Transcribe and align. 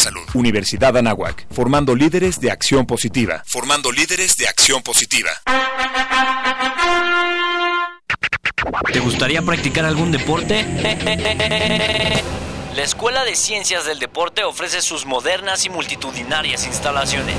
salud. 0.00 0.22
Universidad 0.34 0.96
Anáhuac, 0.96 1.46
formando 1.52 1.94
líderes 1.94 2.40
de 2.40 2.50
acción 2.50 2.86
positiva. 2.86 3.42
Formando 3.46 3.92
líderes 3.92 4.36
de 4.36 4.48
acción 4.48 4.82
positiva. 4.82 5.30
¿Te 8.92 9.00
gustaría 9.00 9.42
practicar 9.42 9.84
algún 9.84 10.10
deporte? 10.10 10.64
La 12.74 12.84
Escuela 12.84 13.24
de 13.24 13.34
Ciencias 13.34 13.84
del 13.84 13.98
Deporte 13.98 14.44
ofrece 14.44 14.80
sus 14.80 15.04
modernas 15.04 15.66
y 15.66 15.70
multitudinarias 15.70 16.66
instalaciones. 16.66 17.36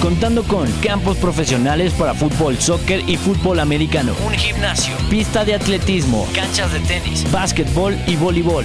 Contando 0.00 0.42
con 0.42 0.72
campos 0.80 1.18
profesionales 1.18 1.92
para 1.92 2.14
fútbol, 2.14 2.58
soccer 2.58 3.08
y 3.08 3.18
fútbol 3.18 3.60
americano, 3.60 4.14
un 4.26 4.32
gimnasio, 4.32 4.96
pista 5.10 5.44
de 5.44 5.54
atletismo, 5.54 6.26
canchas 6.34 6.72
de 6.72 6.80
tenis, 6.80 7.30
básquetbol 7.30 7.96
y 8.06 8.16
voleibol, 8.16 8.64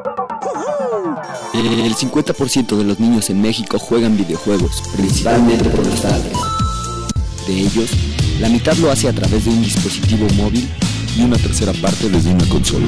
El 1.53 1.95
50% 1.95 2.77
de 2.77 2.83
los 2.83 2.99
niños 2.99 3.29
en 3.29 3.41
México 3.41 3.77
juegan 3.79 4.17
videojuegos, 4.17 4.81
principalmente 4.95 5.69
por 5.69 5.85
los 5.85 5.99
padres. 5.99 6.37
De 7.47 7.59
ellos, 7.59 7.89
la 8.39 8.49
mitad 8.49 8.73
lo 8.77 8.91
hace 8.91 9.09
a 9.09 9.13
través 9.13 9.45
de 9.45 9.51
un 9.51 9.61
dispositivo 9.61 10.27
móvil 10.35 10.69
y 11.17 11.23
una 11.23 11.37
tercera 11.37 11.73
parte 11.73 12.09
desde 12.09 12.33
una 12.33 12.47
consola. 12.47 12.87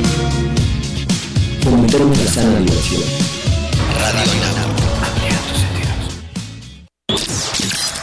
Fomentemos 1.61 2.17
la 2.17 2.31
sana 2.31 2.59
diversión. 2.59 3.03
Radio 3.99 4.53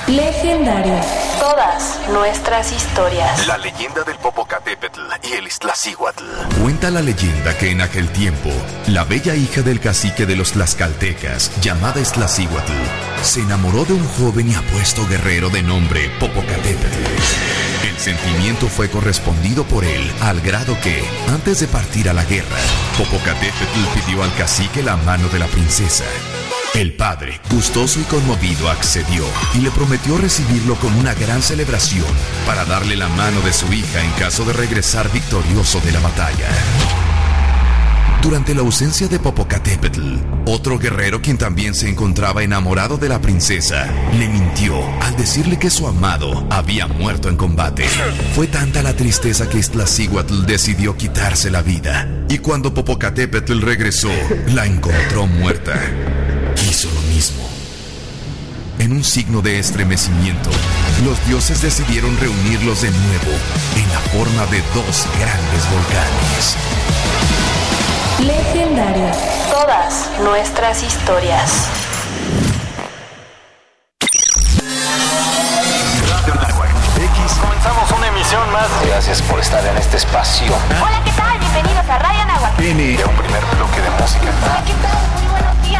Legendario. 0.08 1.29
Todas 1.50 1.98
nuestras 2.12 2.70
historias. 2.70 3.48
La 3.48 3.58
leyenda 3.58 4.04
del 4.04 4.16
Popocatépetl 4.18 5.00
y 5.24 5.32
el 5.32 5.48
Iztaccíhuatl. 5.48 6.22
Cuenta 6.62 6.92
la 6.92 7.02
leyenda 7.02 7.58
que 7.58 7.72
en 7.72 7.80
aquel 7.80 8.08
tiempo, 8.10 8.50
la 8.86 9.02
bella 9.02 9.34
hija 9.34 9.62
del 9.62 9.80
cacique 9.80 10.26
de 10.26 10.36
los 10.36 10.52
Tlaxcaltecas, 10.52 11.50
llamada 11.60 12.00
Iztaccíhuatl, 12.00 12.72
se 13.22 13.40
enamoró 13.40 13.84
de 13.84 13.94
un 13.94 14.06
joven 14.10 14.48
y 14.48 14.54
apuesto 14.54 15.04
guerrero 15.08 15.50
de 15.50 15.62
nombre 15.62 16.08
Popocatépetl. 16.20 17.04
El 17.88 17.98
sentimiento 17.98 18.68
fue 18.68 18.88
correspondido 18.88 19.64
por 19.64 19.84
él, 19.84 20.08
al 20.20 20.40
grado 20.42 20.80
que, 20.80 21.02
antes 21.30 21.58
de 21.58 21.66
partir 21.66 22.08
a 22.08 22.12
la 22.12 22.24
guerra, 22.24 22.58
Popocatépetl 22.96 23.98
pidió 24.06 24.22
al 24.22 24.32
cacique 24.34 24.84
la 24.84 24.96
mano 24.98 25.28
de 25.28 25.40
la 25.40 25.46
princesa. 25.46 26.04
El 26.74 26.92
padre, 26.92 27.40
gustoso 27.50 27.98
y 27.98 28.04
conmovido, 28.04 28.70
accedió 28.70 29.24
y 29.54 29.58
le 29.58 29.72
prometió 29.72 30.16
recibirlo 30.16 30.76
con 30.76 30.94
una 30.94 31.14
gran 31.14 31.42
celebración 31.42 32.06
para 32.46 32.64
darle 32.64 32.96
la 32.96 33.08
mano 33.08 33.40
de 33.40 33.52
su 33.52 33.72
hija 33.72 34.02
en 34.04 34.10
caso 34.12 34.44
de 34.44 34.52
regresar 34.52 35.10
victorioso 35.12 35.80
de 35.80 35.92
la 35.92 35.98
batalla. 35.98 36.46
Durante 38.22 38.54
la 38.54 38.60
ausencia 38.60 39.08
de 39.08 39.18
Popocatépetl, 39.18 40.18
otro 40.46 40.78
guerrero 40.78 41.20
quien 41.20 41.38
también 41.38 41.74
se 41.74 41.88
encontraba 41.88 42.44
enamorado 42.44 42.98
de 42.98 43.08
la 43.08 43.20
princesa, 43.20 43.88
le 44.16 44.28
mintió 44.28 44.76
al 45.00 45.16
decirle 45.16 45.58
que 45.58 45.70
su 45.70 45.88
amado 45.88 46.46
había 46.50 46.86
muerto 46.86 47.28
en 47.28 47.36
combate. 47.36 47.86
Fue 48.34 48.46
tanta 48.46 48.82
la 48.82 48.94
tristeza 48.94 49.48
que 49.48 49.58
Iztaccíhuatl 49.58 50.46
decidió 50.46 50.96
quitarse 50.96 51.50
la 51.50 51.62
vida, 51.62 52.06
y 52.28 52.38
cuando 52.38 52.72
Popocatépetl 52.74 53.60
regresó, 53.60 54.10
la 54.48 54.66
encontró 54.66 55.26
muerta. 55.26 55.80
Hizo 56.68 56.88
lo 56.94 57.00
mismo. 57.14 57.42
En 58.78 58.92
un 58.92 59.04
signo 59.04 59.42
de 59.42 59.58
estremecimiento, 59.58 60.50
los 61.04 61.24
dioses 61.26 61.60
decidieron 61.60 62.18
reunirlos 62.18 62.82
de 62.82 62.90
nuevo 62.90 63.32
en 63.76 63.88
la 63.88 63.98
forma 64.10 64.46
de 64.46 64.62
dos 64.74 65.06
grandes 65.18 65.70
volcanes. 65.70 66.56
Legendario. 68.20 69.10
Todas 69.50 70.08
nuestras 70.22 70.82
historias. 70.82 71.66
X. 76.96 77.32
Comenzamos 77.40 77.90
una 77.92 78.08
emisión 78.08 78.52
más. 78.52 78.68
Gracias 78.86 79.22
por 79.22 79.40
estar 79.40 79.64
en 79.66 79.76
este 79.76 79.96
espacio. 79.96 80.52
Hola, 80.82 81.02
¿qué 81.04 81.10
tal? 81.12 81.38
Bienvenidos 81.38 81.88
a 81.88 81.98
Radio 81.98 82.24
Nahuatl. 82.26 82.62
N. 82.62 82.96
De 82.96 83.04
un 83.04 83.16
primer 83.16 83.44
bloque 83.56 83.80
de 83.80 83.90
música. 83.90 84.32
Hola, 84.44 84.62
¿qué 84.66 84.72
tal? 84.82 85.19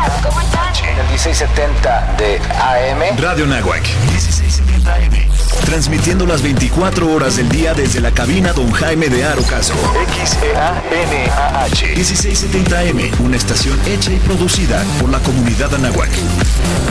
Días. 0.01 0.23
¿Cómo 0.23 0.41
están? 0.41 0.75
El 0.99 1.09
1670 1.09 2.15
de 2.19 2.39
AM. 2.39 3.19
Radio 3.19 3.47
Nahuac, 3.47 3.83
1670 3.83 4.95
AM. 4.95 5.31
Transmitiendo 5.65 6.27
las 6.27 6.43
24 6.43 7.13
horas 7.13 7.37
del 7.37 7.49
día 7.49 7.75
desde 7.75 8.01
la 8.01 8.11
cabina 8.11 8.53
Don 8.53 8.71
Jaime 8.73 9.09
de 9.09 9.25
Arocaso. 9.25 9.75
X-E-A-N-A-H. 10.23 11.87
1670 11.95 12.79
AM, 12.79 13.25
una 13.25 13.37
estación 13.37 13.79
hecha 13.87 14.11
y 14.13 14.19
producida 14.19 14.83
por 15.01 15.11
la 15.11 15.19
comunidad 15.21 15.75
Anahuac. 15.75 16.11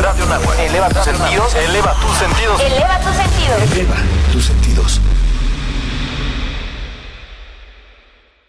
Radio 0.02 0.26
Nahuatl. 0.26 0.60
Eleva 0.62 0.90
tus 0.90 1.04
sentidos. 1.04 1.56
Eleva 1.56 1.96
tus 1.96 2.18
sentidos. 2.18 2.62
Eleva 2.62 3.00
tus 3.00 3.16
sentidos. 3.16 3.72
Eleva 3.72 3.96
tus 4.32 4.46
sentidos. 4.46 5.02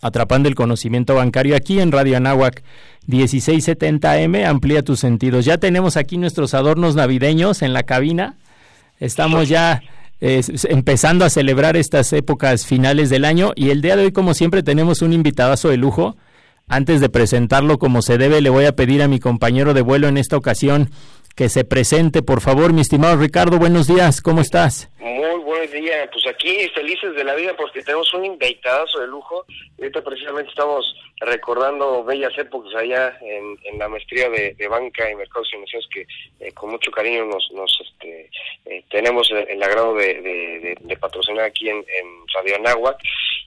atrapando 0.00 0.48
el 0.48 0.54
conocimiento 0.54 1.14
bancario 1.14 1.56
aquí 1.56 1.80
en 1.80 1.92
Radio 1.92 2.16
Anáhuac 2.16 2.62
1670 3.06 4.12
AM, 4.12 4.34
amplía 4.46 4.82
tus 4.82 5.00
sentidos. 5.00 5.44
Ya 5.44 5.58
tenemos 5.58 5.96
aquí 5.96 6.18
nuestros 6.18 6.54
adornos 6.54 6.94
navideños 6.94 7.62
en 7.62 7.72
la 7.72 7.84
cabina, 7.84 8.36
estamos 8.98 9.48
ya 9.48 9.82
eh, 10.20 10.42
empezando 10.68 11.24
a 11.24 11.30
celebrar 11.30 11.76
estas 11.76 12.12
épocas 12.12 12.66
finales 12.66 13.10
del 13.10 13.24
año 13.24 13.52
y 13.54 13.70
el 13.70 13.82
día 13.82 13.96
de 13.96 14.04
hoy, 14.04 14.12
como 14.12 14.34
siempre, 14.34 14.62
tenemos 14.62 15.02
un 15.02 15.12
invitadazo 15.12 15.68
de 15.68 15.76
lujo. 15.76 16.16
Antes 16.68 17.00
de 17.00 17.08
presentarlo 17.08 17.78
como 17.78 18.02
se 18.02 18.18
debe, 18.18 18.40
le 18.40 18.50
voy 18.50 18.64
a 18.64 18.74
pedir 18.74 19.02
a 19.02 19.08
mi 19.08 19.20
compañero 19.20 19.72
de 19.72 19.82
vuelo 19.82 20.08
en 20.08 20.16
esta 20.16 20.36
ocasión 20.36 20.90
que 21.36 21.48
se 21.48 21.64
presente, 21.64 22.22
por 22.22 22.40
favor, 22.40 22.72
mi 22.72 22.80
estimado 22.80 23.16
Ricardo. 23.16 23.58
Buenos 23.58 23.86
días, 23.86 24.20
¿cómo 24.22 24.40
estás? 24.40 24.88
Días, 25.72 26.08
pues 26.12 26.26
aquí 26.26 26.68
felices 26.74 27.14
de 27.14 27.24
la 27.24 27.34
vida 27.34 27.54
porque 27.56 27.82
tenemos 27.82 28.12
un 28.14 28.24
invitadazo 28.24 29.00
de 29.00 29.06
lujo. 29.06 29.44
Ahorita 29.78 30.02
precisamente 30.02 30.50
estamos 30.50 30.94
recordando 31.20 32.04
bellas 32.04 32.36
épocas 32.36 32.74
allá 32.74 33.18
en, 33.20 33.78
la 33.78 33.88
maestría 33.88 34.28
de, 34.28 34.68
banca 34.68 35.10
y 35.10 35.14
mercados 35.14 35.50
financieros 35.50 35.88
que 35.92 36.06
eh, 36.40 36.52
con 36.52 36.70
mucho 36.70 36.90
cariño 36.90 37.24
nos, 37.24 37.50
nos 37.52 37.78
este, 37.80 38.30
eh, 38.66 38.82
tenemos 38.90 39.30
el, 39.30 39.62
agrado 39.62 39.94
de, 39.94 40.96
patrocinar 41.00 41.44
aquí 41.44 41.68
en, 41.68 41.76
en 41.76 42.26
Radio 42.34 42.56
Anáhuac. 42.56 42.98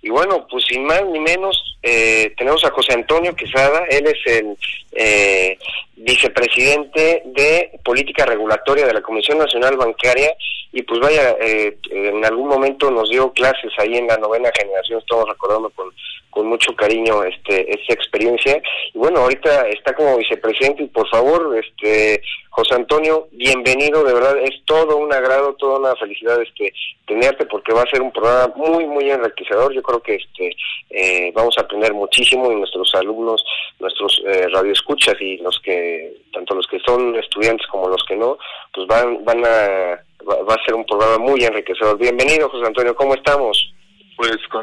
Y 0.01 0.09
bueno, 0.09 0.47
pues 0.49 0.65
sin 0.65 0.85
más 0.85 1.03
ni 1.05 1.19
menos, 1.19 1.69
eh, 1.81 2.33
tenemos 2.37 2.63
a 2.63 2.71
José 2.71 2.93
Antonio 2.93 3.35
Quesada, 3.35 3.85
él 3.89 4.05
es 4.07 4.25
el 4.25 4.57
eh, 4.91 5.57
vicepresidente 5.99 7.23
de 7.25 7.79
Política 7.83 8.25
Regulatoria 8.25 8.85
de 8.85 8.93
la 8.93 9.01
Comisión 9.01 9.37
Nacional 9.37 9.77
Bancaria 9.77 10.33
y 10.71 10.83
pues 10.83 10.99
vaya, 10.99 11.35
eh, 11.41 11.77
en 11.89 12.23
algún 12.23 12.47
momento 12.47 12.91
nos 12.91 13.09
dio 13.09 13.31
clases 13.33 13.71
ahí 13.79 13.97
en 13.97 14.07
la 14.07 14.17
novena 14.17 14.51
generación, 14.55 14.99
estamos 14.99 15.27
recordando 15.27 15.69
con, 15.71 15.89
con 16.29 16.45
mucho 16.45 16.75
cariño 16.75 17.23
este 17.23 17.71
esa 17.71 17.93
experiencia. 17.93 18.61
Y 18.93 18.97
bueno, 18.97 19.21
ahorita 19.21 19.67
está 19.69 19.93
como 19.93 20.17
vicepresidente 20.17 20.83
y 20.83 20.87
por 20.87 21.09
favor, 21.09 21.57
este 21.57 22.21
José 22.49 22.75
Antonio, 22.75 23.27
bienvenido, 23.31 24.03
de 24.03 24.13
verdad 24.13 24.37
es 24.37 24.63
todo 24.65 24.97
un 24.97 25.11
agrado, 25.13 25.55
toda 25.55 25.79
una 25.79 25.95
felicidad 25.95 26.41
este 26.41 26.73
tenerte 27.07 27.45
porque 27.45 27.73
va 27.73 27.83
a 27.83 27.89
ser 27.89 28.01
un 28.01 28.11
programa 28.11 28.53
muy 28.55 28.85
muy 28.85 29.09
enriquecedor, 29.09 29.73
yo 29.73 29.81
creo 29.81 30.01
que 30.01 30.15
este 30.15 30.55
eh, 30.89 31.31
vamos 31.33 31.57
a 31.57 31.61
aprender 31.61 31.93
muchísimo 31.93 32.51
y 32.51 32.55
nuestros 32.55 32.93
alumnos, 32.95 33.43
nuestros 33.79 34.21
eh, 34.27 34.47
radioescuchas 34.49 35.15
y 35.19 35.37
los 35.37 35.59
que 35.61 35.88
tanto 36.33 36.55
los 36.55 36.67
que 36.67 36.79
son 36.79 37.15
estudiantes 37.15 37.67
como 37.67 37.89
los 37.89 38.03
que 38.07 38.15
no, 38.15 38.37
pues 38.73 38.87
van 38.87 39.23
van 39.25 39.43
a 39.45 39.99
va, 40.27 40.53
a 40.53 40.65
ser 40.65 40.75
un 40.75 40.85
programa 40.85 41.17
muy 41.17 41.43
enriquecedor. 41.43 41.97
Bienvenido, 41.97 42.49
José 42.49 42.67
Antonio, 42.67 42.95
¿cómo 42.95 43.15
estamos? 43.15 43.73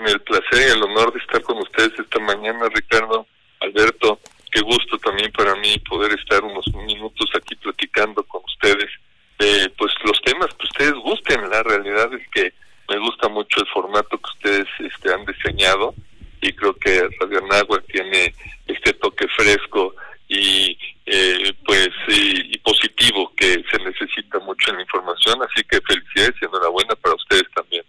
el 0.06 0.20
placer 0.20 0.68
y 0.68 0.72
el 0.72 0.82
honor 0.82 1.12
de 1.12 1.18
estar 1.18 1.42
con 1.42 1.58
ustedes 1.58 1.98
esta 1.98 2.18
mañana, 2.20 2.68
Ricardo, 2.72 3.26
Alberto. 3.60 4.18
Qué 4.50 4.60
gusto 4.60 4.98
también 4.98 5.32
para 5.32 5.54
mí 5.56 5.78
poder 5.88 6.12
estar 6.12 6.42
unos 6.44 6.66
minutos 6.86 7.28
aquí 7.34 7.54
platicando 7.56 8.22
con 8.24 8.42
ustedes 8.44 8.90
de 9.38 9.70
pues 9.76 9.92
los 10.04 10.20
temas 10.22 10.48
que 10.54 10.64
ustedes 10.64 10.94
gusten. 10.94 11.50
La 11.50 11.62
realidad 11.62 12.12
es 12.14 12.26
que 12.30 12.52
me 12.88 12.98
gusta 12.98 13.28
mucho 13.28 13.60
el 13.60 13.66
formato 13.68 14.18
que 14.18 14.30
ustedes 14.30 14.66
este, 14.78 15.12
han 15.12 15.24
diseñado 15.26 15.94
y 16.40 16.52
creo 16.52 16.74
que 16.74 17.08
Radio 17.20 17.40
Nagua 17.48 17.80
tiene 17.88 18.32
este 18.66 18.92
toque 18.94 19.26
fresco 19.28 19.94
y 20.28 20.76
eh, 21.06 21.52
pues 21.64 21.88
y, 22.08 22.58
positivo 22.58 23.32
que 23.36 23.62
se 23.70 23.78
necesita 23.84 24.38
mucho 24.40 24.70
en 24.70 24.76
la 24.76 24.82
información 24.82 25.38
así 25.42 25.62
que 25.68 25.80
felicidades 25.80 26.34
y 26.40 26.44
enhorabuena 26.44 26.94
para 26.96 27.14
ustedes 27.14 27.44
también. 27.54 27.82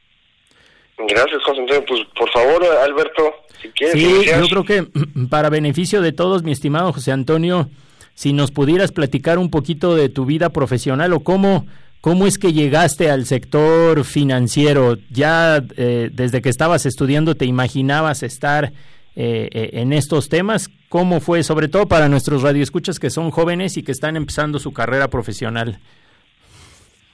Gracias 0.97 1.43
José 1.43 1.61
Antonio. 1.61 1.85
Pues 1.85 2.01
por 2.15 2.29
favor 2.31 2.63
Alberto 2.83 3.33
si 3.61 3.69
quieres 3.69 3.93
sí 3.93 4.25
yo 4.25 4.47
creo 4.47 4.63
que 4.63 4.87
para 5.29 5.49
beneficio 5.49 6.01
de 6.01 6.11
todos 6.11 6.43
mi 6.43 6.51
estimado 6.51 6.93
José 6.93 7.11
Antonio 7.11 7.69
si 8.13 8.33
nos 8.33 8.51
pudieras 8.51 8.91
platicar 8.91 9.37
un 9.37 9.49
poquito 9.49 9.95
de 9.95 10.09
tu 10.09 10.25
vida 10.25 10.49
profesional 10.49 11.13
o 11.13 11.21
cómo 11.21 11.65
¿Cómo 12.01 12.27
es 12.27 12.37
que 12.37 12.53
llegaste 12.53 13.09
al 13.09 13.25
sector 13.25 14.05
financiero? 14.05 14.97
¿Ya 15.09 15.63
eh, 15.77 16.09
desde 16.13 16.41
que 16.41 16.49
estabas 16.49 16.85
estudiando 16.85 17.35
te 17.35 17.45
imaginabas 17.45 18.23
estar 18.23 18.71
eh, 19.17 19.49
eh, 19.51 19.69
en 19.73 19.93
estos 19.93 20.29
temas? 20.29 20.69
¿Cómo 20.89 21.19
fue, 21.19 21.43
sobre 21.43 21.67
todo 21.67 21.87
para 21.87 22.07
nuestros 22.07 22.43
radioescuchas 22.43 22.99
que 22.99 23.09
son 23.09 23.31
jóvenes 23.31 23.75
y 23.75 23.83
que 23.83 23.91
están 23.91 24.15
empezando 24.15 24.59
su 24.59 24.71
carrera 24.71 25.09
profesional? 25.09 25.79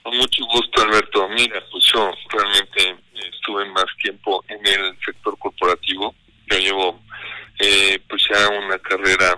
Con 0.03 0.17
mucho 0.17 0.43
gusto, 0.45 0.81
Alberto. 0.81 1.29
Mira, 1.29 1.63
pues 1.71 1.85
yo 1.93 2.11
realmente 2.29 3.01
estuve 3.33 3.65
más 3.71 3.85
tiempo 4.01 4.43
en 4.49 4.59
el 4.67 4.97
sector 5.05 5.37
corporativo. 5.39 6.13
Yo 6.51 6.57
llevo 6.59 6.99
pues 8.09 8.21
ya 8.29 8.49
una 8.49 8.77
carrera 8.79 9.37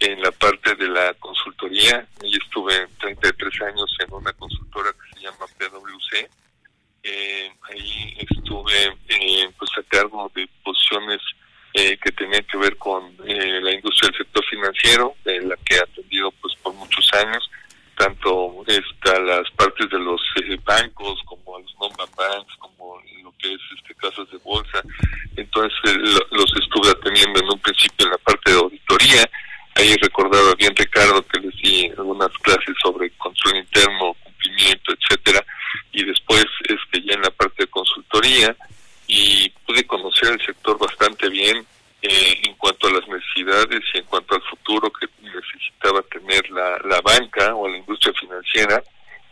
en 0.00 0.20
la 0.22 0.30
parte 0.32 0.74
de 0.74 0.88
la 0.88 1.14
consultoría. 1.14 2.06
y 2.22 2.36
estuve 2.36 2.86
33 3.00 3.62
años 3.62 3.94
en 4.00 4.12
una 4.12 4.32
consultora 4.32 4.90
que 4.92 5.18
se 5.18 5.24
llama 5.24 5.46
PwC. 5.58 6.28
Eh, 7.02 7.52
ahí 7.70 8.16
estuve 8.18 8.96
eh, 9.08 9.48
pues 9.58 9.70
a 9.78 9.82
cargo 9.84 10.30
de 10.34 10.48
posiciones 10.64 11.20
eh, 11.76 11.96
que 12.02 12.10
tenían 12.12 12.44
que 12.44 12.56
ver 12.58 12.76
con 12.76 13.14
la 13.26 13.72
industria 13.72 14.10
del 14.10 14.18
sector 14.18 14.44
financiero, 14.46 15.14
de 15.24 15.40
la 15.42 15.56
que 15.64 15.76
he 15.76 15.80
atendido 15.80 16.30
pues 16.40 16.54
por 16.62 16.74
muchos 16.74 17.08
años, 17.14 17.48
tanto 17.96 18.64
está 18.66 19.18
las 19.20 19.50
partes 19.52 19.88
de 19.90 19.98
los 19.98 20.20
bancos 20.64 21.20
como 21.24 21.58
los 21.58 21.74
non-banks, 21.78 22.56
como 22.58 23.00
lo 23.22 23.32
que 23.38 23.54
es 23.54 23.60
este 23.76 23.94
casas 23.94 24.28
de 24.30 24.38
bolsa. 24.38 24.82
Entonces 25.36 25.96
los 26.30 26.52
estuve 26.60 26.90
atendiendo 26.90 27.40
en 27.40 27.50
un 27.50 27.58
principio 27.60 28.06
en 28.06 28.10
la 28.10 28.18
parte 28.18 28.50
de 28.50 28.58
auditoría 28.58 29.30
Ahí 29.76 29.94
recordaba 30.00 30.54
bien 30.54 30.74
Ricardo 30.74 31.22
que 31.26 31.38
les 31.38 31.54
di 31.56 31.86
algunas 31.98 32.30
clases 32.38 32.74
sobre 32.82 33.10
control 33.18 33.58
interno, 33.58 34.16
cumplimiento, 34.24 34.94
etcétera, 34.94 35.44
y 35.92 36.02
después 36.02 36.46
es 36.66 36.78
que 36.90 37.02
ya 37.02 37.12
en 37.12 37.20
la 37.20 37.30
parte 37.30 37.64
de 37.64 37.66
consultoría 37.66 38.56
y 39.06 39.48
pude 39.66 39.86
conocer 39.86 40.32
el 40.32 40.44
sector 40.44 40.78
bastante 40.78 41.28
bien 41.28 41.64
eh, 42.02 42.40
en 42.44 42.54
cuanto 42.54 42.88
a 42.88 42.92
las 42.92 43.08
necesidades 43.08 43.80
y 43.94 43.98
en 43.98 44.04
cuanto 44.04 44.34
al 44.34 44.42
futuro 44.42 44.90
que 44.92 45.06
necesitaba 45.22 46.02
tener 46.02 46.50
la, 46.50 46.78
la 46.84 47.00
banca 47.00 47.54
o 47.54 47.68
la 47.68 47.78
industria 47.78 48.12
financiera 48.18 48.82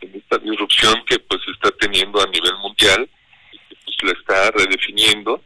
en 0.00 0.14
esta 0.14 0.38
disrupción 0.38 1.04
que 1.06 1.18
pues 1.18 1.40
está 1.52 1.70
teniendo 1.72 2.22
a 2.22 2.26
nivel 2.26 2.56
mundial 2.58 3.08
y 3.52 3.58
que 3.58 3.76
pues 3.84 3.96
la 4.02 4.12
está 4.12 4.50
redefiniendo 4.52 5.42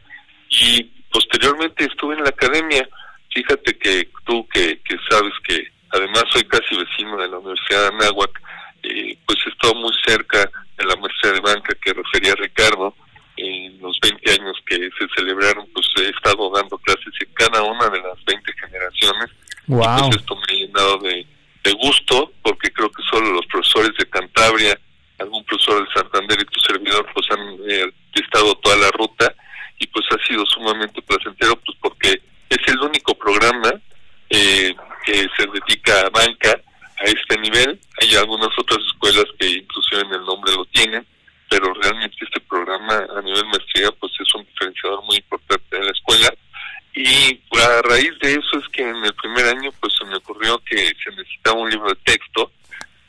y 0.49 0.83
posteriormente 1.11 1.85
estuve 1.85 2.15
en 2.15 2.23
la 2.23 2.29
academia 2.29 2.87
Fíjate 3.33 3.77
que 3.77 4.09
tú 4.25 4.47
que, 4.49 4.79
que 4.81 4.95
sabes 5.09 5.33
que 5.47 5.67
además 5.91 6.23
soy 6.31 6.43
casi 6.45 6.75
vecino 6.75 7.17
de 7.17 7.27
la 7.27 7.37
Universidad 7.37 7.81
de 7.81 7.95
Anáhuac, 7.95 8.41
eh, 8.83 9.17
pues 9.25 9.37
estoy 9.45 9.73
muy 9.75 9.93
cerca 10.05 10.49
de 10.77 10.85
la 10.85 10.95
muestra 10.95 11.31
de 11.31 11.39
banca 11.39 11.75
que 11.81 11.93
refería 11.93 12.35
Ricardo. 12.35 12.95
En 13.41 13.79
los 13.81 13.97
20 14.01 14.31
años 14.31 14.57
que 14.65 14.75
se 14.75 15.07
celebraron, 15.15 15.65
pues 15.73 15.87
he 15.97 16.09
estado 16.09 16.51
dando 16.53 16.77
clases 16.79 17.13
en 17.21 17.33
cada 17.33 17.63
una 17.63 17.87
de 17.89 18.01
las 18.01 18.23
20 18.25 18.53
generaciones. 18.53 19.29
Wow. 19.67 19.81
Y 19.81 19.99
pues 19.99 20.15
esto 20.17 20.35
me 20.35 20.41
ha 20.43 20.57
llenado 20.57 20.97
de, 20.99 21.25
de 21.63 21.71
gusto, 21.73 22.33
porque 22.41 22.71
creo 22.71 22.91
que 22.91 23.03
solo 23.09 23.31
los 23.31 23.45
profesores 23.45 23.91
de 23.97 24.09
Cantabria, 24.09 24.79
algún 25.19 25.43
profesor 25.45 25.85
de 25.85 25.93
Santander 25.93 26.39
y 26.41 26.45
tu 26.45 26.59
servidor, 26.59 27.07
pues 27.13 27.25
han 27.31 27.57
eh, 27.67 27.91
estado 28.13 28.55
toda 28.55 28.77
la 28.77 28.91
ruta 28.91 29.33
y 29.77 29.87
pues 29.87 30.05
ha 30.11 30.27
sido 30.27 30.45
sumamente 30.45 31.01
placentero, 31.01 31.55
pues 31.57 31.77
porque 31.81 32.21
es 32.49 32.67
el 32.67 32.79
único 32.79 33.15
programa 33.15 33.71
eh, 34.29 34.75
que 35.05 35.27
se 35.37 35.47
dedica 35.47 36.01
a 36.01 36.09
banca 36.09 36.59
a 36.99 37.03
este 37.05 37.37
nivel. 37.37 37.79
Hay 38.01 38.15
algunas 38.15 38.49
otras 38.57 38.79
escuelas 38.85 39.25
que 39.39 39.47
inclusive 39.47 40.01
en 40.01 40.13
el 40.13 40.25
nombre 40.25 40.53
lo 40.53 40.65
tienen, 40.65 41.05
pero 41.49 41.73
realmente 41.73 42.17
este 42.21 42.39
programa 42.41 43.05
a 43.17 43.21
nivel 43.21 43.45
maestría 43.45 43.91
pues 43.99 44.11
es 44.19 44.35
un 44.35 44.45
diferenciador 44.45 45.03
muy 45.03 45.17
importante 45.17 45.77
en 45.77 45.85
la 45.85 45.91
escuela. 45.91 46.33
Y 46.93 47.39
a 47.51 47.81
raíz 47.83 48.11
de 48.21 48.33
eso 48.33 48.57
es 48.57 48.67
que 48.69 48.81
en 48.81 49.03
el 49.03 49.13
primer 49.13 49.45
año 49.45 49.71
pues 49.79 49.93
se 49.97 50.05
me 50.05 50.15
ocurrió 50.15 50.57
que 50.59 50.77
se 50.77 51.09
necesitaba 51.11 51.59
un 51.59 51.69
libro 51.69 51.89
de 51.89 51.95
texto 52.03 52.51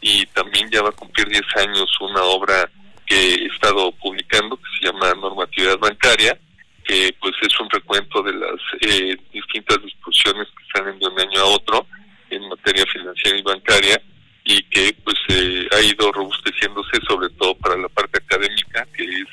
y 0.01 0.27
también 0.27 0.69
ya 0.71 0.83
va 0.83 0.91
a 0.91 0.93
cumplir 0.93 1.29
10 1.29 1.43
años 1.57 1.89
una 2.01 2.23
obra 2.23 2.71
que 3.07 3.17
he 3.17 3.47
estado 3.47 3.93
publicando 3.93 4.57
que 4.57 4.69
se 4.79 4.87
llama 4.87 5.13
Normatividad 5.15 5.79
Bancaria 5.79 6.39
que 6.85 7.15
pues 7.21 7.35
es 7.43 7.61
un 7.61 7.71
recuento 7.71 8.23
de 8.23 8.33
las 8.33 8.61
eh, 8.81 9.17
distintas 9.33 9.83
disposiciones 9.83 10.49
que 10.49 10.79
salen 10.79 10.99
de 10.99 11.07
un 11.07 11.21
año 11.21 11.41
a 11.41 11.45
otro 11.45 11.87
en 12.31 12.49
materia 12.49 12.85
financiera 12.87 13.39
y 13.39 13.43
bancaria 13.43 14.03
y 14.45 14.63
que 14.65 14.97
pues 15.05 15.17
eh, 15.29 15.69
ha 15.73 15.81
ido 15.83 16.11
robusteciéndose 16.11 16.99
sobre 17.07 17.30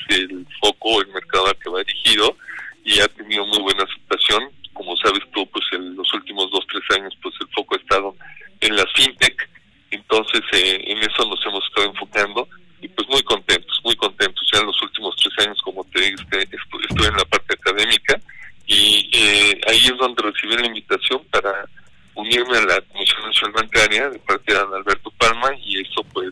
el 0.09 0.45
foco 0.61 1.01
el 1.01 1.07
mercado 1.09 1.47
al 1.47 1.57
que 1.57 1.69
va 1.69 1.83
dirigido 1.83 2.37
y 2.83 2.99
ha 2.99 3.07
tenido 3.09 3.45
muy 3.45 3.59
buena 3.59 3.83
aceptación 3.83 4.49
como 4.73 4.95
sabes 4.97 5.23
tú 5.33 5.47
pues 5.49 5.65
en 5.73 5.95
los 5.95 6.13
últimos 6.13 6.49
dos 6.51 6.65
tres 6.67 6.83
años 6.99 7.15
pues 7.21 7.35
el 7.41 7.47
foco 7.49 7.75
ha 7.75 7.79
estado 7.79 8.15
en 8.61 8.75
la 8.75 8.85
fintech 8.95 9.49
entonces 9.91 10.41
eh, 10.53 10.83
en 10.87 10.97
eso 10.99 11.25
nos 11.25 11.45
hemos 11.45 11.63
estado 11.65 11.87
enfocando 11.87 12.47
y 12.81 12.87
pues 12.89 13.07
muy 13.09 13.21
contentos, 13.23 13.79
muy 13.83 13.95
contentos. 13.95 14.47
Ya 14.53 14.59
en 14.59 14.67
los 14.67 14.81
últimos 14.81 15.15
tres 15.15 15.47
años, 15.47 15.59
como 15.63 15.83
te 15.85 16.01
digo, 16.01 16.21
estuve 16.31 17.07
en 17.07 17.17
la 17.17 17.25
parte 17.25 17.53
académica 17.53 18.19
y 18.65 19.09
eh, 19.13 19.61
ahí 19.67 19.79
es 19.85 19.97
donde 19.97 20.21
recibí 20.21 20.55
la 20.55 20.67
invitación 20.67 21.23
para 21.31 21.67
unirme 22.15 22.57
a 22.57 22.65
la 22.65 22.81
Comisión 22.81 23.21
Nacional 23.25 23.53
Bancaria 23.53 24.09
de 24.09 24.19
parte 24.19 24.53
de 24.53 24.59
Alberto 24.59 25.11
Palma 25.17 25.51
y 25.63 25.81
eso 25.81 26.03
pues 26.13 26.31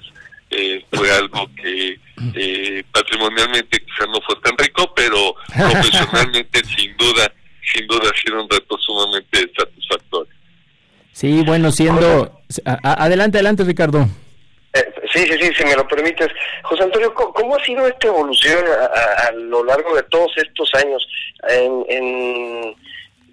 eh, 0.50 0.84
fue 0.92 1.12
algo 1.12 1.50
que 1.56 2.00
eh, 2.36 2.84
patrimonialmente 2.92 3.80
quizás 3.80 4.08
no 4.10 4.20
fue 4.22 4.36
tan 4.42 4.58
rico, 4.58 4.94
pero 4.96 5.36
profesionalmente 5.54 6.64
sin 6.66 6.96
duda, 6.98 7.32
sin 7.74 7.88
duda 7.88 8.12
ha 8.14 8.22
sido 8.22 8.44
un 8.44 8.50
reto 8.50 8.78
sumamente 8.80 9.52
satisfactorio. 9.58 10.34
Sí, 11.26 11.44
bueno, 11.44 11.72
siendo... 11.72 12.40
adelante, 12.84 13.40
adelante, 13.40 13.64
Ricardo. 13.64 14.06
Eh, 14.74 14.94
sí, 15.12 15.26
sí, 15.26 15.36
sí, 15.42 15.52
si 15.58 15.66
me 15.66 15.76
lo 15.76 15.88
permites. 15.88 16.28
José 16.62 16.84
Antonio, 16.84 17.12
¿cómo, 17.16 17.56
ha 17.56 17.64
sido 17.64 17.88
esta 17.88 18.10
evolución 18.10 18.64
a, 19.24 19.32
lo 19.32 19.64
largo 19.64 19.96
de 19.96 20.04
todos 20.04 20.32
estos 20.38 20.70
años? 20.76 21.08
En, 21.50 22.76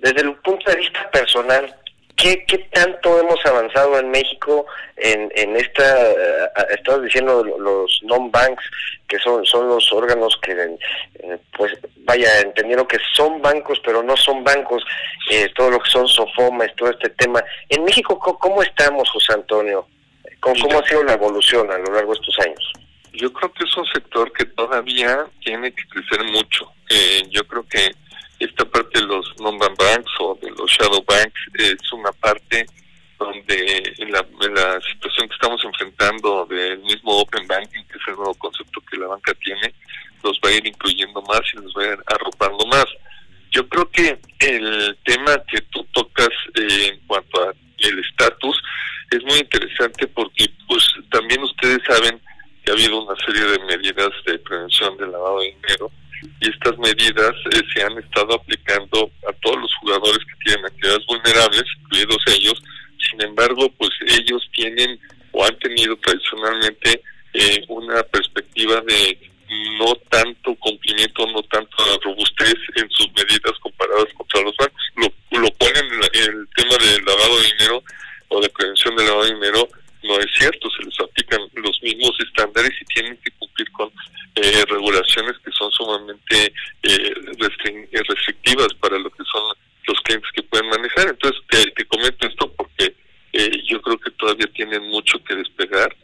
desde 0.00 0.22
el 0.22 0.32
punto 0.36 0.70
de 0.70 0.78
vista 0.78 1.10
personal, 1.10 1.76
¿qué, 2.16 2.42
qué 2.48 2.58
tanto 2.72 3.20
hemos 3.20 3.44
avanzado 3.44 3.98
en 3.98 4.10
México 4.10 4.64
en, 4.96 5.30
en 5.34 5.54
esta, 5.56 6.12
eh, 6.12 6.48
estabas 6.70 7.02
diciendo 7.02 7.44
los 7.44 8.00
non-banks, 8.04 8.64
que 9.06 9.18
son, 9.18 9.44
son 9.44 9.68
los 9.68 9.92
órganos 9.92 10.34
que, 10.40 10.52
eh, 10.52 11.38
pues, 11.58 11.72
vaya, 12.04 12.40
entendieron 12.40 12.86
que 12.86 12.98
son 13.14 13.40
bancos, 13.40 13.80
pero 13.84 14.02
no 14.02 14.16
son 14.16 14.42
bancos, 14.44 14.82
todo 15.54 15.70
lo 15.70 15.80
que 15.80 15.90
son 15.90 16.06
SOFOMAS, 16.08 16.74
todo 16.76 16.90
este 16.90 17.10
tema. 17.10 17.42
En 17.68 17.84
México, 17.84 18.18
¿cómo 18.18 18.62
estamos, 18.62 19.08
José 19.10 19.34
Antonio? 19.34 19.86
¿Cómo, 20.40 20.78
ha 20.78 20.86
sido 20.86 21.04
la 21.04 21.14
evolución 21.14 21.70
a 21.70 21.78
lo 21.78 21.94
largo 21.94 22.12
de 22.12 22.20
estos 22.20 22.38
años? 22.40 22.72
Yo 23.12 23.32
creo 23.32 23.52
que 23.52 23.64
es 23.64 23.76
un 23.76 23.86
sector 23.86 24.32
que 24.32 24.44
todavía 24.46 25.26
tiene 25.40 25.72
que 25.72 25.84
crecer 25.86 26.24
mucho. 26.24 26.72
Eh, 26.88 27.22
yo 27.30 27.46
creo 27.46 27.64
que 27.68 27.94
esta 28.40 28.64
parte 28.64 29.00
de 29.00 29.06
los 29.06 29.34
non-bank 29.38 29.78
banks 29.78 30.10
o 30.18 30.36
de 30.42 30.50
los 30.50 30.70
shadow 30.70 31.04
banks 31.06 31.40
es 31.54 31.92
una 31.92 32.10
parte 32.12 32.66
donde 33.18 33.94
en 33.98 34.10
la, 34.10 34.26
la 34.50 34.80
situación 34.80 35.28
que 35.28 35.34
estamos 35.34 35.64
enfrentando 35.64 36.44
del 36.46 36.80
mismo 36.80 37.18
open 37.18 37.46
banking, 37.46 37.84
que 37.84 37.98
es 37.98 38.08
el 38.08 38.16
nuevo 38.16 38.34
concepto 38.34 38.80
que 38.90 38.96
la 38.96 39.06
banca 39.06 39.32
tiene, 39.34 39.72
los 40.22 40.38
va 40.44 40.50
a 40.50 40.52
ir 40.52 40.66
incluyendo 40.66 41.22
más 41.22 41.40
y 41.52 41.56
los 41.58 41.72
va 41.74 41.82
a 41.82 41.92
ir 41.92 41.98
arropando 42.06 42.66
más. 42.66 42.86
Yo 43.50 43.68
creo 43.68 43.88
que 43.90 44.18
el 44.38 44.96
tema 45.04 45.42
que 45.50 45.60
tú 45.70 45.84
tocas 45.92 46.30
eh, 46.54 46.92
en 46.92 47.00
cuanto 47.06 47.42
a 47.42 47.54
el 47.78 47.98
estatus 47.98 48.56
es 49.10 49.22
muy 49.24 49.38
interesante 49.38 50.06
porque 50.08 50.48
pues 50.66 50.84
también 51.10 51.42
ustedes 51.42 51.80
saben 51.86 52.20
que 52.64 52.70
ha 52.70 52.74
habido 52.74 53.02
una 53.02 53.14
serie 53.26 53.42
de 53.42 53.58
medidas 53.64 54.10
de 54.24 54.38
prevención 54.38 54.96
del 54.96 55.12
lavado 55.12 55.40
de 55.40 55.54
dinero 55.60 55.90
y 56.40 56.48
estas 56.48 56.78
medidas 56.78 57.34
eh, 57.52 57.60
se 57.74 57.82
han 57.82 57.98
estado 57.98 58.34
aplicando 58.34 59.10
a 59.28 59.32
todos 59.42 59.60
los 59.60 59.74
jugadores 59.80 60.18
que 60.18 60.44
tienen 60.44 60.64
actividades 60.64 61.04
vulnerables, 61.06 61.64
incluidos 61.82 62.24
ellos. 62.28 62.62
Sin 63.10 63.20
embargo, 63.20 63.70
pues 63.76 63.90
ellos 64.06 64.48
tienen 64.52 64.98
o 65.32 65.44
han 65.44 65.58
tenido 65.58 65.96
tradicionalmente 65.96 67.02
eh, 67.34 67.64
una 67.68 68.02
perspectiva 68.04 68.80
de 68.82 69.18
no 69.78 69.94
tanto 70.08 70.54
cumplimiento, 70.56 71.26
no 71.26 71.42
tanto 71.44 71.76
robustez 72.02 72.54
en 72.76 72.88
sus 72.90 73.08
medidas 73.12 73.58
comparadas 73.60 74.06
contra 74.14 74.42
los 74.42 74.56
bancos. 74.56 74.82
Lo, 74.96 75.40
lo 75.40 75.50
ponen 75.52 75.84
en 76.12 76.22
el 76.22 76.48
tema 76.56 76.76
del 76.78 77.04
lavado 77.04 77.40
de 77.40 77.46
dinero 77.52 77.82
o 78.28 78.40
de 78.40 78.48
prevención 78.50 78.96
del 78.96 79.06
lavado 79.06 79.24
de 79.24 79.34
dinero, 79.34 79.68
no 80.04 80.18
es 80.18 80.26
cierto, 80.36 80.68
se 80.70 80.84
les 80.84 80.98
aplican 81.00 81.40
los 81.54 81.82
mismos 81.82 82.12
estándares 82.26 82.72
y 82.80 82.84
tienen 82.86 83.16
que 83.18 83.30
cumplir 83.32 83.70
con 83.72 83.90
eh, 84.34 84.64
regulaciones 84.68 85.38
que 85.44 85.52
son 85.52 85.70
sumamente 85.70 86.52
eh, 86.82 87.14
restrictivas 87.38 88.74
para 88.80 88.98
lo 88.98 89.10
que 89.10 89.22
son 89.30 89.54
los 89.86 90.00
clientes 90.00 90.30
que 90.34 90.42
pueden 90.42 90.68
manejar. 90.70 91.08
Entonces, 91.08 91.40
te, 91.48 91.70
te 91.72 91.84
comento 91.84 92.26
esto 92.26 92.52
porque 92.52 92.94
eh, 93.32 93.62
yo 93.68 93.80
creo 93.80 93.98
que 93.98 94.10
todavía 94.12 94.46
tienen 94.54 94.82
mucho 94.88 95.22
que 95.24 95.34
despegar 95.34 95.94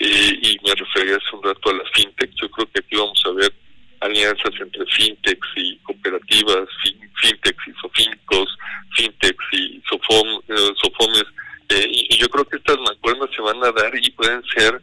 eh, 0.00 0.38
y 0.42 0.58
me 0.64 0.74
refería 0.74 1.16
hace 1.16 1.36
un 1.36 1.42
rato 1.42 1.70
a 1.70 1.74
la 1.74 1.84
fintech. 1.92 2.30
Yo 2.40 2.48
creo 2.50 2.70
que 2.70 2.80
aquí 2.80 2.96
vamos 2.96 3.20
a 3.26 3.32
ver 3.32 3.52
alianzas 4.00 4.54
entre 4.60 4.86
fintechs 4.86 5.48
y 5.56 5.76
cooperativas, 5.78 6.68
fintechs 7.20 7.66
y 7.66 7.72
sofincos, 7.80 8.56
fintechs 8.96 9.44
y 9.52 9.82
sofom, 9.88 10.40
eh, 10.48 10.72
sofomes. 10.80 11.24
Eh, 11.70 11.86
y, 11.90 12.16
yo 12.16 12.28
creo 12.28 12.44
que 12.44 12.56
estas 12.56 12.78
mancuernas 12.78 13.28
se 13.34 13.42
van 13.42 13.62
a 13.64 13.72
dar 13.72 13.92
y 13.96 14.10
pueden 14.10 14.42
ser 14.56 14.80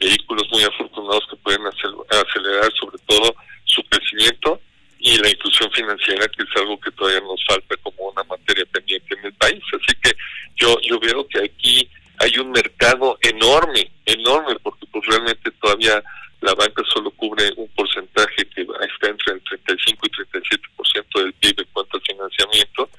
vehículos 0.00 0.44
muy 0.50 0.64
afortunados 0.64 1.24
que 1.30 1.36
pueden 1.36 1.64
acelerar 1.64 2.72
sobre 2.80 2.98
todo 3.06 3.32
su 3.64 3.80
crecimiento 3.84 4.60
y 4.98 5.16
la 5.18 5.30
inclusión 5.30 5.70
financiera, 5.70 6.26
que 6.26 6.42
es 6.42 6.48
algo 6.56 6.80
que 6.80 6.90
todavía 6.90 7.20
nos 7.20 7.44
falta 7.46 7.76
como 7.76 8.10
una 8.10 8.24
materia 8.24 8.66
pendiente 8.72 9.14
en 9.14 9.26
el 9.26 9.32
país. 9.34 9.62
Así 9.72 9.96
que 10.02 10.10
yo, 10.56 10.76
yo 10.80 10.98
veo 10.98 11.28
que 11.28 11.44
aquí 11.44 11.88
hay 12.18 12.38
un 12.38 12.50
mercado 12.50 13.18
enorme, 13.22 13.90
enorme, 14.04 14.56
porque 14.62 14.86
pues 14.90 15.06
realmente 15.06 15.50
todavía 15.60 16.02
la 16.40 16.54
banca 16.54 16.82
solo 16.92 17.10
cubre 17.12 17.52
un 17.56 17.68
porcentaje 17.68 18.44
que 18.54 18.62
está 18.62 19.08
entre 19.08 19.34
el 19.34 19.42
35 19.42 20.06
y 20.06 20.10
37% 20.10 21.22
del 21.22 21.32
PIB 21.34 21.60
en 21.60 21.66
cuanto 21.72 21.96
al 21.96 22.02
financiamiento, 22.02 22.90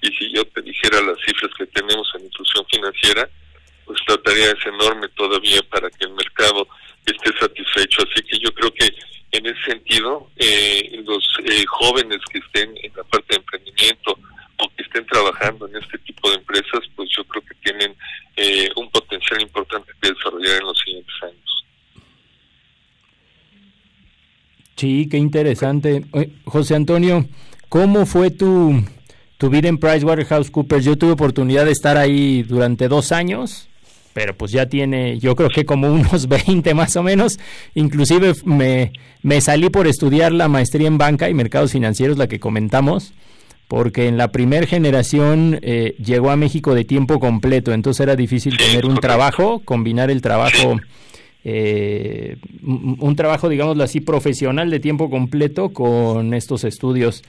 y 0.00 0.08
si 0.12 0.32
yo 0.32 0.44
te 0.46 0.62
dijera 0.62 1.00
las 1.02 1.18
cifras 1.24 1.50
que 1.58 1.66
tenemos 1.66 2.08
en 2.14 2.26
inclusión 2.26 2.64
financiera, 2.70 3.28
pues 3.84 3.98
la 4.06 4.16
tarea 4.18 4.52
es 4.52 4.66
enorme 4.66 5.08
todavía 5.08 5.60
para 5.70 5.90
que 5.90 6.04
el 6.04 6.12
mercado 6.12 6.68
esté 7.04 7.36
satisfecho. 7.38 8.02
Así 8.02 8.22
que 8.22 8.38
yo 8.38 8.52
creo 8.54 8.72
que 8.74 8.94
en 9.32 9.46
ese 9.46 9.62
sentido, 9.64 10.30
eh, 10.36 11.02
los 11.04 11.24
eh, 11.44 11.64
jóvenes 11.66 12.18
que 12.30 12.38
estén 12.38 12.74
en 12.82 12.92
la 12.94 13.02
parte 13.04 13.26
de 13.30 13.36
emprendimiento 13.36 14.18
o 14.58 14.68
que 14.76 14.82
estén 14.82 15.06
trabajando 15.06 15.66
en 15.68 15.76
este 15.76 15.98
tipo 15.98 16.30
de 16.30 16.36
empresas, 16.36 16.80
pues 16.94 17.08
yo 17.16 17.24
creo 17.24 17.42
que 17.44 17.54
tienen 17.56 17.96
eh, 18.36 18.70
un 18.76 18.88
potencial 18.90 19.40
importante 19.40 19.92
que 20.00 20.12
desarrollar 20.12 20.60
en 20.60 20.66
los 20.66 20.78
siguientes 20.78 21.14
años. 21.22 21.64
Sí, 24.78 25.08
qué 25.10 25.16
interesante. 25.18 26.04
José 26.44 26.76
Antonio, 26.76 27.26
¿cómo 27.68 28.06
fue 28.06 28.30
tu, 28.30 28.80
tu 29.36 29.50
vida 29.50 29.68
en 29.68 29.78
PricewaterhouseCoopers? 29.78 30.84
Yo 30.84 30.96
tuve 30.96 31.10
oportunidad 31.10 31.64
de 31.64 31.72
estar 31.72 31.96
ahí 31.96 32.44
durante 32.44 32.86
dos 32.86 33.10
años, 33.10 33.68
pero 34.12 34.36
pues 34.36 34.52
ya 34.52 34.68
tiene, 34.68 35.18
yo 35.18 35.34
creo 35.34 35.48
que 35.48 35.64
como 35.64 35.92
unos 35.92 36.28
20 36.46 36.74
más 36.74 36.94
o 36.94 37.02
menos. 37.02 37.40
Inclusive 37.74 38.34
me, 38.44 38.92
me 39.22 39.40
salí 39.40 39.68
por 39.68 39.88
estudiar 39.88 40.30
la 40.30 40.46
maestría 40.46 40.86
en 40.86 40.96
banca 40.96 41.28
y 41.28 41.34
mercados 41.34 41.72
financieros, 41.72 42.16
la 42.16 42.28
que 42.28 42.38
comentamos 42.38 43.14
porque 43.66 44.08
en 44.08 44.16
la 44.16 44.32
primera 44.32 44.66
generación 44.66 45.58
eh, 45.60 45.94
llegó 46.02 46.30
a 46.30 46.36
México 46.36 46.74
de 46.74 46.84
tiempo 46.84 47.20
completo, 47.20 47.72
entonces 47.72 48.00
era 48.00 48.16
difícil 48.16 48.56
tener 48.56 48.86
un 48.86 48.96
trabajo, 48.96 49.60
combinar 49.62 50.10
el 50.10 50.22
trabajo, 50.22 50.78
eh, 51.50 52.36
un 52.62 53.16
trabajo, 53.16 53.48
digámoslo 53.48 53.82
así, 53.82 54.00
profesional 54.00 54.70
de 54.70 54.80
tiempo 54.80 55.08
completo 55.08 55.70
con 55.72 56.34
estos 56.34 56.64
estudios. 56.64 57.22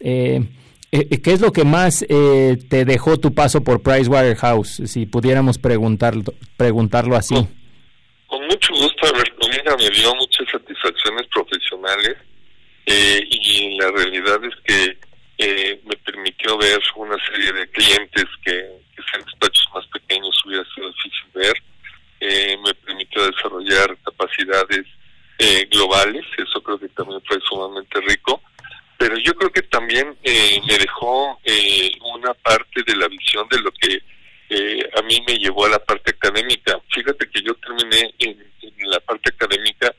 Eh, 0.00 0.44
¿Qué 0.90 1.32
es 1.32 1.40
lo 1.40 1.50
que 1.50 1.64
más 1.64 2.06
te 2.06 2.84
dejó 2.84 3.18
tu 3.18 3.34
paso 3.34 3.64
por 3.64 3.82
Pricewaterhouse, 3.82 4.82
si 4.86 5.06
pudiéramos 5.06 5.58
preguntarlo, 5.58 6.22
preguntarlo 6.56 7.16
así? 7.16 7.34
Con, 8.28 8.46
mucho 8.46 8.72
gusto, 8.74 9.06
Alberto. 9.12 9.48
Mira, 9.50 9.76
me 9.76 9.90
dio 9.90 10.14
muchas 10.14 10.46
satisfacciones 10.52 11.26
profesionales 11.34 12.16
y 12.86 13.76
la 13.76 13.90
realidad 13.90 14.38
es 14.44 14.54
que 14.64 14.98
eh, 15.38 15.80
me 15.84 15.96
permitió 15.96 16.56
ver 16.58 16.80
una 16.96 17.16
serie 17.26 17.52
de 17.52 17.68
clientes 17.70 18.24
que, 18.44 18.52
que 18.94 19.02
en 19.18 19.24
despachos 19.24 19.68
más 19.74 19.86
pequeños 19.88 20.34
hubiera 20.46 20.64
sido 20.74 20.88
difícil 20.88 21.26
ver. 21.34 21.54
Eh, 22.26 22.56
me 22.64 22.74
permitió 22.74 23.26
desarrollar 23.26 23.98
capacidades 24.02 24.86
eh, 25.38 25.68
globales, 25.70 26.24
eso 26.38 26.62
creo 26.62 26.78
que 26.78 26.88
también 26.88 27.20
fue 27.26 27.38
sumamente 27.46 28.00
rico. 28.00 28.40
Pero 28.96 29.18
yo 29.18 29.34
creo 29.34 29.50
que 29.50 29.62
también 29.62 30.16
eh, 30.22 30.58
me 30.66 30.78
dejó 30.78 31.38
eh, 31.44 31.92
una 32.14 32.32
parte 32.32 32.82
de 32.86 32.96
la 32.96 33.08
visión 33.08 33.46
de 33.50 33.60
lo 33.60 33.70
que 33.72 34.00
eh, 34.48 34.90
a 34.96 35.02
mí 35.02 35.22
me 35.26 35.36
llevó 35.36 35.66
a 35.66 35.70
la 35.70 35.84
parte 35.84 36.12
académica. 36.12 36.80
Fíjate 36.88 37.28
que 37.28 37.42
yo 37.42 37.52
terminé 37.56 38.14
en, 38.18 38.30
en 38.62 38.90
la 38.90 39.00
parte 39.00 39.30
académica 39.30 39.94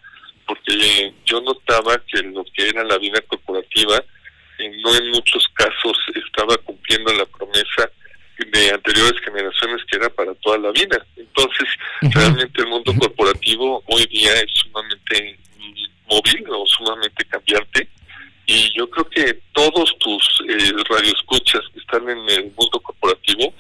porque 0.48 1.14
yo 1.26 1.42
notaba 1.42 2.02
que 2.08 2.24
lo 2.24 2.44
que 2.46 2.70
era 2.70 2.84
la 2.84 2.98
vida 2.98 3.22
corporativa 3.22 4.04
no 4.82 4.96
en 4.96 5.12
muchos 5.12 5.46
casos 5.54 5.98
estaba 6.16 6.58
cumpliendo 6.58 7.14
la 7.14 7.26
promesa 7.26 7.92
de 8.38 8.72
anteriores 8.72 9.20
generaciones 9.24 9.84
que 9.90 9.98
era 9.98 10.10
para 10.10 10.34
toda 10.36 10.58
la 10.58 10.72
vida. 10.72 11.06
Entonces, 11.16 11.68
realmente 12.02 12.62
el 12.62 12.68
mundo 12.68 12.94
corporativo 12.98 13.84
hoy 13.88 14.06
día 14.08 14.34
es 14.34 14.52
sumamente 14.54 15.38
móvil 16.08 16.46
o 16.50 16.66
sumamente 16.68 17.26
cambiante 17.26 17.90
y 18.46 18.72
yo 18.78 18.90
creo 18.90 19.10
que 19.10 19.42
todos 19.54 19.98
tus 20.00 20.44
eh, 20.48 20.72
radioescuchas 20.88 21.62
que 21.74 21.80
están 21.80 22.08
en 22.10 22.30
el 22.30 22.54
mundo 22.56 22.80
corporativo 22.82 23.54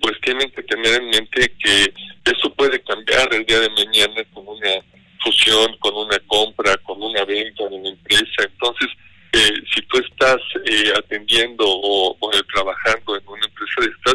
pues 0.00 0.20
tienen 0.22 0.50
que 0.52 0.62
tener 0.62 1.02
en 1.02 1.10
mente 1.10 1.52
que 1.58 1.92
eso 2.24 2.54
puede 2.54 2.80
cambiar 2.82 3.34
el 3.34 3.44
día 3.44 3.60
de 3.60 3.70
mañana 3.70 4.24
con 4.32 4.46
una 4.46 4.82
fusión, 5.22 5.76
con 5.78 5.94
una 5.94 6.18
compra, 6.20 6.76
con 6.78 7.02
una 7.02 7.24
venta 7.24 7.68
de 7.68 7.74
una 7.74 7.90
empresa. 7.90 8.42
Entonces, 8.44 8.88
eh, 9.32 9.62
si 9.72 9.80
tú 9.82 9.98
estás 9.98 10.40
eh, 10.64 10.92
atendiendo 10.96 11.64
o, 11.64 12.16
trabajando 12.52 13.16
en 13.16 13.28
una 13.28 13.46
empresa 13.46 13.80
de 13.80 13.86
estas, 13.86 14.14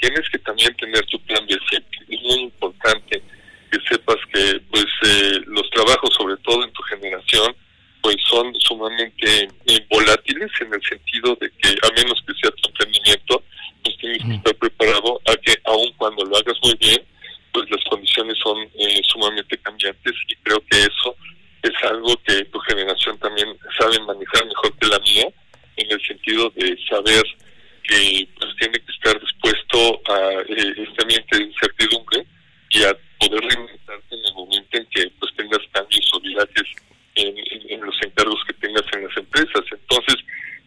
tienes 0.00 0.28
que 0.28 0.38
también 0.38 0.74
tener 0.74 1.04
tu 1.06 1.20
plan 1.22 1.46
de 1.46 1.56
siempre. 1.70 1.98
Es 2.08 2.22
muy 2.22 2.40
importante 2.42 3.22
que 3.70 3.78
sepas 3.88 4.16
que 4.32 4.60
pues 4.70 4.86
eh, 5.04 5.40
los 5.46 5.70
trabajos, 5.70 6.10
sobre 6.16 6.36
todo 6.38 6.64
en 6.64 6.72
tu 6.72 6.82
generación, 6.82 7.54
pues 8.02 8.16
son 8.28 8.52
sumamente 8.56 9.48
volátiles 9.88 10.50
en 10.60 10.74
el 10.74 10.82
sentido 10.82 11.36
de 11.40 11.50
que 11.58 11.68
a 11.68 11.92
menos 11.94 12.20
que 12.26 12.34
sea 12.34 12.50
tu 12.50 12.68
emprendimiento, 12.68 13.42
pues 13.82 13.96
tienes 13.98 14.18
que 14.18 14.34
estar 14.34 14.54
preparado 14.56 15.20
a 15.26 15.36
que 15.36 15.56
aun 15.64 15.92
cuando 15.96 16.24
lo 16.24 16.36
hagas 16.36 16.56
muy 16.62 16.74
bien, 16.76 17.02
pues 17.52 17.70
las 17.70 17.82
condiciones 17.84 18.36
son 18.42 18.56
sumamente 19.08 19.58
cambiantes 19.58 20.12
y 20.28 20.36
creo 20.36 20.60
que 20.70 20.78
eso 20.78 21.16
es 21.66 21.90
algo 21.90 22.16
que 22.26 22.44
tu 22.46 22.58
generación 22.60 23.18
también 23.18 23.48
sabe 23.78 23.98
manejar 24.00 24.46
mejor 24.46 24.72
que 24.78 24.86
la 24.86 24.98
mía, 25.00 25.28
en 25.76 25.90
el 25.90 26.00
sentido 26.06 26.35
de 26.50 26.76
saber 26.88 27.24
que 27.88 28.28
estar 29.06 29.20
dispuesto 29.20 30.00
a 30.10 30.42
eh, 30.48 30.74
este 30.76 31.02
ambiente 31.02 31.38
de 31.38 31.44
incertidumbre 31.44 32.26
y 32.70 32.82
a 32.82 32.96
poder 33.20 33.40
reinventarte 33.40 34.14
en 34.14 34.24
el 34.26 34.34
momento 34.34 34.78
en 34.78 34.86
que 34.86 35.10
pues 35.18 35.34
tengas 35.36 35.60
cambios 35.72 36.10
o 36.12 36.20
virajes 36.20 36.64
en, 37.14 37.80
los 37.80 37.94
encargos 38.02 38.42
que 38.46 38.52
tengas 38.54 38.82
en 38.92 39.06
las 39.06 39.16
empresas. 39.16 39.62
Entonces, 39.70 40.16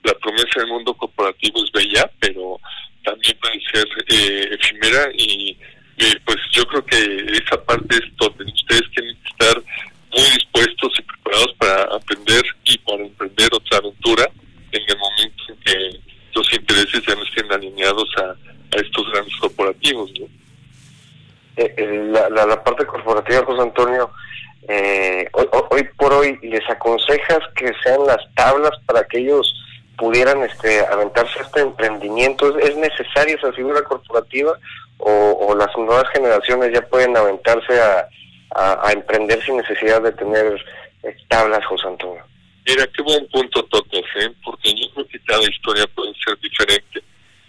la 0.03 0.13
promesa 0.15 0.59
del 0.59 0.67
mundo 0.67 0.93
corporativo 0.93 1.63
es 1.63 1.71
bella, 1.71 2.09
pero 2.19 2.59
también 3.03 3.37
puede 3.39 3.61
ser 3.73 3.87
eh, 4.07 4.57
efímera 4.59 5.09
y 5.15 5.57
eh, 5.97 6.15
pues 6.25 6.37
yo 6.51 6.65
creo 6.67 6.85
que 6.85 7.27
esa 7.33 7.61
parte 7.65 7.97
es 7.97 8.15
donde 8.17 8.45
ustedes 8.45 8.89
tienen 8.95 9.17
que 9.21 9.29
estar 9.29 9.63
muy 10.11 10.29
dispuestos 10.31 10.93
y 10.97 11.01
preparados 11.01 11.53
para 11.57 11.83
aprender 11.95 12.43
y 12.63 12.77
para 12.79 13.03
emprender 13.03 13.49
otra 13.51 13.77
aventura 13.79 14.29
en 14.71 14.81
el 14.87 14.97
momento 14.97 15.43
en 15.49 15.59
que 15.59 15.99
los 16.33 16.53
intereses 16.53 17.01
ya 17.05 17.15
no 17.15 17.23
estén 17.23 17.51
alineados 17.51 18.09
a, 18.17 18.35
estos 18.71 19.11
grandes 19.11 19.35
corporativos. 19.37 20.11
Eh, 21.57 21.73
eh, 21.75 22.07
la, 22.11 22.29
la, 22.29 22.63
parte 22.63 22.85
corporativa, 22.85 23.43
José 23.43 23.63
Antonio, 23.63 24.11
eh, 24.67 25.27
hoy, 25.33 25.47
hoy, 25.71 25.83
por 25.97 26.13
hoy 26.13 26.37
les 26.43 26.69
aconsejas 26.69 27.39
que 27.55 27.71
sean 27.83 28.05
las 28.05 28.19
tablas 28.35 28.71
para 28.85 29.03
que 29.05 29.17
ellos 29.19 29.51
pudieran 29.97 30.43
este, 30.43 30.85
aventarse 30.85 31.39
a 31.39 31.41
este 31.41 31.61
emprendimiento. 31.61 32.59
¿Es 32.59 32.77
necesaria 33.29 33.49
esa 33.49 33.53
figura 33.53 33.81
corporativa 33.83 34.57
o, 34.97 35.47
o 35.47 35.55
las 35.55 35.75
nuevas 35.77 36.05
generaciones 36.13 36.73
ya 36.73 36.81
pueden 36.87 37.15
aventarse 37.15 37.79
a, 37.81 38.07
emprender 38.91 39.43
sin 39.45 39.57
necesidad 39.57 40.01
de 40.01 40.11
tener 40.13 40.65
tablas, 41.27 41.63
José 41.65 41.87
Antonio? 41.87 42.23
Mira, 42.65 42.87
buen 43.03 43.27
punto 43.27 43.63
tocas, 43.65 44.03
¿eh? 44.15 44.31
porque 44.43 44.73
yo 44.73 44.89
creo 44.93 45.07
que 45.07 45.19
cada 45.19 45.43
historia 45.43 45.85
puede 45.87 46.13
ser 46.25 46.37
diferente. 46.39 47.03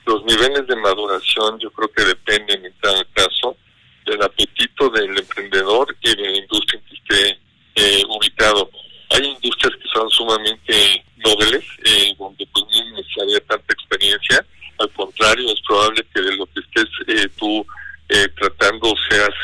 Los 0.04 0.22
niveles 0.24 0.66
de 0.66 0.76
maduración 0.76 1.58
yo 1.58 1.70
creo 1.70 1.90
que 1.92 2.04
dependen 2.04 2.66
en 2.66 2.74
cada 2.80 3.02
caso 3.14 3.56
del 4.04 4.22
apetito 4.22 4.90
del 4.90 5.18
emprendedor 5.18 5.96
y 6.02 6.16
de 6.16 6.22
la 6.22 6.36
industria 6.38 6.80
en 6.80 6.86
que 6.86 6.94
esté 6.94 7.38
eh, 7.76 8.02
ubicado. 8.08 8.70
Hay 9.10 9.24
industrias 9.26 9.76
que 9.82 9.88
son 9.92 10.08
sumamente 10.10 11.04
nobles, 11.16 11.64
eh, 11.84 12.14
donde 12.18 12.46
pues 12.52 12.64
no 12.70 12.78
es 12.78 12.92
necesaria 12.92 13.40
tanta 13.40 13.72
experiencia, 13.72 14.44
al 14.80 14.90
contrario, 14.92 15.46
es 15.52 15.60
probable 15.66 16.04
que 16.14 16.22
de 16.22 16.36
lo 16.36 16.46
que 16.46 16.60
estés 16.60 16.88
eh, 17.08 17.28
tú 17.36 17.66
eh, 18.08 18.28
tratando 18.38 18.94
seas 19.10 19.34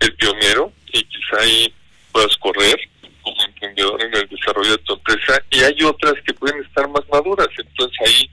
el 0.00 0.14
pionero 0.14 0.72
y 0.92 1.02
quizá 1.02 1.40
ahí 1.40 1.74
puedas 2.12 2.36
correr 2.36 2.76
como 3.22 3.42
emprendedor 3.44 4.00
en 4.02 4.14
el 4.14 4.28
desarrollo 4.28 4.70
de 4.70 4.78
tu 4.78 4.94
empresa 4.94 5.42
y 5.50 5.60
hay 5.64 5.82
otras 5.82 6.14
que 6.24 6.32
pueden 6.34 6.62
estar 6.62 6.88
más 6.88 7.02
maduras, 7.10 7.48
entonces 7.56 7.98
ahí 8.06 8.30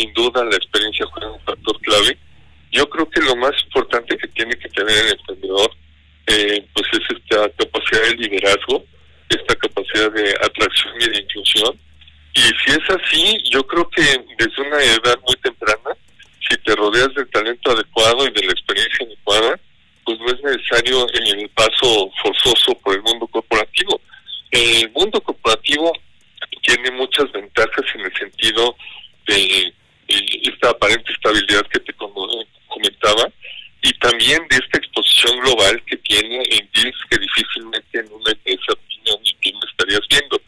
sin 0.00 0.12
duda 0.14 0.44
la 0.44 0.56
experiencia 0.56 1.06
juega 1.06 1.32
un 1.32 1.40
factor 1.40 1.78
clave. 1.80 2.16
Yo 2.72 2.88
creo 2.88 3.08
que 3.10 3.20
lo 3.20 3.36
más 3.36 3.52
importante 3.64 4.16
que 4.16 4.28
tiene 4.28 4.56
que 4.56 4.68
tener 4.68 5.06
el 5.06 5.12
emprendedor 5.12 5.70
eh, 6.26 6.64
pues 6.72 6.86
es 6.92 7.16
esta 7.16 7.48
capacidad 7.56 8.02
de 8.02 8.16
liderazgo, 8.16 8.84
esta 9.28 9.54
capacidad 9.56 10.12
de 10.12 10.30
atracción 10.40 10.94
y 11.00 11.08
de 11.08 11.18
inclusión. 11.18 11.78
Y 12.34 12.40
si 12.40 12.70
es 12.70 12.90
así, 12.90 13.38
yo 13.50 13.66
creo 13.66 13.88
que 13.90 14.02
desde 14.38 14.62
una 14.62 14.82
edad 14.82 15.18
muy 15.26 15.36
temprana, 15.36 15.90
si 16.48 16.56
te 16.58 16.74
rodeas 16.76 17.12
del 17.14 17.28
talento 17.30 17.72
adecuado 17.72 18.26
y 18.26 18.30
de 18.30 18.46
la 18.46 18.52
experiencia 18.52 19.04
adecuada, 19.04 19.58
pues 20.04 20.18
no 20.20 20.26
es 20.26 20.42
necesario 20.42 21.06
el 21.08 21.48
paso 21.50 22.10
forzoso 22.22 22.74
por 22.82 22.94
el 22.94 23.02
mundo 23.02 23.26
corporativo. 23.26 24.00
El 24.52 24.90
mundo 24.92 25.20
corporativo 25.20 25.92
tiene 26.62 26.90
muchas 26.92 27.30
ventajas 27.32 27.84
en 27.94 28.00
el 28.02 28.16
sentido 28.16 28.76
de, 29.26 29.74
esta 30.42 30.70
aparente 30.70 31.12
estabilidad 31.12 31.64
que 31.72 31.80
te 31.80 31.92
comentaba 31.94 33.30
y 33.82 33.92
también 33.98 34.46
de 34.50 34.56
esta 34.56 34.78
exposición 34.78 35.38
global 35.40 35.82
que 35.86 35.96
tiene 35.98 36.42
en 36.50 36.68
deals 36.74 36.96
que 37.08 37.18
difícilmente 37.18 38.00
en 38.00 38.12
una 38.12 38.32
empresa 38.32 38.74
ni 39.22 39.32
tú 39.34 39.58
me 39.58 39.70
estarías 39.70 40.00
viendo. 40.08 40.40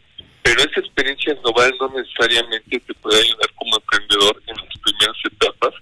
Pero 0.43 0.61
esa 0.61 0.79
experiencia 0.79 1.33
global 1.35 1.73
no 1.79 1.89
necesariamente 1.89 2.79
te 2.79 2.93
puede 2.95 3.21
ayudar 3.21 3.49
como 3.55 3.77
emprendedor 3.77 4.41
en 4.47 4.55
las 4.57 4.77
primeras 4.79 5.17
etapas 5.25 5.73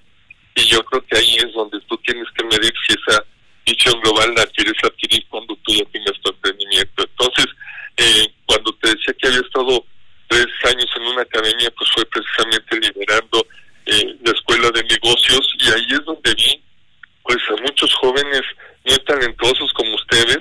y 0.55 0.61
yo 0.67 0.83
creo 0.85 1.05
que 1.07 1.17
ahí 1.17 1.35
es 1.37 1.53
donde 1.53 1.79
tú 1.81 1.97
tienes 2.05 2.27
que 2.37 2.43
medir 2.45 2.73
si 2.87 2.93
esa 2.93 3.25
visión 3.65 3.99
global 4.01 4.33
la 4.35 4.45
quieres 4.47 4.75
adquirir 4.83 5.25
cuando 5.27 5.55
tú 5.63 5.73
ya 5.73 5.85
tengas 5.85 6.19
tu 6.21 6.31
emprendimiento. 6.31 7.03
Entonces, 7.03 7.47
eh, 7.97 8.27
cuando 8.45 8.73
te 8.75 8.89
decía 8.89 9.13
que 9.19 9.27
había 9.27 9.41
estado 9.41 9.85
tres 10.31 10.47
años 10.63 10.87
en 10.95 11.03
una 11.03 11.21
academia, 11.23 11.69
pues 11.77 11.89
fue 11.93 12.05
precisamente 12.05 12.79
liderando 12.79 13.45
eh, 13.85 14.15
la 14.23 14.31
escuela 14.31 14.71
de 14.71 14.83
negocios 14.83 15.55
y 15.59 15.69
ahí 15.71 15.87
es 15.91 16.05
donde 16.05 16.33
vi 16.35 16.63
pues 17.23 17.37
a 17.49 17.61
muchos 17.61 17.93
jóvenes 17.95 18.41
muy 18.85 18.97
talentosos 18.99 19.71
como 19.73 19.93
ustedes 19.95 20.39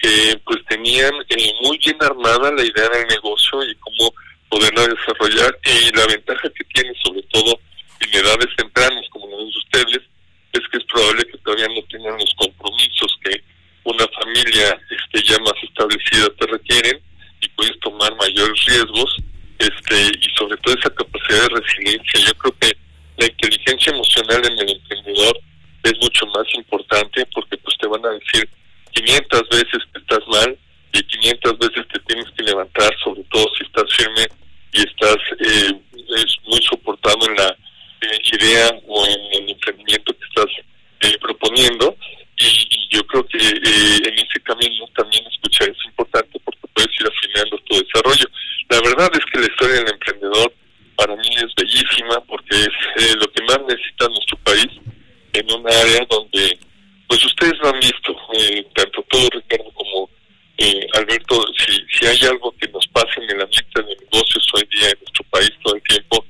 que 0.00 0.40
pues 0.44 0.64
tenían 0.68 1.12
eh, 1.28 1.52
muy 1.62 1.78
bien 1.78 1.96
armada 2.00 2.52
la 2.52 2.62
idea 2.62 2.88
del 2.90 3.08
negocio 3.08 3.64
y 3.64 3.74
cómo 3.76 4.14
poderla 4.48 4.86
desarrollar 4.86 5.58
y 5.64 5.96
la 5.96 6.06
ventaja 6.06 6.48
que 6.50 6.64
tiene 6.72 6.92
sobre 7.02 7.22
todo 7.22 7.58
en 8.00 8.14
edades 8.14 8.54
tempranas 8.56 9.04
como 9.10 9.28
la 9.28 9.36
de 9.36 9.44
ustedes 9.44 10.02
es 10.52 10.60
que 10.70 10.78
es 10.78 10.84
probable 10.84 11.24
que 11.24 11.38
todavía 11.38 11.68
no 11.68 11.82
tengan 11.90 12.18
los 12.18 12.34
compromisos 12.36 13.18
que 13.24 13.42
una 13.82 14.06
familia 14.08 14.78
este 14.90 15.28
ya 15.28 15.38
más 15.40 15.54
establecida 15.62 16.28
te 16.38 16.46
requieren 16.46 17.00
y 17.44 17.48
puedes 17.50 17.78
tomar 17.80 18.14
mayores 18.16 18.64
riesgos 18.66 19.16
este 19.58 19.96
y 20.20 20.28
sobre 20.36 20.56
todo 20.58 20.74
esa 20.74 20.90
capacidad 20.90 21.42
de 21.42 21.60
resiliencia 21.60 22.20
yo 22.20 22.34
creo 22.34 22.56
que 22.60 22.76
la 23.18 23.26
inteligencia 23.26 23.92
emocional 23.92 24.44
en 24.46 24.58
el 24.58 24.70
emprendedor 24.70 25.38
es 25.82 25.92
mucho 26.00 26.26
más 26.26 26.46
importante 26.54 27.26
porque 27.34 27.56
pues 27.58 27.76
te 27.78 27.86
van 27.86 28.04
a 28.06 28.10
decir 28.10 28.48
500 28.92 29.48
veces 29.50 29.78
que 29.92 30.00
estás 30.00 30.26
mal 30.28 30.58
y 30.92 31.02
500 31.02 31.58
veces 31.58 31.86
te 31.92 32.00
tienes 32.00 32.26
que 32.36 32.42
levantar 32.42 32.90
sobre 33.02 33.22
todo 33.24 33.46
si 33.58 33.64
estás 33.64 33.84
firme 33.96 34.26
y 34.72 34.78
estás 34.78 35.16
eh, 35.40 35.72
es 36.16 36.36
muy 36.46 36.62
soportado 36.62 37.28
en 37.28 37.36
la 37.36 37.56
eh, 38.00 38.18
idea 38.32 38.70
o 38.86 39.06
en 39.06 39.42
el 39.42 39.50
emprendimiento 39.50 40.12
que 40.16 40.24
estás 40.24 40.50
eh, 41.00 41.18
proponiendo 41.20 41.96
y, 42.38 42.88
yo 42.90 43.04
creo 43.06 43.26
que 43.26 43.38
eh, 43.38 43.96
en 44.06 44.14
ese 44.14 44.40
camino 44.44 44.86
también 44.94 45.24
escuchar 45.26 45.68
es 45.68 45.84
importante 45.84 46.38
porque 46.44 46.60
puedes 46.72 46.90
ir 47.00 47.06
afinando 47.06 47.58
tu 47.58 47.74
desarrollo. 47.74 48.26
La 48.74 48.80
verdad 48.80 49.08
es 49.14 49.24
que 49.26 49.38
la 49.38 49.46
historia 49.46 49.76
del 49.76 49.92
emprendedor 49.92 50.52
para 50.96 51.14
mí 51.14 51.28
es 51.36 51.54
bellísima 51.54 52.20
porque 52.26 52.56
es 52.96 53.14
lo 53.14 53.30
que 53.30 53.40
más 53.44 53.60
necesita 53.68 54.08
nuestro 54.08 54.36
país 54.38 54.66
en 55.32 55.52
un 55.52 55.64
área 55.68 56.04
donde, 56.10 56.58
pues 57.06 57.24
ustedes 57.24 57.54
lo 57.62 57.68
han 57.68 57.78
visto, 57.78 58.16
tanto 58.74 59.00
todo 59.08 59.28
Ricardo 59.30 59.70
como 59.74 60.10
Alberto, 60.94 61.46
si, 61.56 61.86
si 61.86 62.04
hay 62.04 62.18
algo 62.28 62.52
que 62.58 62.66
nos 62.66 62.84
pasa 62.88 63.14
en 63.18 63.30
el 63.30 63.42
ambiente 63.42 63.80
de 63.80 63.94
negocios 63.94 64.44
hoy 64.54 64.68
día 64.72 64.90
en 64.90 64.98
nuestro 64.98 65.24
país 65.30 65.52
todo 65.62 65.76
el 65.76 65.82
tiempo, 65.84 66.26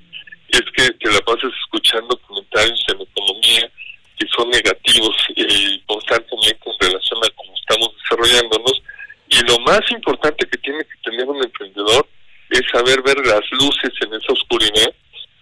es 0.48 0.62
que 0.76 0.90
te 1.00 1.12
la 1.12 1.20
pasas 1.20 1.50
escuchando 1.64 2.14
comentarios 2.28 2.84
en 2.88 3.00
economía 3.00 3.70
que 4.18 4.26
son 4.36 4.50
negativos 4.50 5.16
eh, 5.34 5.80
constantemente 5.86 6.60
en 6.66 6.88
relación 6.88 7.20
a 7.24 7.30
cómo 7.36 7.54
estamos 7.54 7.88
desarrollándonos. 8.02 8.82
Y 9.30 9.40
lo 9.48 9.58
más 9.60 9.80
importante 9.90 10.46
que 10.46 10.58
tiene 10.58 10.84
que 10.84 11.10
tener 11.10 11.26
un 11.26 11.42
emprendedor 11.42 12.06
es 12.54 12.70
saber 12.70 13.02
ver 13.02 13.18
las 13.26 13.42
luces 13.50 13.92
en 14.00 14.14
esa 14.14 14.32
oscuridad 14.32 14.92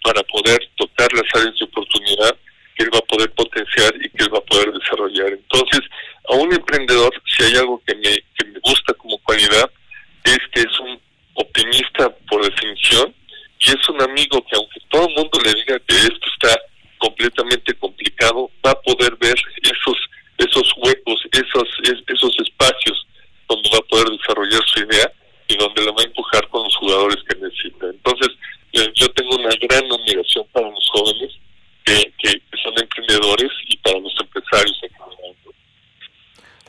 para 0.02 0.22
poder 0.24 0.58
tocar 0.76 1.12
las 1.12 1.28
áreas 1.34 1.54
de 1.58 1.64
oportunidad 1.64 2.36
que 2.74 2.84
él 2.84 2.90
va 2.94 2.98
a 2.98 3.02
poder 3.02 3.30
potenciar 3.32 3.94
y 3.96 4.08
que 4.10 4.24
él 4.24 4.34
va 4.34 4.38
a 4.38 4.44
poder 4.44 4.72
desarrollar. 4.72 5.28
Entonces, 5.28 5.80
a 6.28 6.34
un 6.34 6.52
emprendedor, 6.52 7.12
si 7.26 7.44
hay 7.44 7.56
algo 7.56 7.82
que 7.86 7.94
me, 7.96 8.16
que 8.36 8.44
me 8.46 8.58
gusta 8.60 8.94
como 8.94 9.18
cualidad, 9.18 9.70
es 10.24 10.38
que 10.52 10.60
es 10.60 10.80
un 10.80 10.98
optimista 11.34 12.08
por 12.28 12.42
definición 12.44 13.14
y 13.60 13.70
es 13.70 13.88
un 13.88 14.00
amigo 14.02 14.44
que 14.46 14.56
aunque 14.56 14.80
todo 14.90 15.08
el 15.08 15.14
mundo 15.14 15.38
le 15.44 15.52
diga 15.54 15.78
que 15.80 15.96
esto 15.96 16.26
está 16.34 16.58
completamente 16.98 17.74
complicado, 17.74 18.50
va 18.64 18.70
a 18.70 18.80
poder 18.80 19.16
ver 19.16 19.36
esos 19.62 19.96
esos 20.38 20.72
huecos, 20.78 21.20
esos 21.30 21.68
esos 22.06 22.36
espacios 22.40 23.06
donde 23.48 23.68
va 23.70 23.78
a 23.78 23.88
poder 23.88 24.08
desarrollar 24.18 24.62
su 24.66 24.80
idea 24.80 25.12
y 25.52 25.56
donde 25.56 25.84
la 25.84 25.92
va 25.92 26.02
a 26.02 26.06
empujar 26.06 26.48
con 26.48 26.64
los 26.64 26.76
jugadores 26.76 27.16
que 27.28 27.36
necesita. 27.36 27.86
Entonces, 27.86 28.28
eh, 28.72 28.92
yo 28.94 29.08
tengo 29.12 29.36
una 29.36 29.50
gran 29.60 29.84
admiración 29.92 30.46
para 30.52 30.70
los 30.70 30.88
jóvenes 30.92 31.30
que, 31.84 32.12
que, 32.18 32.40
son 32.62 32.72
emprendedores 32.80 33.50
y 33.68 33.76
para 33.78 33.98
los 33.98 34.12
empresarios 34.20 34.78
en 34.82 34.90
general. 34.90 35.36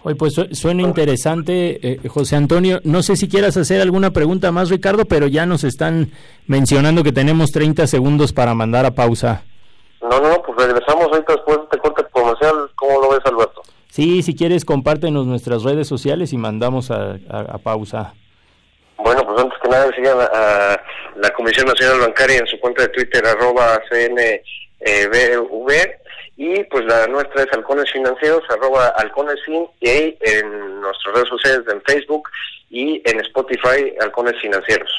Oye, 0.06 0.16
pues 0.16 0.36
suena 0.52 0.82
interesante, 0.82 1.80
eh, 1.82 2.10
José 2.10 2.36
Antonio. 2.36 2.82
No 2.84 3.04
sé 3.04 3.16
si 3.16 3.30
quieras 3.30 3.56
hacer 3.56 3.80
alguna 3.80 4.12
pregunta 4.12 4.52
más, 4.52 4.70
Ricardo, 4.70 5.06
pero 5.06 5.28
ya 5.28 5.46
nos 5.46 5.64
están 5.64 6.12
mencionando 6.46 7.04
que 7.04 7.14
tenemos 7.14 7.52
30 7.52 7.88
segundos 7.88 8.34
para 8.34 8.54
mandar 8.54 8.86
a 8.86 8.96
pausa. 8.96 9.46
No, 10.02 10.20
no, 10.20 10.42
pues 10.42 10.68
regresamos 10.68 11.06
ahorita 11.06 11.34
después 11.34 11.58
de 11.58 11.64
este 11.64 11.78
corte 11.78 12.04
comercial. 12.12 12.70
¿Cómo 12.76 13.02
lo 13.02 13.12
ves, 13.12 13.22
Alberto? 13.24 13.62
Sí, 13.94 14.24
si 14.24 14.36
quieres, 14.36 14.66
compártenos 14.66 15.28
nuestras 15.28 15.62
redes 15.62 15.88
sociales 15.88 16.34
y 16.34 16.38
mandamos 16.38 16.90
a, 16.90 17.20
pausa. 17.64 18.16
Bueno, 19.04 19.26
pues 19.26 19.40
antes 19.40 19.60
que 19.62 19.70
nada, 19.70 19.92
sigan 19.96 20.18
a, 20.20 20.82
la 21.18 21.30
Comisión 21.32 21.68
Nacional 21.68 22.00
Bancaria 22.00 22.40
en 22.40 22.48
su 22.48 22.60
cuenta 22.60 22.84
de 22.84 22.90
Twitter, 22.90 23.26
arroba 23.26 23.82
CNBV 23.90 25.72
y 26.36 26.64
pues 26.64 26.86
la 26.86 27.06
nuestra 27.08 27.44
es 27.44 27.48
Halcones 27.52 27.92
Financieros, 27.92 28.44
arroba 28.50 28.88
halconesfin, 28.98 29.68
y 29.82 30.18
en 30.22 30.82
nuestras 30.82 31.16
redes 31.16 31.30
sociales 31.30 31.62
en 31.72 31.82
Facebook 31.84 32.30
y 32.70 33.02
en 33.06 33.20
Spotify, 33.20 33.94
Halcones 34.02 34.42
Financieros. 34.42 34.92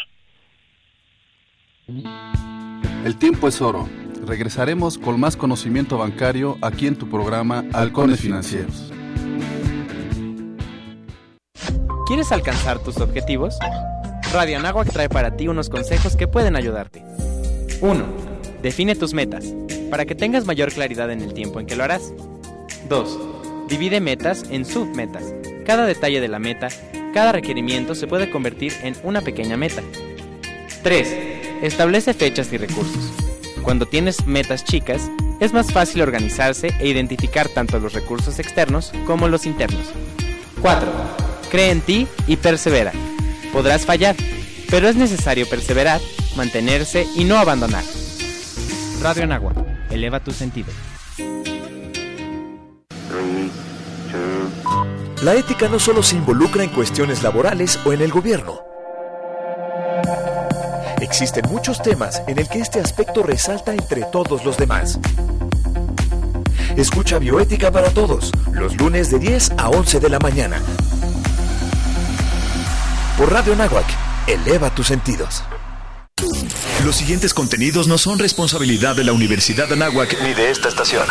El 3.05 3.19
tiempo 3.19 3.49
es 3.49 3.61
oro. 3.61 3.89
Regresaremos 4.27 4.97
con 4.97 5.19
más 5.19 5.37
conocimiento 5.37 5.99
bancario 5.99 6.57
aquí 6.63 6.87
en 6.87 6.97
tu 6.97 7.11
programa 7.11 7.65
Halcones 7.73 8.21
Financieros. 8.21 8.93
¿Quieres 12.07 12.33
alcanzar 12.33 12.79
tus 12.83 13.01
objetivos? 13.01 13.59
Radio 14.35 14.59
Anáhuac 14.59 14.91
trae 14.93 15.09
para 15.09 15.37
ti 15.37 15.47
unos 15.47 15.69
consejos 15.69 16.17
que 16.17 16.27
pueden 16.27 16.57
ayudarte. 16.57 17.05
1. 17.81 18.05
Define 18.63 18.97
tus 18.97 19.15
metas 19.15 19.45
para 19.91 20.07
que 20.07 20.17
tengas 20.17 20.45
mayor 20.45 20.73
claridad 20.73 21.13
en 21.13 21.23
el 21.23 21.35
tiempo 21.35 21.61
en 21.61 21.67
que 21.67 21.77
lo 21.77 21.85
harás. 21.85 22.13
2. 22.89 23.19
Divide 23.69 24.01
metas 24.01 24.45
en 24.51 24.65
submetas. 24.65 25.23
Cada 25.65 25.87
detalle 25.87 26.21
de 26.21 26.27
la 26.27 26.41
meta, 26.41 26.67
cada 27.15 27.31
requerimiento 27.31 27.95
se 27.95 28.09
puede 28.09 28.29
convertir 28.29 28.73
en 28.83 28.97
una 29.05 29.21
pequeña 29.21 29.57
meta. 29.57 29.83
3. 30.83 31.17
Establece 31.63 32.13
fechas 32.13 32.53
y 32.53 32.57
recursos. 32.57 33.13
Cuando 33.63 33.87
tienes 33.87 34.27
metas 34.27 34.65
chicas, 34.65 35.13
es 35.39 35.53
más 35.53 35.73
fácil 35.73 36.03
organizarse 36.03 36.75
e 36.81 36.89
identificar 36.89 37.49
tanto 37.49 37.79
los 37.79 37.93
recursos 37.93 38.41
externos 38.41 38.91
como 39.07 39.29
los 39.29 39.47
internos. 39.47 39.87
4. 40.61 40.89
Cree 41.53 41.71
en 41.71 41.83
ti 41.83 42.09
y 42.27 42.35
persevera. 42.35 42.91
Podrás 43.55 43.87
fallar, 43.87 44.17
Pero 44.69 44.89
es 44.89 44.97
necesario 44.97 45.49
perseverar, 45.49 46.01
mantenerse 46.35 47.07
y 47.15 47.23
no 47.23 47.39
abandonar. 47.39 47.85
Radio 49.01 49.23
Anáhuac, 49.23 49.57
eleva 49.91 50.19
tus 50.19 50.35
sentidos. 50.35 50.75
La 55.23 55.35
ética 55.37 55.69
no 55.69 55.79
solo 55.79 56.03
se 56.03 56.17
involucra 56.17 56.65
en 56.65 56.71
cuestiones 56.71 57.23
laborales 57.23 57.79
o 57.87 57.93
en 57.93 58.01
el 58.01 58.11
gobierno. 58.11 58.61
Existen 61.01 61.45
muchos 61.49 61.81
temas 61.81 62.23
en 62.27 62.41
el 62.41 62.49
que 62.49 62.59
este 62.59 62.81
aspecto 62.81 63.23
resalta 63.23 63.73
entre 63.73 64.03
todos 64.11 64.45
los 64.45 64.57
demás. 64.57 64.99
Escucha 66.77 67.21
Bioética 67.21 67.71
para 67.71 67.91
Todos, 67.91 68.33
los 68.53 68.77
lunes 68.79 69.13
de 69.13 69.21
10 69.21 69.53
a 69.59 69.69
11 69.69 70.01
de 70.01 70.09
la 70.09 70.19
mañana. 70.19 70.61
Por 73.17 73.33
Radio 73.33 73.55
Nahuac, 73.55 73.87
eleva 74.27 74.75
tus 74.75 74.89
sentidos. 74.89 75.45
Los 76.85 76.97
siguientes 76.97 77.33
contenidos 77.33 77.87
no 77.87 77.97
son 77.97 78.19
responsabilidad 78.19 78.97
de 78.97 79.05
la 79.05 79.13
Universidad 79.13 79.69
de 79.69 79.75
Anáhuac 79.75 80.21
ni 80.23 80.35
de 80.35 80.51
esta 80.51 80.69
estación. 80.69 81.07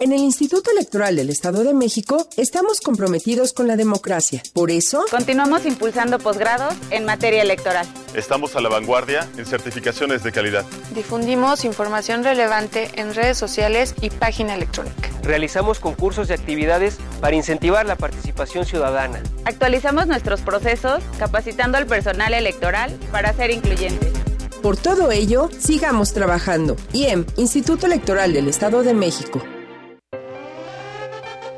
En 0.00 0.12
el 0.12 0.20
Instituto 0.20 0.70
Electoral 0.70 1.16
del 1.16 1.28
Estado 1.28 1.64
de 1.64 1.74
México 1.74 2.28
estamos 2.36 2.80
comprometidos 2.80 3.52
con 3.52 3.66
la 3.66 3.74
democracia. 3.74 4.40
Por 4.52 4.70
eso, 4.70 5.04
continuamos 5.10 5.66
impulsando 5.66 6.20
posgrados 6.20 6.72
en 6.90 7.04
materia 7.04 7.42
electoral. 7.42 7.84
Estamos 8.14 8.54
a 8.54 8.60
la 8.60 8.68
vanguardia 8.68 9.28
en 9.36 9.44
certificaciones 9.44 10.22
de 10.22 10.30
calidad. 10.30 10.64
Difundimos 10.94 11.64
información 11.64 12.22
relevante 12.22 12.92
en 12.94 13.12
redes 13.12 13.38
sociales 13.38 13.96
y 14.00 14.10
página 14.10 14.54
electrónica. 14.54 15.10
Realizamos 15.24 15.80
concursos 15.80 16.30
y 16.30 16.32
actividades 16.32 16.98
para 17.20 17.34
incentivar 17.34 17.84
la 17.84 17.96
participación 17.96 18.66
ciudadana. 18.66 19.20
Actualizamos 19.46 20.06
nuestros 20.06 20.42
procesos, 20.42 21.02
capacitando 21.18 21.76
al 21.76 21.86
personal 21.86 22.34
electoral 22.34 22.96
para 23.10 23.32
ser 23.32 23.50
incluyentes. 23.50 24.12
Por 24.62 24.76
todo 24.76 25.10
ello, 25.10 25.48
sigamos 25.58 26.12
trabajando. 26.12 26.76
IEM, 26.92 27.26
Instituto 27.36 27.86
Electoral 27.86 28.32
del 28.32 28.46
Estado 28.46 28.84
de 28.84 28.94
México. 28.94 29.42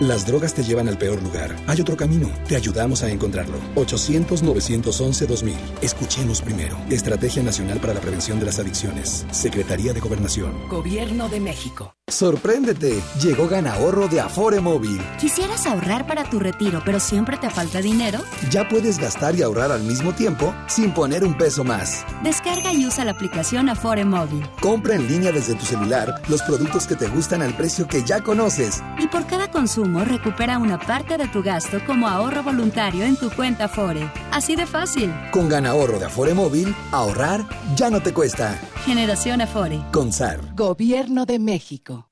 Las 0.00 0.26
drogas 0.26 0.54
te 0.54 0.62
llevan 0.62 0.88
al 0.88 0.96
peor 0.96 1.22
lugar. 1.22 1.54
Hay 1.66 1.78
otro 1.78 1.94
camino. 1.94 2.30
Te 2.48 2.56
ayudamos 2.56 3.02
a 3.02 3.10
encontrarlo. 3.10 3.58
800-911-2000. 3.74 5.54
Escuchemos 5.82 6.40
primero. 6.40 6.78
Estrategia 6.88 7.42
Nacional 7.42 7.80
para 7.80 7.92
la 7.92 8.00
Prevención 8.00 8.40
de 8.40 8.46
las 8.46 8.58
Adicciones. 8.58 9.26
Secretaría 9.30 9.92
de 9.92 10.00
Gobernación. 10.00 10.54
Gobierno 10.70 11.28
de 11.28 11.40
México. 11.40 11.94
Sorpréndete. 12.08 12.98
Llegó 13.22 13.46
Gana 13.46 13.74
Ahorro 13.74 14.08
de 14.08 14.20
Afore 14.20 14.60
Móvil. 14.60 15.02
¿Quisieras 15.20 15.66
ahorrar 15.66 16.06
para 16.06 16.24
tu 16.24 16.38
retiro, 16.38 16.80
pero 16.82 16.98
siempre 16.98 17.36
te 17.36 17.50
falta 17.50 17.82
dinero? 17.82 18.20
Ya 18.50 18.66
puedes 18.70 18.98
gastar 18.98 19.34
y 19.34 19.42
ahorrar 19.42 19.70
al 19.70 19.82
mismo 19.82 20.14
tiempo 20.14 20.54
sin 20.66 20.94
poner 20.94 21.24
un 21.24 21.36
peso 21.36 21.62
más. 21.62 22.06
Descarga 22.24 22.72
y 22.72 22.86
usa 22.86 23.04
la 23.04 23.12
aplicación 23.12 23.68
Afore 23.68 24.06
Móvil. 24.06 24.48
Compra 24.62 24.94
en 24.94 25.06
línea 25.06 25.30
desde 25.30 25.54
tu 25.56 25.66
celular 25.66 26.22
los 26.28 26.40
productos 26.42 26.86
que 26.86 26.96
te 26.96 27.06
gustan 27.06 27.42
al 27.42 27.54
precio 27.54 27.86
que 27.86 28.02
ya 28.02 28.22
conoces. 28.22 28.82
Y 28.98 29.06
por 29.06 29.26
cada 29.26 29.50
consumo 29.50 29.89
recupera 29.98 30.58
una 30.58 30.78
parte 30.78 31.18
de 31.18 31.26
tu 31.26 31.42
gasto 31.42 31.78
como 31.84 32.06
ahorro 32.06 32.44
voluntario 32.44 33.04
en 33.04 33.16
tu 33.16 33.28
cuenta 33.30 33.64
Afore. 33.64 34.08
Así 34.30 34.54
de 34.54 34.66
fácil. 34.66 35.12
Con 35.32 35.48
Gana 35.48 35.70
Ahorro 35.70 35.98
de 35.98 36.04
Afore 36.04 36.32
Móvil, 36.32 36.72
ahorrar 36.92 37.44
ya 37.74 37.90
no 37.90 38.00
te 38.00 38.14
cuesta. 38.14 38.56
Generación 38.86 39.40
Afore. 39.40 39.80
Con 39.92 40.12
SAR. 40.12 40.54
Gobierno 40.54 41.26
de 41.26 41.40
México. 41.40 42.06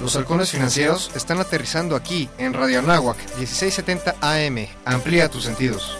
Los 0.00 0.16
halcones 0.16 0.50
financieros 0.50 1.10
están 1.14 1.38
aterrizando 1.40 1.96
aquí 1.96 2.28
en 2.38 2.54
Radio 2.54 2.78
Anáhuac 2.78 3.18
1670 3.38 4.16
AM. 4.20 4.66
Amplía 4.86 5.28
tus 5.28 5.44
sentidos. 5.44 5.98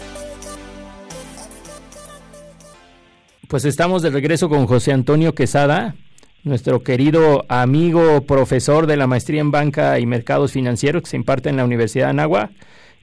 Pues 3.47 3.63
estamos 3.63 4.01
de 4.01 4.09
regreso 4.09 4.49
con 4.49 4.67
José 4.67 4.91
Antonio 4.91 5.33
Quesada, 5.33 5.95
nuestro 6.43 6.81
querido 6.83 7.45
amigo 7.49 8.21
profesor 8.21 8.87
de 8.87 8.97
la 8.97 9.07
maestría 9.07 9.41
en 9.41 9.51
banca 9.51 9.99
y 9.99 10.05
mercados 10.05 10.51
financieros 10.51 11.03
que 11.03 11.09
se 11.09 11.17
imparte 11.17 11.49
en 11.49 11.57
la 11.57 11.65
Universidad 11.65 12.05
de 12.05 12.11
Anáhuac 12.11 12.51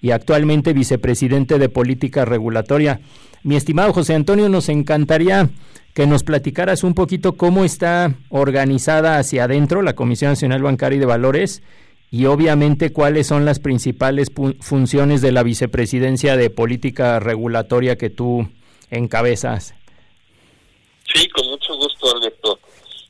y 0.00 0.10
actualmente 0.10 0.72
vicepresidente 0.72 1.58
de 1.58 1.68
política 1.68 2.24
regulatoria. 2.24 3.00
Mi 3.42 3.56
estimado 3.56 3.92
José 3.92 4.14
Antonio, 4.14 4.48
nos 4.48 4.68
encantaría 4.68 5.50
que 5.94 6.06
nos 6.06 6.24
platicaras 6.24 6.82
un 6.82 6.94
poquito 6.94 7.34
cómo 7.34 7.64
está 7.64 8.14
organizada 8.28 9.18
hacia 9.18 9.44
adentro 9.44 9.82
la 9.82 9.94
Comisión 9.94 10.32
Nacional 10.32 10.62
Bancaria 10.62 10.96
y 10.96 11.00
de 11.00 11.06
Valores 11.06 11.62
y 12.10 12.26
obviamente 12.26 12.92
cuáles 12.92 13.26
son 13.26 13.44
las 13.44 13.60
principales 13.60 14.30
funciones 14.60 15.20
de 15.20 15.32
la 15.32 15.42
vicepresidencia 15.42 16.36
de 16.36 16.50
política 16.50 17.18
regulatoria 17.20 17.96
que 17.96 18.10
tú 18.10 18.48
encabezas. 18.90 19.74
Sí, 21.12 21.28
con 21.28 21.46
mucho 21.48 21.76
gusto, 21.76 22.16
Alberto. 22.16 22.58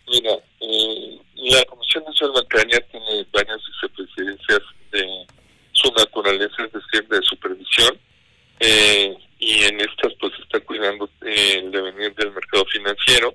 Mira, 0.07 0.39
eh, 0.61 1.19
la 1.37 1.65
Comisión 1.65 2.05
Nacional 2.05 2.43
Bancaria 2.43 2.81
tiene 2.91 3.27
varias 3.33 3.59
vicepresidencias 3.67 4.61
de 4.93 5.27
su 5.73 5.91
naturaleza, 5.93 6.65
es 6.65 6.73
decir, 6.73 7.09
de 7.09 7.23
supervisión. 7.23 7.99
Eh, 8.61 9.17
y 9.39 9.65
en 9.65 9.81
estas 9.81 10.13
pues 10.21 10.33
está 10.41 10.61
cuidando 10.61 11.09
el 11.23 11.71
devenir 11.71 12.15
del 12.15 12.33
mercado 12.33 12.65
financiero. 12.67 13.35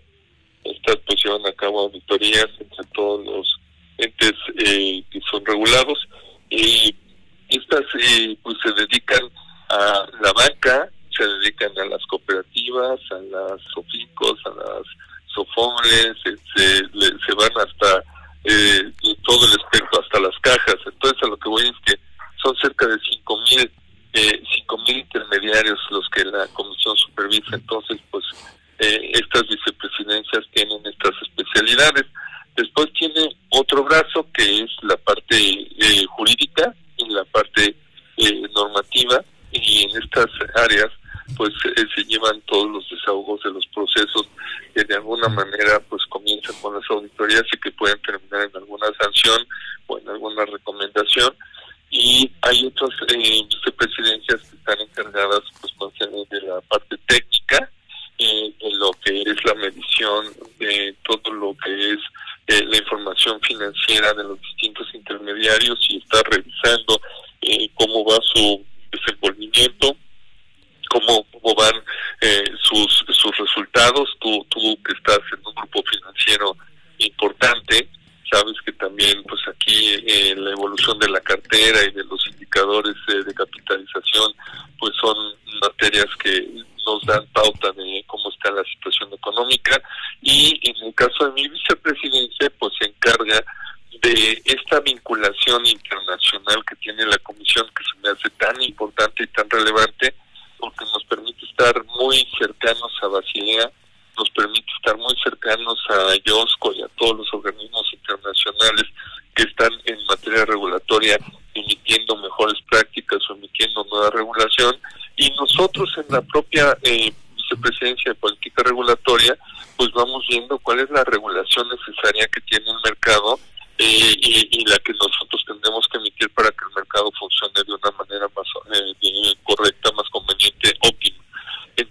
Estas 0.63 0.97
pues 1.05 1.23
llevan 1.23 1.45
a 1.45 1.53
cabo 1.53 1.81
auditorías 1.81 2.47
entre 2.59 2.83
todos 2.93 3.25
los 3.25 3.59
entes 3.97 4.33
eh, 4.57 5.03
que 5.11 5.19
son 5.29 5.45
regulados 5.45 6.07
y 6.49 6.95
estas 7.49 7.83
eh, 7.99 8.37
pues 8.41 8.57
se 8.63 8.71
dedican 8.73 9.29
a 9.69 10.07
la 10.21 10.33
banca, 10.33 10.89
se 11.15 11.25
dedican 11.25 11.77
a 11.77 11.85
las 11.85 12.05
cooperativas, 12.05 12.99
a 13.11 13.19
las 13.19 13.61
soficos, 13.73 14.39
a 14.45 14.49
las 14.49 14.83
sofobles, 15.27 16.15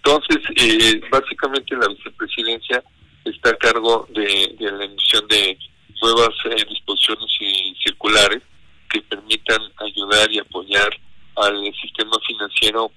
Entonces, 0.08 0.38
eh, 0.56 1.02
básicamente 1.10 1.76
la 1.76 1.86
vicepresidencia 1.88 2.82
está 3.26 3.50
a 3.50 3.56
cargo 3.56 4.08
de, 4.08 4.56
la 4.58 4.84
emisión 4.86 5.28
de 5.28 5.58
nuevas 6.00 6.30
eh, 6.46 6.64
disposiciones 6.66 7.28
y 7.40 7.74
circulares 7.84 8.42
que 8.88 9.02
permitan 9.02 9.60
ayudar 9.76 10.32
y 10.32 10.38
apoyar 10.38 10.88
al 11.36 11.74
sistema 11.74 12.18
financiero 12.26 12.90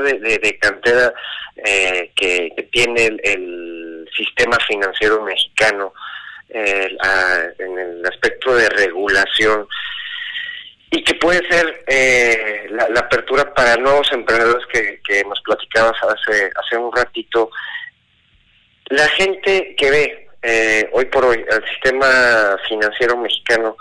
de, 0.00 0.58
cantera 0.58 1.12
eh, 1.56 2.10
que, 2.14 2.68
tiene 2.72 3.16
el, 3.22 4.08
sistema 4.16 4.56
financiero 4.66 5.22
mexicano 5.22 5.92
eh, 6.48 6.88
en 7.58 7.78
el 7.78 8.06
aspecto 8.06 8.54
de 8.54 8.66
regulación 8.70 9.68
y 10.90 11.04
que 11.04 11.14
puede 11.16 11.46
ser 11.50 11.84
eh, 11.86 12.66
la, 12.70 13.00
apertura 13.00 13.52
para 13.52 13.76
nuevos 13.76 14.10
emprendedores 14.12 14.64
que, 14.72 15.00
que 15.06 15.22
nos 15.24 15.38
platicabas 15.42 15.96
hace, 16.02 16.50
hace 16.56 16.78
un 16.78 16.90
ratito. 16.96 17.50
La 18.86 19.06
gente 19.08 19.74
que 19.76 19.90
ve 19.90 20.88
hoy 20.92 21.04
por 21.06 21.26
hoy 21.26 21.44
al 21.50 21.68
sistema 21.68 22.56
financiero 22.68 23.18
mexicano 23.18 23.76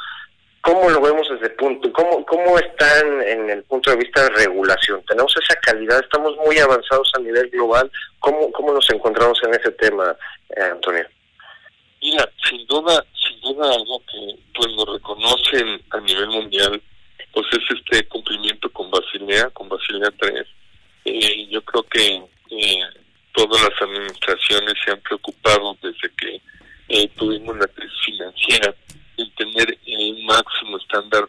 ¿Cómo 0.66 0.90
lo 0.90 1.00
vemos 1.00 1.30
desde 1.30 1.52
punto? 1.52 1.94
¿Cómo, 1.94 2.26
¿Cómo 2.26 2.58
están 2.58 3.22
en 3.22 3.52
el 3.52 3.64
punto 3.66 3.92
de 3.92 3.98
vista 3.98 4.24
de 4.24 4.30
regulación? 4.30 5.00
¿Tenemos 5.08 5.32
esa 5.38 5.54
calidad? 5.62 6.00
¿Estamos 6.00 6.36
muy 6.38 6.58
avanzados 6.58 7.12
a 7.14 7.20
nivel 7.20 7.52
global? 7.52 7.92
¿Cómo, 8.18 8.52
cómo 8.52 8.74
nos 8.74 8.90
encontramos 8.90 9.40
en 9.44 9.54
ese 9.54 9.70
tema, 9.74 10.16
eh, 10.58 10.64
Antonio? 10.64 11.06
Mira, 12.02 12.28
sin 12.50 12.66
duda, 12.66 13.06
sin 13.14 13.40
duda 13.42 13.76
algo 13.76 14.02
que 14.12 14.40
pues 14.56 14.72
lo 14.72 14.92
reconocen 14.92 15.84
a 15.92 16.00
nivel 16.00 16.30
mundial, 16.30 16.82
pues 17.32 17.46
es 17.52 17.78
este 17.78 18.08
cumplimiento 18.08 18.68
con 18.72 18.90
Basilea, 18.90 19.52
con 19.52 19.70
Basilea 19.70 20.10
3. 20.20 20.48
Eh, 21.06 21.48
yo 21.48 21.62
creo 21.62 21.84
que 21.84 22.24
eh, 22.50 22.82
todas 23.34 23.62
las 23.62 23.82
administraciones 23.84 24.74
se 24.84 24.92
han 24.94 25.02
preocupado 25.02 25.78
desde 25.84 26.10
que 26.18 26.42
eh, 26.90 27.08
tuvimos 27.16 27.56
la 27.56 27.68
crisis 27.68 28.02
financiera 28.04 28.74
en 29.18 29.32
tener 29.36 29.78
eh, 29.86 30.24
más 30.26 30.44
and 30.96 31.12
then 31.12 31.25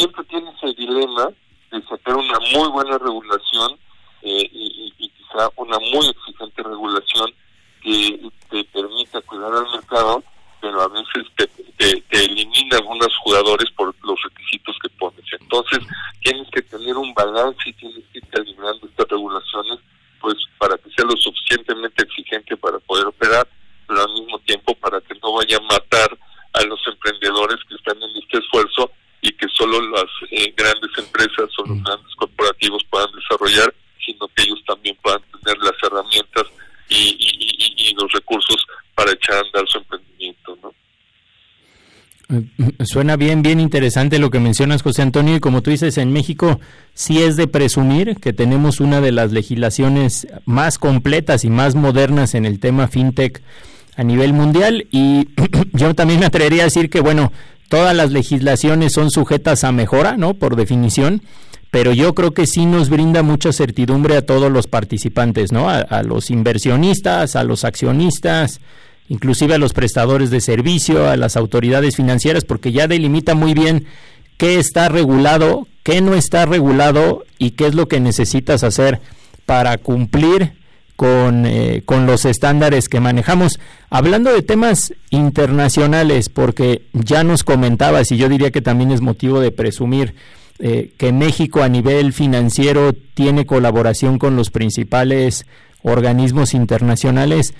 siempre 0.00 0.24
tienes 0.24 0.54
el 0.62 0.74
dilema 0.74 1.28
de 1.70 1.82
sacar 1.82 2.16
una 2.16 2.38
muy 2.54 2.68
buena 2.70 2.96
regulación 2.96 3.72
eh, 4.22 4.48
y, 4.50 4.94
y, 4.98 5.08
quizá 5.10 5.50
una 5.56 5.78
muy 5.78 6.08
exigente 6.08 6.62
regulación 6.62 7.30
que 7.82 8.30
te 8.50 8.64
permita 8.64 9.20
cuidar 9.22 9.52
al 9.52 9.70
mercado, 9.70 10.22
pero 10.60 10.80
a 10.80 10.88
veces 10.88 11.26
te, 11.36 11.46
te, 11.76 12.00
te 12.02 12.24
elimina 12.24 12.78
algunos 12.78 13.14
jugadores 13.18 13.69
Suena 42.90 43.14
bien, 43.14 43.42
bien 43.42 43.60
interesante 43.60 44.18
lo 44.18 44.30
que 44.30 44.40
mencionas, 44.40 44.82
José 44.82 45.02
Antonio, 45.02 45.36
y 45.36 45.38
como 45.38 45.62
tú 45.62 45.70
dices, 45.70 45.96
en 45.96 46.12
México 46.12 46.58
sí 46.92 47.22
es 47.22 47.36
de 47.36 47.46
presumir 47.46 48.16
que 48.16 48.32
tenemos 48.32 48.80
una 48.80 49.00
de 49.00 49.12
las 49.12 49.30
legislaciones 49.30 50.26
más 50.44 50.76
completas 50.76 51.44
y 51.44 51.50
más 51.50 51.76
modernas 51.76 52.34
en 52.34 52.44
el 52.44 52.58
tema 52.58 52.88
fintech 52.88 53.42
a 53.94 54.02
nivel 54.02 54.32
mundial, 54.32 54.88
y 54.90 55.28
yo 55.72 55.94
también 55.94 56.18
me 56.18 56.26
atrevería 56.26 56.62
a 56.62 56.64
decir 56.64 56.90
que, 56.90 57.00
bueno, 57.00 57.30
todas 57.68 57.94
las 57.94 58.10
legislaciones 58.10 58.92
son 58.92 59.12
sujetas 59.12 59.62
a 59.62 59.70
mejora, 59.70 60.16
¿no? 60.16 60.34
Por 60.34 60.56
definición, 60.56 61.22
pero 61.70 61.92
yo 61.92 62.16
creo 62.16 62.34
que 62.34 62.48
sí 62.48 62.66
nos 62.66 62.90
brinda 62.90 63.22
mucha 63.22 63.52
certidumbre 63.52 64.16
a 64.16 64.26
todos 64.26 64.50
los 64.50 64.66
participantes, 64.66 65.52
¿no? 65.52 65.70
a 65.70 66.02
los 66.02 66.28
inversionistas, 66.28 67.36
a 67.36 67.44
los 67.44 67.64
accionistas, 67.64 68.60
inclusive 69.10 69.54
a 69.54 69.58
los 69.58 69.74
prestadores 69.74 70.30
de 70.30 70.40
servicio, 70.40 71.10
a 71.10 71.16
las 71.16 71.36
autoridades 71.36 71.96
financieras, 71.96 72.44
porque 72.44 72.72
ya 72.72 72.86
delimita 72.86 73.34
muy 73.34 73.52
bien 73.52 73.84
qué 74.38 74.58
está 74.58 74.88
regulado, 74.88 75.66
qué 75.82 76.00
no 76.00 76.14
está 76.14 76.46
regulado 76.46 77.24
y 77.36 77.50
qué 77.50 77.66
es 77.66 77.74
lo 77.74 77.88
que 77.88 78.00
necesitas 78.00 78.64
hacer 78.64 79.00
para 79.44 79.76
cumplir 79.78 80.52
con, 80.94 81.44
eh, 81.44 81.82
con 81.84 82.06
los 82.06 82.24
estándares 82.24 82.88
que 82.88 83.00
manejamos. 83.00 83.58
Hablando 83.90 84.32
de 84.32 84.42
temas 84.42 84.94
internacionales, 85.10 86.28
porque 86.28 86.82
ya 86.92 87.24
nos 87.24 87.42
comentabas 87.42 88.12
y 88.12 88.16
yo 88.16 88.28
diría 88.28 88.52
que 88.52 88.62
también 88.62 88.92
es 88.92 89.00
motivo 89.00 89.40
de 89.40 89.50
presumir 89.50 90.14
eh, 90.60 90.92
que 90.98 91.10
México 91.10 91.62
a 91.62 91.68
nivel 91.68 92.12
financiero 92.12 92.92
tiene 92.92 93.44
colaboración 93.44 94.18
con 94.18 94.36
los 94.36 94.50
principales 94.50 95.46
organismos 95.82 96.54
internacionales. 96.54 97.54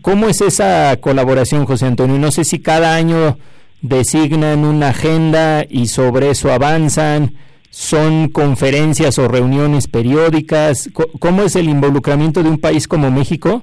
¿Cómo, 0.00 0.28
es 0.30 0.40
esa 0.40 0.96
colaboración, 0.98 1.66
José 1.66 1.84
Antonio? 1.84 2.18
No 2.18 2.30
sé 2.30 2.44
si 2.44 2.58
cada 2.58 2.94
año 2.94 3.36
designan 3.82 4.64
una 4.64 4.88
agenda 4.88 5.62
y 5.68 5.88
sobre 5.88 6.30
eso 6.30 6.50
avanzan, 6.50 7.34
son 7.68 8.30
conferencias 8.30 9.18
o 9.18 9.28
reuniones 9.28 9.86
periódicas. 9.86 10.88
¿Cómo 11.18 11.42
es 11.42 11.54
el 11.54 11.68
involucramiento 11.68 12.42
de 12.42 12.48
un 12.48 12.58
país 12.58 12.88
como 12.88 13.10
México 13.10 13.62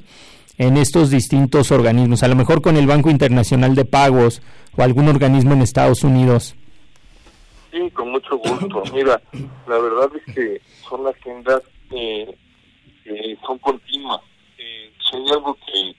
en 0.60 0.78
estos 0.78 1.10
distintos 1.10 1.72
organismos? 1.72 2.22
A 2.22 2.28
lo 2.28 2.36
mejor 2.36 2.62
con 2.62 2.78
el 2.78 2.86
Banco 2.86 3.10
Internacional 3.10 3.74
de 3.74 3.86
Pagos 3.86 4.44
o 4.78 4.84
algún 4.84 5.08
organismo 5.08 5.54
en 5.54 5.64
Estados 5.64 6.04
Unidos. 6.04 6.56
Sí, 7.72 7.90
con 7.90 8.12
mucho 8.12 8.38
gusto. 8.38 8.84
Mira, 8.94 9.20
la 9.68 9.80
verdad 9.80 10.12
es 10.16 10.36
que 10.36 10.62
son 10.88 11.08
agendas 11.08 11.64
que 11.90 12.38
son 13.44 13.58
continuas 13.58 14.22
hay 15.14 15.30
algo 15.32 15.58
que 15.66 15.96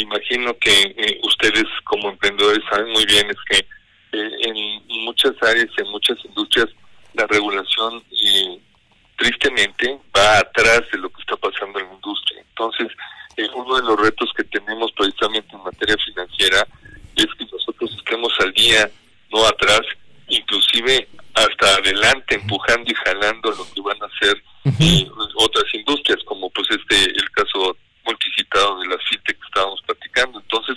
imagino 0.00 0.56
que 0.58 0.94
eh, 0.96 1.20
ustedes 1.22 1.64
como 1.84 2.10
emprendedores 2.10 2.62
saben 2.70 2.90
muy 2.92 3.04
bien 3.06 3.28
es 3.30 3.36
que 3.48 3.58
eh, 4.12 4.30
en 4.42 5.04
muchas 5.04 5.32
áreas, 5.42 5.68
en 5.78 5.88
muchas 5.90 6.16
industrias, 6.24 6.68
la 7.14 7.26
regulación 7.26 8.02
eh, 8.10 8.58
tristemente 9.16 9.98
va 10.16 10.38
atrás 10.38 10.82
de 10.92 10.98
lo 10.98 11.10
que 11.10 11.20
está 11.20 11.36
pasando 11.36 11.78
en 11.78 11.86
la 11.88 11.94
industria. 11.94 12.40
Entonces, 12.40 12.88
uno 13.54 13.76
de 13.76 13.82
los 13.82 14.00
retos 14.00 14.30
que 14.36 14.44
tenemos 14.44 14.92
precisamente 14.92 15.54
en 15.54 15.62
materia 15.62 15.96
financiera 16.04 16.66
es 17.16 17.26
que 17.38 17.46
nosotros 17.52 17.94
estemos 17.96 18.32
al 18.40 18.52
día, 18.52 18.90
no 19.30 19.46
atrás, 19.46 19.82
inclusive 20.28 21.08
hasta 21.34 21.74
adelante, 21.76 22.36
empujando 22.36 22.90
y 22.90 22.94
jalando 22.94 23.50
lo 23.50 23.66
que 23.72 23.80
van 23.82 24.02
a 24.02 24.06
hacer 24.06 24.42
otras 25.36 25.64
industrias, 25.74 26.22
como 26.24 26.50
pues 26.50 26.68
este 26.70 27.10
el 27.10 27.30
caso 27.30 27.76
multicitado 28.06 28.80
de 28.80 28.88
las 28.88 29.04
fintech 29.08 29.38
que 29.38 29.46
estábamos 29.46 29.82
platicando. 29.82 30.40
Entonces, 30.40 30.76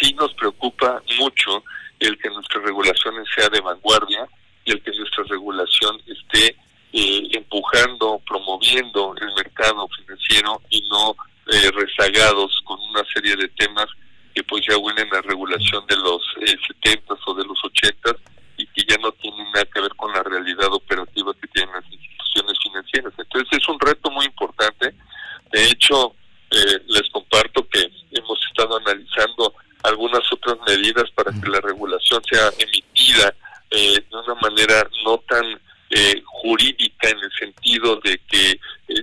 sí 0.00 0.12
nos 0.14 0.34
preocupa 0.34 1.02
mucho 1.18 1.62
el 2.00 2.18
que 2.18 2.28
nuestra 2.30 2.60
regulación 2.60 3.14
sea 3.34 3.48
de 3.48 3.60
vanguardia 3.60 4.26
y 4.64 4.72
el 4.72 4.82
que 4.82 4.90
nuestra 4.92 5.24
regulación 5.24 6.00
esté 6.06 6.56
eh, 6.92 7.28
empujando, 7.32 8.20
promoviendo 8.26 9.14
el 9.20 9.34
mercado 9.34 9.88
financiero 9.96 10.60
y 10.70 10.86
no 10.88 11.16
eh, 11.52 11.70
rezagados 11.72 12.60
con 12.64 12.78
una 12.80 13.04
serie 13.12 13.36
de 13.36 13.48
temas 13.48 13.86
que 14.34 14.42
pues 14.44 14.64
ya 14.68 14.76
huelen 14.78 15.12
a 15.14 15.20
regulación 15.22 15.84
de 15.86 15.96
los 15.96 16.22
eh, 16.40 16.56
70 16.82 17.14
o 17.26 17.34
de 17.34 17.44
los 17.44 17.58
80 17.64 18.16
y 18.56 18.66
que 18.66 18.84
ya 18.88 18.96
no 18.98 19.12
tienen 19.12 19.44
nada 19.52 19.66
que 19.66 19.80
ver 19.80 19.94
con 19.96 20.12
la 20.12 20.22
realidad 20.22 20.72
operativa 20.72 21.34
que 21.40 21.48
tienen 21.48 21.74
las 21.74 21.84
instituciones 21.90 22.58
financieras. 22.62 23.12
Entonces 23.18 23.58
es 23.58 23.68
un 23.68 23.78
reto 23.80 24.10
muy 24.10 24.26
importante. 24.26 24.94
De 25.50 25.64
hecho, 25.66 26.14
eh, 26.54 26.82
les 26.86 27.10
comparto 27.10 27.66
que 27.68 27.90
hemos 28.12 28.38
estado 28.48 28.76
analizando 28.76 29.54
algunas 29.82 30.22
otras 30.32 30.56
medidas 30.66 31.10
para 31.10 31.32
que 31.32 31.48
la 31.48 31.60
regulación 31.60 32.22
sea 32.30 32.48
emitida 32.58 33.34
eh, 33.70 34.00
de 34.08 34.16
una 34.16 34.34
manera 34.36 34.88
no 35.04 35.18
tan 35.28 35.44
eh, 35.90 36.22
jurídica 36.24 37.10
en 37.10 37.18
el 37.18 37.32
sentido 37.32 37.96
de 38.04 38.18
que 38.28 38.60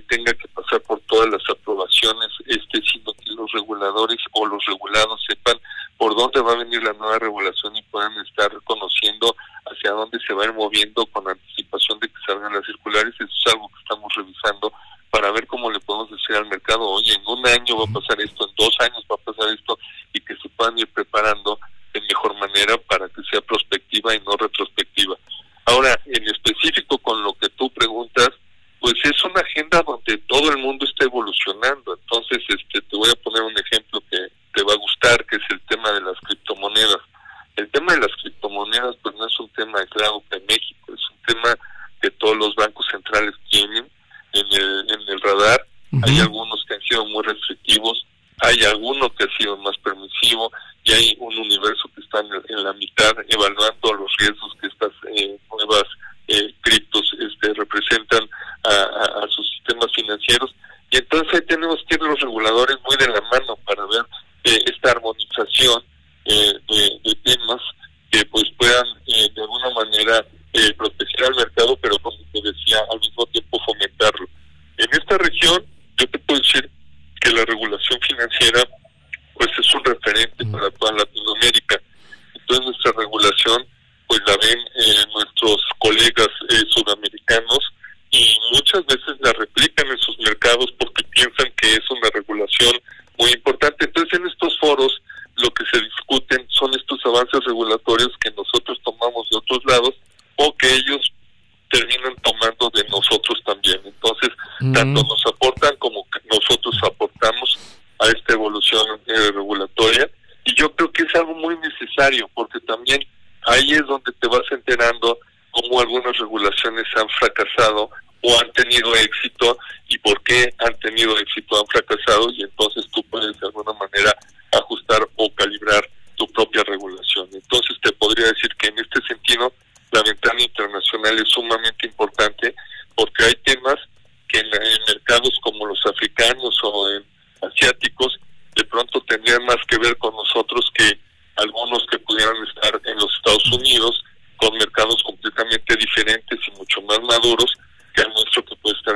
tenga 0.08 0.32
que 0.32 0.48
pasar 0.48 0.80
por 0.82 1.00
todas 1.00 1.28
las 1.28 1.42
aprobaciones, 1.50 2.28
este, 2.46 2.80
sino 2.90 3.12
que 3.12 3.32
los 3.32 3.50
reguladores 3.52 4.18
o 4.32 4.46
los 4.46 4.64
regulados 4.64 5.22
sepan 5.28 5.58
por 5.98 6.16
dónde 6.16 6.40
va 6.40 6.52
a 6.52 6.56
venir 6.56 6.82
la 6.82 6.92
nueva 6.94 7.18
regulación 7.18 7.76
y 7.76 7.82
puedan 7.82 8.12
estar 8.26 8.50
conociendo 8.64 9.34
hacia 9.66 9.90
dónde 9.92 10.18
se 10.26 10.32
va 10.32 10.42
a 10.42 10.46
ir 10.46 10.52
moviendo 10.52 11.04
con 11.06 11.28
anticipación 11.28 11.98
de 12.00 12.08
que 12.08 12.14
salgan 12.26 12.54
las 12.54 12.64
circulares. 12.64 13.14
Eso 13.14 13.24
es 13.24 13.52
algo 13.52 13.68
que 13.68 13.80
estamos 13.80 14.12
revisando 14.14 14.72
para 15.12 15.30
ver 15.30 15.46
cómo 15.46 15.70
le 15.70 15.78
podemos 15.80 16.10
decir 16.10 16.34
al 16.34 16.46
mercado, 16.46 16.88
oye, 16.88 17.12
en 17.12 17.22
un 17.26 17.46
año 17.46 17.76
va 17.76 17.84
a 17.84 18.00
pasar 18.00 18.18
esto, 18.18 18.48
en 18.48 18.54
dos 18.56 18.74
años 18.80 19.04
va 19.10 19.14
a 19.14 19.30
pasar 19.30 19.52
esto, 19.52 19.78
y 20.14 20.20
que 20.20 20.34
se 20.36 20.48
puedan 20.48 20.78
ir 20.78 20.88
preparando 20.88 21.60
de 21.92 22.00
mejor 22.00 22.34
manera 22.38 22.78
para 22.78 23.06
que 23.10 23.20
sea 23.30 23.42
prospectiva 23.42 24.14
y 24.14 24.20
no 24.20 24.34
retrospectiva. 24.38 25.14
Ahora, 25.66 26.00
en 26.06 26.24
específico 26.24 26.96
con 26.96 27.22
lo 27.22 27.34
que 27.34 27.50
tú 27.50 27.68
preguntas, 27.74 28.30
pues 28.80 28.94
es 29.04 29.22
una 29.24 29.42
agenda 29.42 29.82
donde 29.82 30.16
todo 30.26 30.50
el 30.50 30.56
mundo 30.56 30.86
está 30.86 31.04
evolucionando. 31.04 31.94
Entonces, 31.94 32.42
este, 32.48 32.80
te 32.80 32.96
voy 32.96 33.10
a 33.10 33.22
poner 33.22 33.42
un 33.42 33.56
ejemplo 33.58 34.02
que 34.10 34.16
te 34.54 34.62
va 34.64 34.72
a 34.72 34.78
gustar, 34.78 35.26
que 35.26 35.36
es 35.36 35.42
el 35.50 35.60
tema 35.68 35.92
de 35.92 36.00
las 36.00 36.18
criptomonedas. 36.20 37.02
El 37.56 37.70
tema 37.70 37.92
de 37.92 38.00
las 38.00 38.16
criptomonedas, 38.16 38.96
pues 39.02 39.14
no 39.16 39.26
es 39.26 39.40
un 39.40 39.48
tema 39.50 39.78
aislado 39.78 40.21
Yeah. 46.06 46.31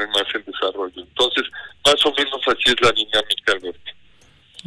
Más 0.08 0.24
en 0.34 0.44
desarrollo. 0.44 0.92
Entonces, 0.96 1.44
más 1.84 2.06
o 2.06 2.12
menos 2.12 2.40
así 2.46 2.64
es 2.66 2.80
la 2.80 2.92
dinámica, 2.92 3.52
Alberto. 3.52 3.92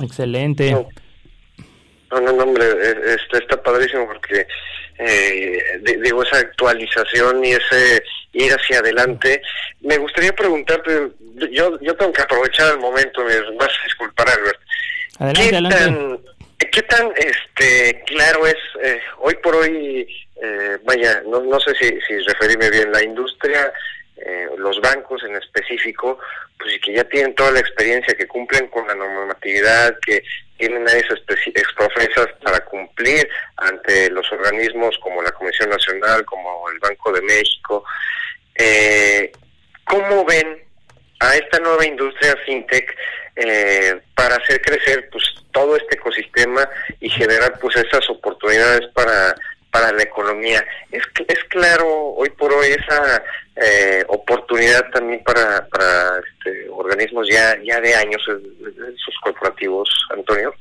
Excelente. 0.01 0.71
No, 0.71 2.19
no, 2.21 2.31
no, 2.33 2.43
hombre, 2.43 2.65
e, 2.65 3.15
está, 3.15 3.37
está 3.37 3.61
padrísimo 3.61 4.07
porque, 4.07 4.47
eh, 4.97 5.81
digo, 6.03 6.23
esa 6.23 6.37
actualización 6.37 7.43
y 7.45 7.51
ese 7.51 8.03
ir 8.33 8.51
hacia 8.51 8.79
adelante. 8.79 9.41
Me 9.81 9.97
gustaría 9.97 10.33
preguntarte, 10.33 11.09
yo, 11.51 11.79
yo 11.81 11.95
tengo 11.95 12.13
que 12.13 12.21
aprovechar 12.21 12.73
el 12.73 12.79
momento, 12.79 13.23
me 13.23 13.39
vas 13.57 13.69
a 13.69 13.85
disculpar, 13.85 14.29
Albert. 14.29 14.59
Adelante, 15.19 15.49
¿Qué 15.49 15.55
adelante. 15.55 15.77
tan, 15.77 16.71
qué 16.71 16.81
tan 16.83 17.11
este, 17.17 18.03
claro 18.05 18.47
es, 18.47 18.57
eh, 18.83 18.99
hoy 19.19 19.35
por 19.43 19.55
hoy, 19.55 20.07
eh, 20.41 20.77
vaya, 20.85 21.21
no, 21.27 21.41
no 21.41 21.59
sé 21.59 21.73
si, 21.75 21.87
si 22.07 22.19
referirme 22.27 22.69
bien, 22.69 22.91
la 22.91 23.03
industria, 23.03 23.71
eh, 24.25 24.49
los 24.57 24.79
bancos 24.81 25.23
en 25.23 25.35
específico, 25.35 26.19
pues 26.57 26.79
que 26.83 26.93
ya 26.93 27.03
tienen 27.05 27.35
toda 27.35 27.51
la 27.51 27.59
experiencia, 27.59 28.15
que 28.15 28.27
cumplen 28.27 28.67
con 28.67 28.87
la 28.87 28.95
normatividad, 28.95 29.97
que 30.05 30.23
tienen 30.57 30.85
esas 30.87 31.19
exprofesas 31.55 32.27
para 32.43 32.59
cumplir 32.65 33.27
ante 33.57 34.09
los 34.09 34.29
organismos 34.31 34.97
como 35.01 35.21
la 35.21 35.31
Comisión 35.31 35.69
Nacional, 35.69 36.25
como 36.25 36.69
el 36.69 36.79
Banco 36.79 37.13
de 37.13 37.21
México. 37.21 37.83
Eh, 38.55 39.31
¿Cómo 39.85 40.25
ven 40.25 40.63
a 41.19 41.35
esta 41.35 41.59
nueva 41.59 41.85
industria 41.85 42.35
fintech 42.45 42.95
eh, 43.35 44.01
para 44.15 44.35
hacer 44.35 44.61
crecer 44.61 45.09
pues 45.11 45.23
todo 45.51 45.77
este 45.77 45.95
ecosistema 45.95 46.67
y 46.99 47.09
generar 47.09 47.57
pues 47.59 47.75
esas 47.77 48.09
oportunidades 48.09 48.87
para 48.93 49.33
para 49.71 49.91
la 49.91 50.03
economía. 50.03 50.65
Es, 50.91 51.03
es 51.27 51.43
claro 51.45 52.13
hoy 52.15 52.29
por 52.31 52.51
hoy 52.53 52.67
esa 52.67 53.23
eh, 53.55 54.03
oportunidad 54.07 54.89
también 54.91 55.23
para, 55.23 55.67
para 55.67 56.19
este, 56.19 56.69
organismos 56.69 57.27
ya 57.29 57.57
ya 57.63 57.79
de 57.79 57.95
años, 57.95 58.21
esos 58.27 59.15
corporativos, 59.21 59.89
Antonio. 60.11 60.53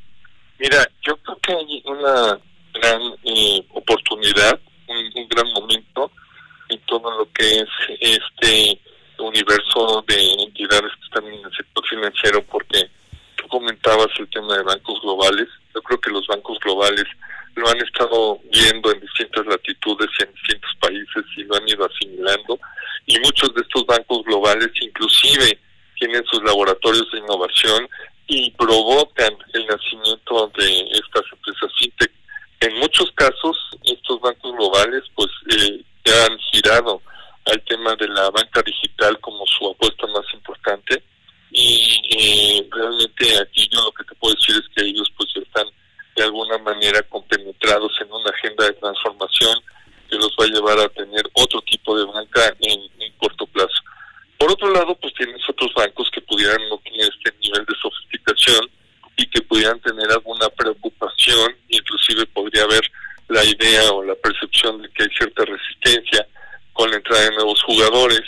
Mira, 0.59 0.85
yo 1.03 1.17
creo 1.19 1.39
que 1.39 1.53
hay 1.53 1.83
una 1.87 2.39
gran 2.75 3.01
eh, 3.25 3.63
oportunidad, 3.73 4.59
un, 4.89 5.23
un, 5.23 5.29
gran 5.29 5.47
momento 5.53 6.11
en 6.69 6.81
todo 6.81 7.19
lo 7.19 7.33
que 7.33 7.61
es 7.61 7.69
este 8.01 8.81
universo 9.19 10.05
de 10.07 10.33
entidades 10.43 10.93
que 10.97 11.05
están 11.05 11.27
en 11.27 11.45
el 11.45 11.53
sector 11.57 11.87
financiero, 11.87 12.43
porque 12.43 12.91
tú 13.37 13.47
comentabas 13.49 14.09
el 14.19 14.29
tema 14.31 14.57
de 14.57 14.65
bancos 14.65 15.01
globales. 15.03 15.49
Yo 15.75 15.83
creo 15.83 16.01
que 16.01 16.11
los 16.11 16.27
bancos 16.27 16.59
globales 16.61 17.05
lo 17.59 17.69
han 17.69 17.79
estado 17.79 18.39
viendo 18.51 18.93
en 18.93 19.01
distintas 19.01 19.47
latitudes 19.47 20.09
y 20.19 20.23
en 20.23 20.33
distintos 20.33 20.71
países 20.81 21.25
y 21.37 21.45
lo 21.45 21.57
han 21.57 21.69
ido 21.69 21.87
asimilando. 21.87 22.59
Y 23.07 23.19
muchos 23.21 23.55
de 23.55 23.63
estos 23.63 23.87
bancos 23.87 24.25
globales 24.25 24.71
inclusive 24.81 25.59
tienen 25.99 26.25
sus 26.27 26.43
laboratorios 26.45 27.11
de 27.13 27.19
innovación 27.19 27.89
y 28.27 28.51
provocan 28.53 29.35
el 29.55 29.67
nacimiento 29.67 30.53
de 30.59 30.81
estas 30.93 31.25
empresas 31.33 31.73
fintech. 31.79 32.13
En 32.61 32.75
muchos 32.79 33.11
casos, 33.13 33.57
estos 33.85 34.21
bancos 34.21 34.53
globales 34.53 35.03
pues 35.15 35.29
eh, 35.51 35.83
han 36.27 36.39
girado 36.53 37.03
al 37.47 37.63
tema 37.65 37.95
de 37.97 38.09
la 38.09 38.31
banca 38.31 38.63
digital 38.63 39.19
como 39.21 39.45
su 39.47 39.71
apuesta 39.71 40.07
más 40.09 40.25
importante 40.35 41.03
y 41.51 42.01
eh, 42.11 42.69
realmente 42.71 43.39
aquí 43.41 43.69
yo 43.71 43.83
lo 43.83 43.93
que 43.93 44.05
te 44.05 44.15
puedo 44.17 44.35
decir 44.35 44.57
es 44.57 44.69
que 44.75 44.85
ellos 44.85 45.11
pues 45.17 45.29
están 45.37 45.67
de 46.19 46.25
alguna 46.25 46.59
manera 46.59 47.01
compenetrados 47.03 47.93
en 48.01 48.13
una 48.13 48.31
agenda 48.31 48.67
de 48.67 48.73
transformación 48.75 49.57
que 50.11 50.17
los 50.17 50.35
va 50.41 50.45
a 50.45 50.49
llevar 50.49 50.79
a 50.81 50.89
tener 50.89 51.23
otro 51.35 51.61
tipo 51.63 51.97
de 51.97 52.05
banca 52.07 52.55
en, 52.61 52.81
en 52.99 53.13
corto 53.19 53.47
plazo. 53.47 53.83
Por 54.37 54.51
otro 54.51 54.71
lado, 54.73 54.97
pues 54.97 55.15
tienes 55.15 55.41
otros 55.49 55.73
bancos 55.75 56.11
que 56.13 56.21
pudieran 56.23 56.61
no 56.69 56.79
tener 56.79 57.09
este 57.09 57.33
nivel 57.41 57.65
de 57.65 57.75
sofisticación 57.81 58.69
y 59.17 59.27
que 59.27 59.43
pudieran 59.43 59.81
tener 59.81 60.11
alguna 60.11 60.49
preocupación, 60.49 61.57
inclusive 61.69 62.27
podría 62.27 62.65
haber 62.65 62.83
la 63.29 63.45
idea 63.45 63.93
o 63.93 64.03
la 64.03 64.15
percepción 64.17 64.83
de 64.83 64.89
que 64.91 65.05
hay 65.05 65.11
cierta 65.11 65.45
resistencia 65.45 66.27
con 66.73 66.91
la 66.91 66.97
entrada 66.97 67.25
de 67.25 67.37
nuevos 67.37 67.63
jugadores 67.63 68.23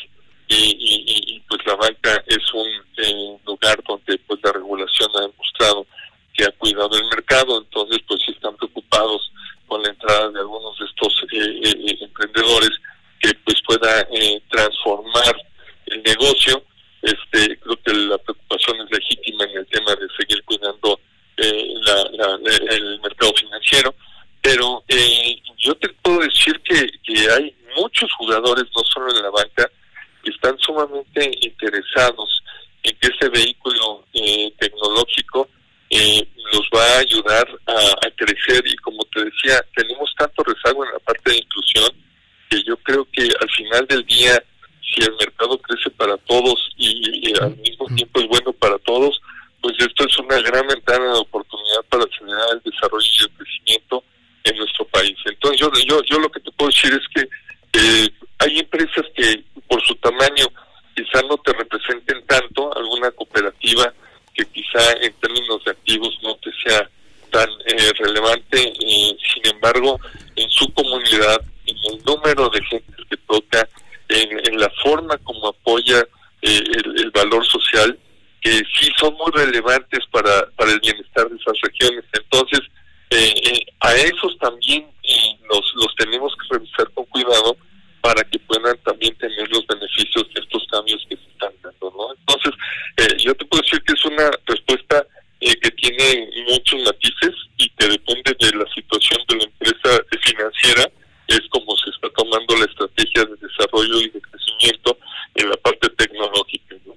financiera, 100.25 100.91
es 101.29 101.41
como 101.51 101.77
se 101.77 101.91
está 101.91 102.09
tomando 102.17 102.57
la 102.57 102.65
estrategia 102.65 103.25
de 103.25 103.37
desarrollo 103.47 104.01
y 104.01 104.11
de 104.11 104.21
crecimiento 104.21 104.99
en 105.35 105.51
la 105.51 105.57
parte 105.57 105.89
tecnológica, 105.97 106.77
¿no? 106.87 106.95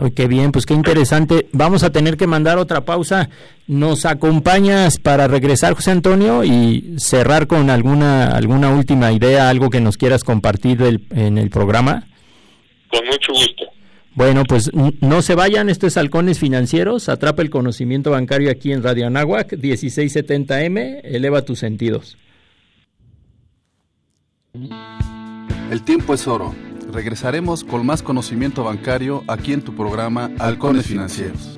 Oh, 0.00 0.10
qué 0.14 0.28
bien, 0.28 0.52
pues 0.52 0.64
qué 0.64 0.74
interesante. 0.74 1.48
Vamos 1.52 1.82
a 1.82 1.90
tener 1.90 2.16
que 2.16 2.26
mandar 2.26 2.56
otra 2.58 2.84
pausa. 2.84 3.28
¿Nos 3.66 4.06
acompañas 4.06 4.98
para 4.98 5.26
regresar, 5.26 5.74
José 5.74 5.90
Antonio, 5.90 6.44
y 6.44 6.94
cerrar 6.98 7.48
con 7.48 7.68
alguna 7.68 8.28
alguna 8.28 8.70
última 8.70 9.12
idea, 9.12 9.48
algo 9.50 9.70
que 9.70 9.80
nos 9.80 9.96
quieras 9.96 10.22
compartir 10.22 10.78
del, 10.78 11.00
en 11.10 11.36
el 11.36 11.50
programa? 11.50 12.04
Con 12.90 13.04
mucho 13.06 13.32
gusto. 13.32 13.64
Bueno, 14.18 14.42
pues 14.42 14.72
no 14.74 15.22
se 15.22 15.36
vayan, 15.36 15.68
esto 15.68 15.86
es 15.86 15.96
Halcones 15.96 16.40
Financieros, 16.40 17.08
atrapa 17.08 17.40
el 17.40 17.50
conocimiento 17.50 18.10
bancario 18.10 18.50
aquí 18.50 18.72
en 18.72 18.82
Radio 18.82 19.06
Anáhuac, 19.06 19.52
1670M, 19.52 21.02
eleva 21.04 21.42
tus 21.42 21.60
sentidos. 21.60 22.18
El 25.70 25.82
tiempo 25.84 26.14
es 26.14 26.26
oro. 26.26 26.52
Regresaremos 26.92 27.62
con 27.62 27.86
más 27.86 28.02
conocimiento 28.02 28.64
bancario 28.64 29.22
aquí 29.28 29.52
en 29.52 29.62
tu 29.62 29.76
programa 29.76 30.32
Halcones 30.40 30.86
Financieros. 30.86 31.57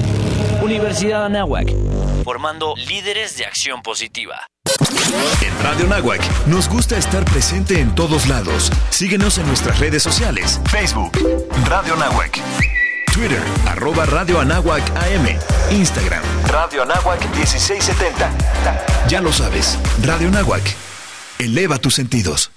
Universidad 0.61 1.25
Anáhuac, 1.25 1.73
formando 2.23 2.75
líderes 2.75 3.35
de 3.35 3.45
acción 3.45 3.81
positiva. 3.81 4.45
En 5.41 5.63
Radio 5.63 5.87
Nahuac 5.87 6.21
nos 6.45 6.69
gusta 6.69 6.97
estar 6.97 7.25
presente 7.25 7.79
en 7.79 7.95
todos 7.95 8.27
lados. 8.27 8.71
Síguenos 8.91 9.39
en 9.39 9.47
nuestras 9.47 9.79
redes 9.79 10.03
sociales. 10.03 10.61
Facebook, 10.69 11.11
Radio 11.67 11.95
Nahuac. 11.95 12.39
Twitter, 13.11 13.41
arroba 13.67 14.05
Radio 14.05 14.39
Anáhuac 14.39 14.83
AM. 14.97 15.27
Instagram, 15.71 16.21
Radio 16.47 16.83
Anáhuac 16.83 17.19
1670. 17.35 18.29
Ya 19.07 19.19
lo 19.19 19.33
sabes, 19.33 19.79
Radio 20.03 20.29
Nahuac. 20.29 20.63
Eleva 21.39 21.79
tus 21.79 21.95
sentidos. 21.95 22.51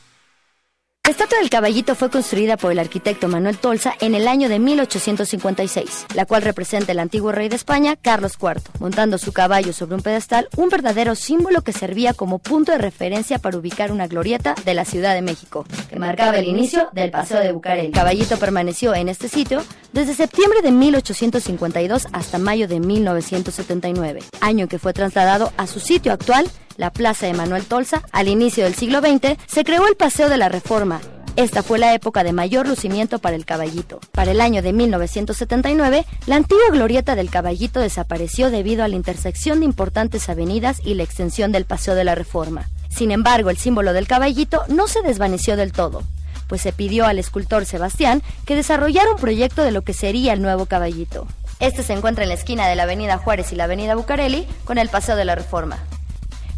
La 1.05 1.11
estatua 1.11 1.37
del 1.37 1.51
caballito 1.51 1.95
fue 1.95 2.09
construida 2.09 2.57
por 2.57 2.73
el 2.73 2.79
arquitecto 2.79 3.29
Manuel 3.29 3.59
Tolsa 3.59 3.93
en 4.01 4.15
el 4.15 4.27
año 4.27 4.49
de 4.49 4.59
1856, 4.59 6.07
la 6.15 6.25
cual 6.25 6.41
representa 6.41 6.93
el 6.93 6.99
antiguo 6.99 7.31
rey 7.31 7.51
de 7.51 7.57
España, 7.57 7.95
Carlos 8.01 8.39
IV, 8.41 8.63
montando 8.81 9.19
su 9.19 9.31
caballo 9.31 9.75
sobre 9.75 9.97
un 9.97 10.01
pedestal, 10.01 10.49
un 10.57 10.71
verdadero 10.71 11.15
símbolo 11.15 11.61
que 11.61 11.75
servía 11.75 12.15
como 12.15 12.39
punto 12.39 12.73
de 12.73 12.79
referencia 12.79 13.39
para 13.39 13.59
ubicar 13.59 13.93
una 13.93 14.07
glorieta 14.07 14.55
de 14.65 14.73
la 14.73 14.87
Ciudad 14.87 15.13
de 15.13 15.21
México, 15.21 15.67
que 15.91 15.99
marcaba 15.99 16.39
el 16.39 16.49
inicio 16.49 16.89
del 16.93 17.11
Paseo 17.11 17.41
de 17.41 17.53
Bucareli. 17.53 17.89
El 17.89 17.93
caballito 17.93 18.39
permaneció 18.39 18.95
en 18.95 19.11
este 19.11 19.29
sitio 19.29 19.63
desde 19.93 20.15
septiembre 20.15 20.63
de 20.63 20.73
1852 20.73 22.09
hasta 22.13 22.39
mayo 22.39 22.67
de 22.67 22.81
1979, 22.81 24.21
año 24.41 24.69
que 24.69 24.79
fue 24.79 24.95
trasladado 24.95 25.53
a 25.59 25.67
su 25.67 25.81
sitio 25.81 26.15
actual 26.15 26.51
la 26.77 26.93
Plaza 26.93 27.27
de 27.27 27.35
Manuel 27.35 27.65
Tolsa, 27.65 28.03
al 28.13 28.29
inicio 28.29 28.65
del 28.65 28.75
siglo 28.75 29.01
XX, 29.01 29.37
se 29.47 29.65
creó 29.65 29.87
el 29.87 29.97
Paseo 29.97 30.29
de 30.29 30.39
la 30.39 30.49
Reforma. 30.49 31.01
Esta 31.37 31.65
fue 31.65 31.81
la 31.81 31.95
época 31.95 32.23
de 32.23 32.33
mayor 32.33 32.69
lucimiento 32.69 33.19
para 33.19 33.35
el 33.35 33.45
caballito. 33.45 33.99
Para 34.13 34.31
el 34.31 34.41
año 34.41 34.63
de 34.63 34.73
1979, 34.73 36.07
la 36.27 36.37
antigua 36.37 36.69
glorieta 36.71 37.17
del 37.17 37.29
caballito 37.29 37.81
desapareció 37.81 38.51
debido 38.51 38.85
a 38.85 38.89
la 38.89 38.95
intersección 38.95 39.59
de 39.59 39.67
importantes 39.67 40.29
avenidas 40.29 40.79
y 40.85 40.95
la 40.95 41.03
extensión 41.03 41.51
del 41.51 41.65
Paseo 41.65 41.97
de 41.97 42.05
la 42.05 42.15
Reforma. 42.15 42.71
Sin 42.89 43.11
embargo, 43.11 43.51
el 43.51 43.59
símbolo 43.59 43.93
del 43.93 44.07
caballito 44.07 44.63
no 44.69 44.87
se 44.87 45.03
desvaneció 45.03 45.57
del 45.57 45.73
todo, 45.73 46.05
pues 46.47 46.61
se 46.63 46.73
pidió 46.73 47.07
al 47.07 47.19
escultor 47.19 47.67
Sebastián 47.67 48.23
que 48.47 48.55
desarrollara 48.55 49.11
un 49.11 49.19
proyecto 49.19 49.65
de 49.65 49.73
lo 49.73 49.83
que 49.83 49.93
sería 49.93 50.33
el 50.33 50.43
nuevo 50.43 50.67
caballito. 50.67 51.27
Este 51.59 51.83
se 51.83 51.95
encuentra 51.95 52.23
en 52.23 52.29
la 52.29 52.37
esquina 52.37 52.69
de 52.69 52.77
la 52.77 52.85
Avenida 52.85 53.19
Juárez 53.19 53.53
y 53.53 53.57
la 53.57 53.65
Avenida 53.65 53.97
Bucareli 53.97 54.47
con 54.65 54.79
el 54.79 54.89
Paseo 54.89 55.17
de 55.17 55.25
la 55.25 55.35
Reforma. 55.35 55.79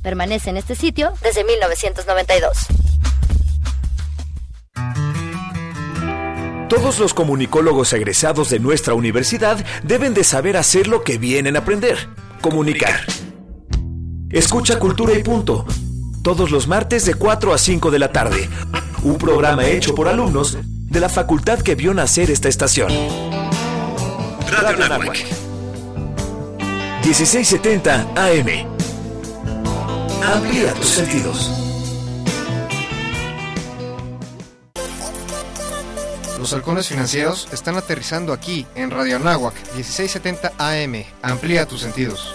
Permanece 0.07 0.51
en 0.51 0.57
este 0.57 0.77
sitio 0.77 1.15
desde 1.21 1.43
1992. 1.43 2.69
Todos 6.69 7.01
los 7.01 7.13
comunicólogos 7.13 7.93
egresados 7.93 8.49
de 8.49 8.61
nuestra 8.61 8.95
universidad 8.95 9.59
deben 9.83 10.15
de 10.15 10.23
saber 10.23 10.57
hacer 10.59 10.87
lo 10.87 11.03
que 11.03 11.19
vienen 11.19 11.57
a 11.57 11.59
aprender, 11.59 11.99
comunicar. 12.41 13.01
Escucha 14.31 14.79
Cultura 14.79 15.13
y 15.13 15.25
Punto, 15.25 15.67
todos 16.23 16.53
los 16.53 16.69
martes 16.69 17.05
de 17.05 17.15
4 17.15 17.53
a 17.53 17.59
5 17.59 17.91
de 17.91 17.99
la 17.99 18.13
tarde. 18.13 18.49
Un 19.03 19.19
programa 19.19 19.67
hecho 19.67 19.93
por 19.97 20.07
alumnos 20.07 20.57
de 20.63 21.01
la 21.01 21.09
facultad 21.09 21.63
que 21.63 21.75
vio 21.75 21.93
nacer 21.93 22.31
esta 22.31 22.49
estación. 22.49 22.93
Radio 24.53 24.89
Nahuac. 24.89 25.19
1670 27.03 28.07
AM. 28.15 28.76
Amplía 30.23 30.73
tus 30.75 30.87
sentidos. 30.87 31.51
Los 36.39 36.53
halcones 36.53 36.89
financieros 36.89 37.49
están 37.53 37.77
aterrizando 37.77 38.33
aquí 38.33 38.67
en 38.75 38.91
Radio 38.91 39.17
Anáhuac 39.17 39.55
1670 39.75 40.53
AM. 40.59 41.05
Amplía 41.23 41.67
tus 41.67 41.81
sentidos. 41.81 42.35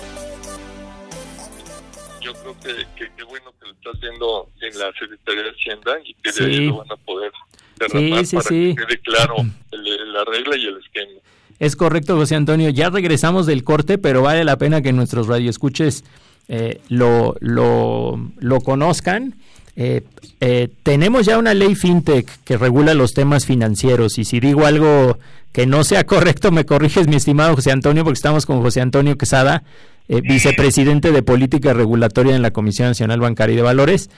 Yo 2.22 2.34
creo 2.34 2.56
que 2.60 2.86
qué 3.16 3.24
bueno 3.24 3.52
que 3.60 3.68
lo 3.68 3.74
está 3.74 3.90
haciendo 3.94 4.50
en 4.62 4.80
la 4.80 4.92
Secretaría 5.00 5.44
de 5.44 5.50
Hacienda 5.52 5.92
y 6.06 6.14
que 6.16 6.32
de 6.32 6.46
ahí 6.46 6.66
lo 6.68 6.78
van 6.78 6.92
a 6.92 6.96
poder 6.98 7.32
derramar 7.78 8.26
sí, 8.26 8.36
para 8.36 8.48
sí. 8.50 8.76
que 8.78 8.86
quede 8.86 9.00
claro 9.00 9.36
el- 9.72 10.14
la 10.14 10.24
regla 10.26 10.56
y 10.58 10.66
el 10.66 10.78
esquema. 10.78 11.20
Es 11.60 11.76
correcto, 11.76 12.16
José 12.16 12.36
Antonio. 12.36 12.70
Ya 12.70 12.90
regresamos 12.90 13.46
del 13.46 13.64
corte, 13.64 13.98
pero 13.98 14.22
vale 14.24 14.44
la 14.44 14.58
pena 14.58 14.82
que 14.82 14.92
nuestros 14.94 15.28
radioescuches 15.28 16.04
eh, 16.48 16.82
lo, 16.90 17.36
lo, 17.40 18.20
lo 18.40 18.62
conozcan. 18.62 19.36
Eh, 19.76 20.04
eh, 20.42 20.70
tenemos 20.84 21.26
ya 21.26 21.38
una 21.38 21.54
ley 21.54 21.76
fintech 21.76 22.28
que 22.44 22.58
regula 22.58 22.94
los 22.94 23.14
temas 23.14 23.46
financieros 23.46 24.18
y 24.18 24.26
si 24.26 24.42
digo 24.42 24.66
algo 24.66 25.18
que 25.54 25.66
no 25.66 25.86
sea 25.86 26.06
correcto 26.06 26.52
me 26.52 26.66
corriges 26.66 27.08
mi 27.08 27.16
estimado 27.16 27.56
José 27.56 27.72
Antonio 27.72 28.04
porque 28.04 28.18
estamos 28.18 28.46
con 28.46 28.62
José 28.62 28.82
Antonio 28.82 29.18
Quesada, 29.18 29.64
eh, 30.10 30.20
vicepresidente 30.22 31.12
de 31.12 31.24
política 31.24 31.74
regulatoria 31.74 32.36
en 32.36 32.42
la 32.42 32.52
Comisión 32.52 32.90
Nacional 32.90 33.22
Bancaria 33.22 33.54
y 33.54 33.58
de 33.58 33.62
Valores. 33.62 34.10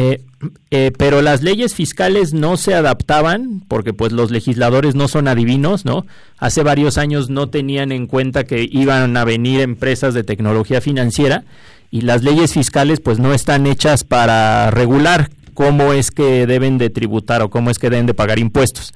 Eh, 0.00 0.22
eh, 0.70 0.92
pero 0.96 1.22
las 1.22 1.42
leyes 1.42 1.74
fiscales 1.74 2.32
no 2.32 2.56
se 2.56 2.72
adaptaban 2.72 3.64
porque 3.66 3.92
pues 3.92 4.12
los 4.12 4.30
legisladores 4.30 4.94
no 4.94 5.08
son 5.08 5.26
adivinos, 5.26 5.84
¿no? 5.84 6.06
Hace 6.38 6.62
varios 6.62 6.98
años 6.98 7.30
no 7.30 7.48
tenían 7.48 7.90
en 7.90 8.06
cuenta 8.06 8.44
que 8.44 8.68
iban 8.70 9.16
a 9.16 9.24
venir 9.24 9.60
empresas 9.60 10.14
de 10.14 10.22
tecnología 10.22 10.80
financiera 10.80 11.42
y 11.90 12.02
las 12.02 12.22
leyes 12.22 12.52
fiscales 12.52 13.00
pues 13.00 13.18
no 13.18 13.34
están 13.34 13.66
hechas 13.66 14.04
para 14.04 14.70
regular 14.70 15.30
cómo 15.52 15.92
es 15.92 16.12
que 16.12 16.46
deben 16.46 16.78
de 16.78 16.90
tributar 16.90 17.42
o 17.42 17.50
cómo 17.50 17.68
es 17.68 17.80
que 17.80 17.90
deben 17.90 18.06
de 18.06 18.14
pagar 18.14 18.38
impuestos. 18.38 18.94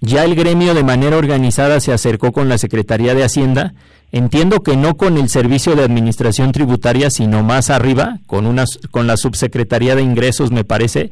Ya 0.00 0.22
el 0.24 0.36
gremio 0.36 0.74
de 0.74 0.84
manera 0.84 1.16
organizada 1.16 1.80
se 1.80 1.92
acercó 1.92 2.30
con 2.30 2.48
la 2.48 2.58
Secretaría 2.58 3.16
de 3.16 3.24
Hacienda, 3.24 3.74
entiendo 4.12 4.62
que 4.62 4.76
no 4.76 4.96
con 4.96 5.18
el 5.18 5.28
Servicio 5.28 5.76
de 5.76 5.84
Administración 5.84 6.52
Tributaria, 6.52 7.10
sino 7.10 7.42
más 7.42 7.70
arriba, 7.70 8.18
con, 8.26 8.46
una, 8.46 8.64
con 8.90 9.06
la 9.06 9.16
Subsecretaría 9.16 9.94
de 9.96 10.02
Ingresos, 10.02 10.50
me 10.50 10.64
parece, 10.64 11.10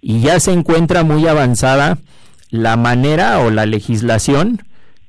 y 0.00 0.20
ya 0.20 0.40
se 0.40 0.52
encuentra 0.52 1.04
muy 1.04 1.26
avanzada 1.26 1.98
la 2.50 2.76
manera 2.76 3.38
o 3.40 3.50
la 3.50 3.66
legislación 3.66 4.62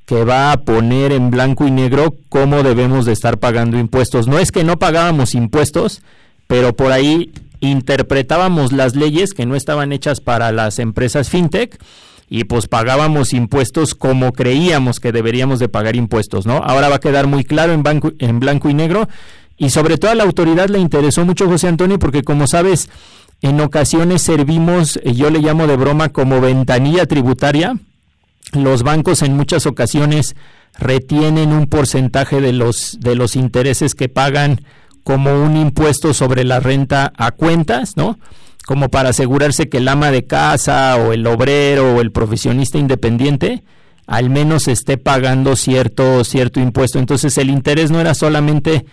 que 0.05 0.23
va 0.23 0.51
a 0.51 0.61
poner 0.61 1.11
en 1.11 1.31
blanco 1.31 1.65
y 1.67 1.71
negro 1.71 2.15
cómo 2.29 2.61
debemos 2.63 3.05
de 3.05 3.13
estar 3.13 3.37
pagando 3.39 3.77
impuestos. 3.79 4.27
No 4.27 4.37
es 4.37 4.51
que 4.51 4.63
no 4.63 4.77
pagábamos 4.77 5.33
impuestos, 5.33 6.01
pero 6.47 6.75
por 6.75 6.91
ahí 6.91 7.31
interpretábamos 7.61 8.73
las 8.73 8.95
leyes 8.95 9.33
que 9.33 9.45
no 9.45 9.55
estaban 9.55 9.93
hechas 9.93 10.19
para 10.19 10.51
las 10.51 10.79
empresas 10.79 11.29
fintech 11.29 11.79
y 12.35 12.45
pues 12.45 12.65
pagábamos 12.65 13.31
impuestos 13.31 13.93
como 13.93 14.33
creíamos 14.33 14.99
que 14.99 15.11
deberíamos 15.11 15.59
de 15.59 15.69
pagar 15.69 15.95
impuestos, 15.95 16.47
¿no? 16.47 16.57
Ahora 16.57 16.89
va 16.89 16.95
a 16.95 16.99
quedar 16.99 17.27
muy 17.27 17.43
claro 17.43 17.73
en, 17.73 17.83
en 18.17 18.39
blanco 18.39 18.71
y 18.71 18.73
negro 18.73 19.07
y 19.55 19.69
sobre 19.69 19.99
todo 19.99 20.09
a 20.09 20.15
la 20.15 20.23
autoridad 20.23 20.67
le 20.67 20.79
interesó 20.79 21.23
mucho 21.25 21.47
José 21.47 21.67
Antonio 21.67 21.99
porque 21.99 22.23
como 22.23 22.47
sabes 22.47 22.89
en 23.43 23.61
ocasiones 23.61 24.23
servimos, 24.23 24.99
eh, 25.03 25.13
yo 25.13 25.29
le 25.29 25.41
llamo 25.41 25.67
de 25.67 25.75
broma 25.75 26.09
como 26.09 26.41
ventanilla 26.41 27.05
tributaria, 27.05 27.77
los 28.53 28.81
bancos 28.81 29.21
en 29.21 29.37
muchas 29.37 29.67
ocasiones 29.67 30.35
retienen 30.79 31.53
un 31.53 31.67
porcentaje 31.67 32.41
de 32.41 32.51
los 32.51 32.97
de 32.99 33.13
los 33.13 33.35
intereses 33.35 33.93
que 33.93 34.09
pagan 34.09 34.65
como 35.03 35.43
un 35.43 35.55
impuesto 35.55 36.15
sobre 36.15 36.45
la 36.45 36.59
renta 36.59 37.13
a 37.15 37.29
cuentas, 37.29 37.95
¿no? 37.95 38.17
Como 38.65 38.89
para 38.89 39.09
asegurarse 39.09 39.69
que 39.69 39.77
el 39.77 39.87
ama 39.87 40.11
de 40.11 40.25
casa 40.25 40.95
o 40.97 41.13
el 41.13 41.27
obrero 41.27 41.95
o 41.95 42.01
el 42.01 42.11
profesionista 42.11 42.77
independiente 42.77 43.63
al 44.07 44.29
menos 44.29 44.67
esté 44.67 44.97
pagando 44.97 45.55
cierto 45.55 46.23
cierto 46.23 46.59
impuesto. 46.59 46.99
Entonces 46.99 47.37
el 47.37 47.49
interés 47.49 47.91
no 47.91 47.99
era 47.99 48.13
solamente 48.13 48.85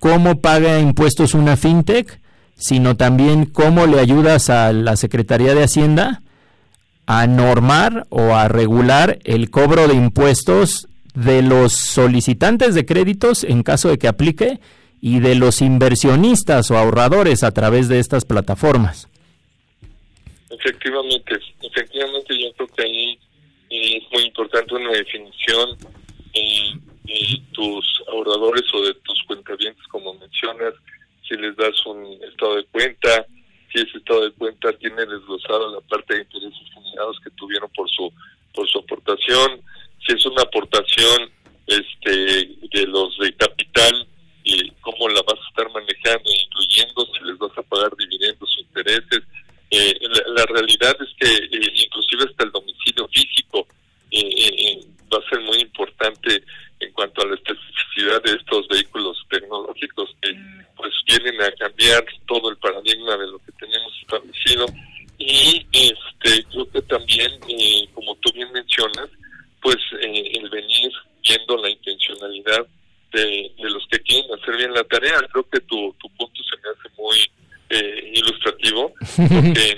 cómo 0.00 0.40
paga 0.40 0.78
impuestos 0.78 1.34
una 1.34 1.56
fintech, 1.56 2.20
sino 2.56 2.96
también 2.96 3.46
cómo 3.46 3.86
le 3.86 4.00
ayudas 4.00 4.50
a 4.50 4.72
la 4.72 4.96
Secretaría 4.96 5.54
de 5.54 5.64
Hacienda 5.64 6.22
a 7.06 7.26
normar 7.26 8.06
o 8.10 8.34
a 8.34 8.48
regular 8.48 9.18
el 9.24 9.50
cobro 9.50 9.88
de 9.88 9.94
impuestos 9.94 10.88
de 11.14 11.42
los 11.42 11.72
solicitantes 11.72 12.74
de 12.74 12.84
créditos 12.84 13.44
en 13.44 13.62
caso 13.62 13.88
de 13.88 13.98
que 13.98 14.08
aplique 14.08 14.60
y 15.00 15.20
de 15.20 15.34
los 15.34 15.60
inversionistas 15.60 16.70
o 16.70 16.76
ahorradores 16.76 17.44
a 17.44 17.52
través 17.52 17.88
de 17.88 17.98
estas 17.98 18.24
plataformas. 18.24 19.08
Efectivamente, 20.50 21.38
efectivamente 21.62 22.38
yo 22.38 22.52
creo 22.54 22.68
que 22.68 22.82
ahí 22.82 23.18
eh, 23.70 23.98
es 23.98 24.12
muy 24.12 24.24
importante 24.24 24.74
una 24.74 24.90
definición 24.90 25.76
y, 26.34 26.74
y 27.04 27.40
tus 27.52 28.02
ahorradores 28.08 28.64
o 28.74 28.82
de 28.82 28.94
tus 28.94 29.22
cuentavientes, 29.24 29.86
como 29.88 30.14
mencionas, 30.14 30.74
si 31.28 31.36
les 31.36 31.56
das 31.56 31.86
un 31.86 32.04
estado 32.28 32.56
de 32.56 32.64
cuenta, 32.64 33.26
si 33.72 33.80
ese 33.80 33.98
estado 33.98 34.24
de 34.24 34.32
cuenta 34.32 34.72
tiene 34.78 35.06
desglosado 35.06 35.74
la 35.74 35.80
parte 35.82 36.14
de 36.14 36.22
intereses 36.22 36.74
nominados 36.74 37.20
que 37.22 37.30
tuvieron 37.30 37.70
por 37.70 37.88
su 37.90 38.12
por 38.54 38.66
su 38.68 38.78
aportación, 38.78 39.60
si 40.04 40.14
es 40.14 40.26
una 40.26 40.42
aportación 40.42 41.30
este 41.66 42.10
de 42.72 42.86
los 42.86 43.16
de 43.18 43.32
capital 43.34 44.08
y 44.48 44.70
cómo 44.80 45.08
la 45.08 45.22
vas 45.22 45.38
a 45.38 45.48
estar 45.48 45.70
manejando, 45.72 46.30
incluyendo 46.32 47.06
si 47.12 47.24
les 47.24 47.38
vas 47.38 47.56
a 47.58 47.62
pagar 47.62 47.94
dividendos 47.96 48.56
o 48.56 48.60
intereses. 48.60 49.22
Eh, 49.70 49.94
la, 50.34 50.46
realidad 50.46 50.96
es 51.00 51.08
que 51.20 51.44
eh, 51.44 51.72
inclusive 51.84 52.24
hasta 52.24 52.44
el 52.44 52.52
domicilio 52.52 53.06
físico 53.08 53.68
eh, 54.10 54.80
va 55.12 55.18
a 55.18 55.28
ser 55.28 55.40
muy 55.40 55.58
importante 55.58 56.42
en 56.80 56.92
cuanto 56.92 57.20
a 57.20 57.26
la 57.26 57.34
especificidad 57.34 58.22
de 58.22 58.32
estos 58.32 58.66
vehículos 58.68 59.18
tecnológicos 59.28 60.08
que 60.22 60.34
pues 60.74 60.94
vienen 61.06 61.42
a 61.42 61.50
cambiar 61.52 62.02
todo 62.26 62.50
el 62.50 62.56
paradigma 62.56 63.18
de 63.18 63.26
lo 63.26 63.38
que 63.40 63.52
tenemos 63.58 63.92
establecido 64.00 64.66
y 65.18 65.66
este 65.72 66.44
creo 66.44 66.70
que 66.70 66.80
también 66.82 67.32
como 67.92 68.14
tú 68.16 68.32
bien 68.32 68.50
mencionas 68.52 69.10
pues 69.60 69.76
el 70.00 70.48
venir 70.48 70.92
viendo 71.22 71.56
la 71.58 71.68
intencionalidad 71.68 72.66
de, 73.12 73.52
los 73.58 73.86
que 73.90 74.00
quieren 74.00 74.30
hacer 74.34 74.56
bien 74.56 74.72
la 74.72 74.84
tarea. 74.84 75.18
Creo 75.32 75.48
que 75.50 75.60
tu, 75.60 75.94
tu 76.00 76.08
punto 76.10 76.42
se 76.42 76.56
me 76.56 76.68
hace 76.70 76.88
muy 76.96 77.18
eh, 77.70 78.12
ilustrativo, 78.14 78.92
porque 78.98 79.70
eh, 79.70 79.76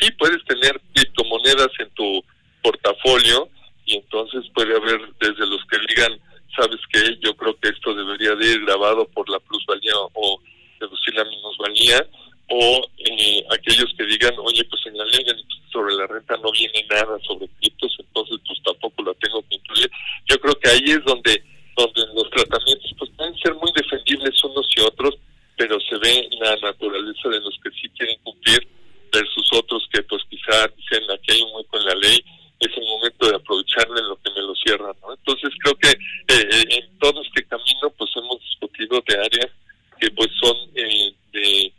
sí 0.00 0.10
puedes 0.12 0.44
tener 0.44 0.80
criptomonedas 0.94 1.70
en 1.78 1.90
tu 1.90 2.24
portafolio 2.62 3.48
y 3.84 3.96
entonces 3.96 4.44
puede 4.54 4.76
haber 4.76 5.00
desde 5.20 5.46
los 5.46 5.64
que 5.66 5.78
digan, 5.88 6.18
sabes 6.56 6.80
que 6.92 7.16
yo 7.20 7.34
creo 7.36 7.58
que 7.60 7.68
esto 7.68 7.94
debería 7.94 8.34
de 8.34 8.52
ir 8.52 8.64
grabado 8.64 9.06
por 9.08 9.28
la 9.30 9.38
plusvalía 9.40 9.92
o 10.14 10.40
reducir 10.80 11.14
la 11.14 11.24
minusvalía, 11.24 12.06
o 12.48 12.86
eh, 12.98 13.44
aquellos 13.50 13.92
que 13.96 14.04
digan, 14.04 14.34
oye, 14.38 14.64
pues 14.64 14.82
en 14.86 14.96
la 14.96 15.04
ley 15.06 15.24
sobre 15.72 15.94
la 15.94 16.06
renta 16.06 16.36
no 16.36 16.50
viene 16.52 16.86
nada 16.90 17.18
sobre 17.26 17.48
criptos, 17.60 17.96
entonces 17.98 18.38
pues 18.46 18.58
tampoco 18.64 19.02
la 19.02 19.14
tengo 19.14 19.42
que 19.48 19.56
incluir. 19.56 19.90
Yo 20.26 20.38
creo 20.38 20.54
que 20.58 20.68
ahí 20.70 20.84
es 20.86 21.04
donde 21.04 21.42
donde 21.76 22.06
los 22.14 22.30
tratamientos 22.30 22.90
pues 22.98 23.10
pueden 23.16 23.36
ser 23.38 23.54
muy 23.54 23.70
defendibles 23.74 24.42
unos 24.44 24.66
y 24.76 24.80
otros, 24.80 25.14
pero 25.56 25.78
se 25.80 25.96
ve 25.98 26.28
la 26.40 26.56
naturaleza 26.56 27.28
de 27.28 27.40
los 27.40 27.54
que 27.62 27.70
sí 27.70 27.88
quieren 27.96 28.16
cumplir 28.22 28.66
versus 29.12 29.48
otros 29.52 29.86
que 29.92 30.02
pues 30.02 30.22
quizá 30.28 30.66
dicen 30.76 31.04
aquí 31.10 31.32
hay 31.32 31.42
un 31.42 31.54
hueco 31.54 31.78
en 31.78 31.84
la 31.84 31.94
ley, 31.94 32.24
es 32.60 32.76
el 32.76 32.84
momento 32.84 33.28
de 33.28 33.36
aprovecharle 33.36 34.02
lo 34.02 34.16
que 34.16 34.30
me 34.30 34.40
lo 34.40 34.54
cierran, 34.54 34.96
¿no? 35.02 35.12
Entonces 35.12 35.50
creo 35.62 35.74
que 35.76 35.90
eh, 35.90 36.48
eh, 36.50 36.64
en 36.70 36.98
todo 36.98 37.22
este 37.22 37.44
camino 37.44 37.90
pues 37.96 38.10
hemos 38.16 38.40
discutido 38.40 39.02
de 39.06 39.14
áreas 39.18 39.52
que 40.00 40.10
pues 40.10 40.30
son 40.40 40.56
eh, 40.74 41.14
de, 41.32 41.72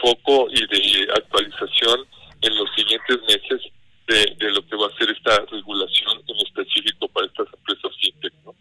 foco 0.00 0.48
y 0.50 0.60
de 0.66 1.08
actualización 1.14 2.06
en 2.40 2.56
los 2.56 2.68
siguientes 2.74 3.18
meses 3.28 3.60
de, 4.08 4.34
de 4.38 4.50
lo 4.52 4.66
que 4.66 4.76
va 4.76 4.86
a 4.86 4.98
ser 4.98 5.10
esta 5.10 5.44
regulación 5.50 6.22
en 6.26 6.36
específico 6.38 7.06
para 7.08 7.26
estas 7.26 7.46
empresas 7.52 7.92
fintech, 8.00 8.32
¿no? 8.44 8.54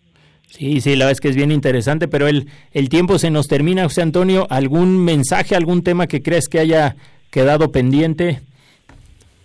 Sí, 0.83 0.97
la 0.97 1.05
verdad 1.05 1.11
es 1.13 1.21
que 1.21 1.29
es 1.29 1.37
bien 1.37 1.53
interesante, 1.53 2.09
pero 2.09 2.27
el, 2.27 2.49
el 2.73 2.89
tiempo 2.89 3.17
se 3.17 3.31
nos 3.31 3.47
termina, 3.47 3.83
José 3.83 4.01
Antonio. 4.01 4.47
¿Algún 4.49 5.01
mensaje, 5.05 5.55
algún 5.55 5.81
tema 5.81 6.07
que 6.07 6.21
crees 6.21 6.49
que 6.49 6.59
haya 6.59 6.97
quedado 7.31 7.71
pendiente? 7.71 8.41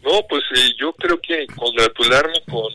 No, 0.03 0.20
pues 0.28 0.43
eh, 0.57 0.72
yo 0.80 0.93
creo 0.95 1.16
que 1.20 1.47
congratularme 1.55 2.43
con 2.51 2.72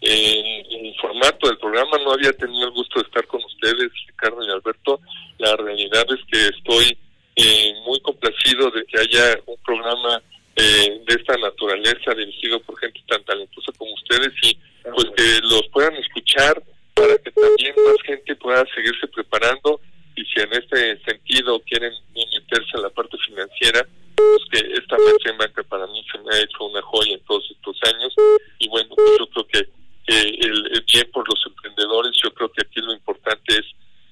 eh, 0.00 0.62
el 0.70 0.94
formato 1.00 1.48
del 1.48 1.58
programa. 1.58 1.98
No 2.04 2.12
había 2.12 2.32
tenido 2.34 2.68
el 2.68 2.70
gusto 2.74 3.00
de 3.00 3.06
estar 3.06 3.26
con 3.26 3.42
ustedes, 3.42 3.90
Ricardo 4.06 4.46
y 4.46 4.50
Alberto. 4.52 5.00
La 5.38 5.56
realidad 5.56 6.06
es 6.10 6.20
que 6.30 6.56
estoy 6.56 6.96
eh, 7.34 7.74
muy 7.84 7.98
complacido 7.98 8.70
de 8.70 8.84
que 8.84 9.00
haya 9.00 9.40
un 9.46 9.56
programa 9.66 10.22
de 10.54 11.02
esta 11.08 11.36
naturaleza 11.38 12.14
dirigido 12.16 12.60
por 12.60 12.78
gente 12.78 13.00
tan 13.08 13.24
talentosa 13.24 13.72
como 13.76 13.92
ustedes 13.94 14.32
y 14.44 14.56
pues 14.84 15.06
que 15.16 15.40
los 15.42 15.66
puedan 15.72 15.96
escuchar 15.96 16.62
para 16.94 17.18
que 17.18 17.30
también 17.32 17.74
más 17.84 17.96
gente 18.06 18.33
pueda 18.44 18.62
seguirse 18.74 19.08
preparando 19.08 19.80
y 20.14 20.22
si 20.26 20.38
en 20.38 20.52
este 20.52 21.02
sentido 21.02 21.58
quieren 21.60 21.92
meterse 22.14 22.76
a 22.76 22.82
la 22.82 22.90
parte 22.90 23.16
financiera, 23.26 23.88
pues 24.14 24.42
que 24.52 24.72
esta 24.74 24.96
mesa 24.98 25.30
en 25.30 25.38
banca 25.38 25.62
para 25.62 25.86
mí 25.86 26.04
se 26.12 26.18
me 26.18 26.36
ha 26.36 26.40
hecho 26.40 26.64
una 26.66 26.82
joya 26.82 27.14
en 27.14 27.24
todos 27.24 27.42
estos 27.50 27.76
años 27.90 28.14
y 28.58 28.68
bueno, 28.68 28.90
pues 28.94 29.18
yo 29.18 29.26
creo 29.28 29.46
que 29.48 29.68
el, 30.06 30.84
bien 30.92 31.10
por 31.10 31.26
los 31.26 31.42
emprendedores, 31.46 32.12
yo 32.22 32.32
creo 32.34 32.52
que 32.52 32.62
aquí 32.62 32.80
lo 32.82 32.92
importante 32.92 33.54
es 33.54 33.64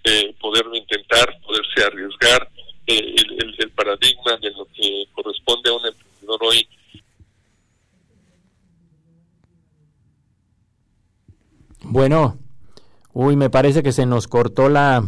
eh, 0.05 0.35
poderlo 0.41 0.75
intentar, 0.75 1.39
poderse 1.47 1.85
arriesgar, 1.85 2.49
eh, 2.87 3.15
el, 3.39 3.55
el 3.59 3.71
paradigma 3.71 4.39
de 4.39 4.51
lo 4.53 4.67
que 4.75 5.05
corresponde 5.13 5.69
a 5.71 5.75
un 5.75 5.87
emprendedor 5.87 6.41
hoy 6.43 6.69
Bueno, 11.85 12.39
Uy, 13.15 13.37
me 13.37 13.42
parece 13.53 13.85
que 13.85 13.93
se 13.93 14.07
nos 14.07 14.27
cortó 14.27 14.69
la, 14.69 15.05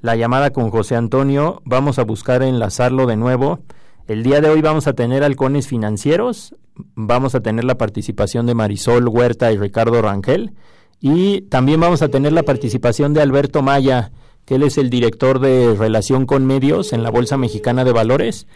la 0.00 0.14
llamada 0.14 0.50
con 0.50 0.70
José 0.70 0.94
Antonio. 0.94 1.60
Vamos 1.64 1.98
a 1.98 2.04
buscar 2.04 2.44
enlazarlo 2.44 3.06
de 3.06 3.16
nuevo. 3.16 3.58
El 4.06 4.22
día 4.22 4.40
de 4.40 4.48
hoy 4.48 4.62
vamos 4.62 4.86
a 4.86 4.92
tener 4.92 5.24
halcones 5.24 5.66
financieros, 5.66 6.54
vamos 6.94 7.34
a 7.34 7.40
tener 7.40 7.64
la 7.64 7.76
participación 7.76 8.46
de 8.46 8.54
Marisol 8.54 9.08
Huerta 9.08 9.50
y 9.50 9.58
Ricardo 9.58 10.00
Rangel 10.00 10.52
y 11.00 11.40
también 11.42 11.80
vamos 11.80 12.02
a 12.02 12.08
tener 12.08 12.32
la 12.32 12.44
participación 12.44 13.14
de 13.14 13.22
Alberto 13.22 13.62
Maya, 13.62 14.12
que 14.44 14.54
él 14.54 14.62
es 14.62 14.78
el 14.78 14.90
director 14.90 15.40
de 15.40 15.74
relación 15.74 16.24
con 16.24 16.46
medios 16.46 16.92
en 16.92 17.02
la 17.02 17.10
Bolsa 17.10 17.36
Mexicana 17.36 17.84
de 17.84 17.92
Valores. 17.92 18.46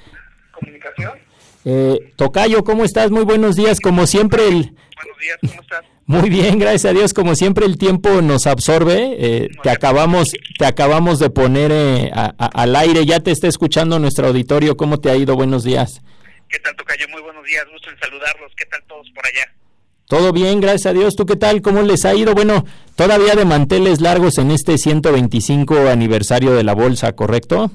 Comunicación. 0.53 1.13
Eh, 1.65 2.13
Tocayo, 2.15 2.63
¿cómo 2.63 2.85
estás? 2.85 3.11
Muy 3.11 3.25
buenos 3.25 3.57
días, 3.57 3.81
como 3.81 4.07
siempre. 4.07 4.47
El... 4.47 4.55
Buenos 4.55 5.19
días, 5.21 5.39
¿cómo 5.41 5.63
estás? 5.63 5.85
Muy 6.11 6.29
bien, 6.29 6.59
gracias 6.59 6.87
a 6.87 6.93
Dios. 6.93 7.15
Como 7.15 7.37
siempre 7.37 7.65
el 7.65 7.79
tiempo 7.79 8.21
nos 8.21 8.49
absorbe. 8.49 9.15
Eh, 9.17 9.49
te 9.63 9.71
acabamos, 9.71 10.33
te 10.59 10.67
acabamos 10.67 11.21
de 11.21 11.31
poner 11.31 11.71
eh, 11.73 12.11
al 12.13 12.75
aire. 12.75 13.07
Ya 13.07 13.21
te 13.21 13.31
está 13.31 13.47
escuchando 13.47 13.97
nuestro 14.01 14.27
auditorio. 14.27 14.77
¿Cómo 14.77 14.99
te 14.99 15.09
ha 15.09 15.15
ido? 15.15 15.37
Buenos 15.37 15.63
días. 15.63 16.03
¿Qué 16.49 16.59
tal, 16.59 16.75
Tocayo? 16.75 17.07
Muy 17.11 17.23
buenos 17.23 17.45
días. 17.45 17.65
Gusto 17.71 17.91
en 17.91 17.99
saludarlos. 18.01 18.51
¿Qué 18.57 18.65
tal 18.67 18.83
todos 18.89 19.09
por 19.15 19.25
allá? 19.25 19.55
Todo 20.09 20.33
bien, 20.33 20.61
gracias 20.61 20.87
a 20.87 20.93
Dios. 20.95 21.15
¿Tú 21.15 21.27
qué 21.27 21.37
tal? 21.37 21.63
¿Cómo 21.63 21.83
les 21.83 22.05
ha 22.05 22.13
ido? 22.13 22.35
Bueno, 22.35 22.67
todavía 22.97 23.37
de 23.37 23.45
manteles 23.45 24.01
largos 24.01 24.39
en 24.39 24.51
este 24.51 24.79
125 24.79 25.91
aniversario 25.91 26.55
de 26.55 26.65
la 26.65 26.75
bolsa, 26.75 27.15
¿correcto? 27.15 27.71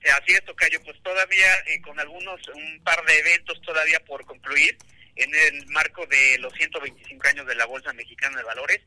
Eh, 0.00 0.10
así 0.22 0.32
es, 0.32 0.44
Tocayo. 0.44 0.78
Pues 0.84 0.96
todavía 1.02 1.46
con 1.84 1.98
algunos, 1.98 2.40
un 2.54 2.84
par 2.84 3.04
de 3.04 3.18
eventos 3.18 3.60
todavía 3.62 3.98
por 4.06 4.24
concluir 4.26 4.78
en 5.16 5.34
el 5.34 5.66
marco 5.66 6.06
de 6.06 6.38
los 6.38 6.52
125 6.54 7.28
años 7.28 7.46
de 7.46 7.54
la 7.54 7.66
Bolsa 7.66 7.92
Mexicana 7.92 8.38
de 8.38 8.44
Valores. 8.44 8.80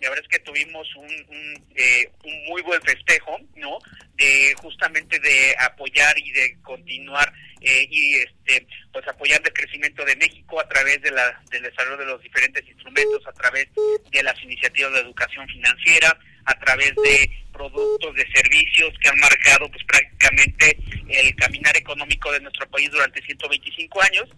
La 0.00 0.08
verdad 0.08 0.24
es 0.28 0.36
que 0.36 0.44
tuvimos 0.44 0.88
un, 0.96 1.04
un, 1.04 1.66
eh, 1.76 2.10
un 2.24 2.44
muy 2.46 2.60
buen 2.62 2.82
festejo, 2.82 3.38
¿no? 3.54 3.78
De 4.16 4.52
justamente 4.60 5.20
de 5.20 5.54
apoyar 5.60 6.18
y 6.18 6.32
de 6.32 6.60
continuar 6.62 7.32
eh, 7.60 7.86
y 7.88 8.14
este 8.16 8.66
pues 8.92 9.06
apoyar 9.06 9.40
el 9.44 9.52
crecimiento 9.52 10.04
de 10.04 10.16
México 10.16 10.58
a 10.58 10.68
través 10.68 11.00
de 11.02 11.12
la, 11.12 11.40
del 11.50 11.62
desarrollo 11.62 11.98
de 11.98 12.06
los 12.06 12.22
diferentes 12.22 12.66
instrumentos, 12.68 13.24
a 13.26 13.32
través 13.32 13.68
de 14.10 14.22
las 14.24 14.42
iniciativas 14.42 14.92
de 14.92 15.00
educación 15.00 15.46
financiera, 15.46 16.18
a 16.46 16.58
través 16.58 16.92
de 16.96 17.30
productos, 17.52 18.14
de 18.16 18.26
servicios 18.34 18.92
que 19.00 19.08
han 19.08 19.18
marcado 19.20 19.70
pues 19.70 19.84
prácticamente 19.84 20.78
el 21.08 21.34
caminar 21.36 21.76
económico 21.76 22.32
de 22.32 22.40
nuestro 22.40 22.68
país 22.70 22.90
durante 22.90 23.22
125 23.22 24.02
años 24.02 24.28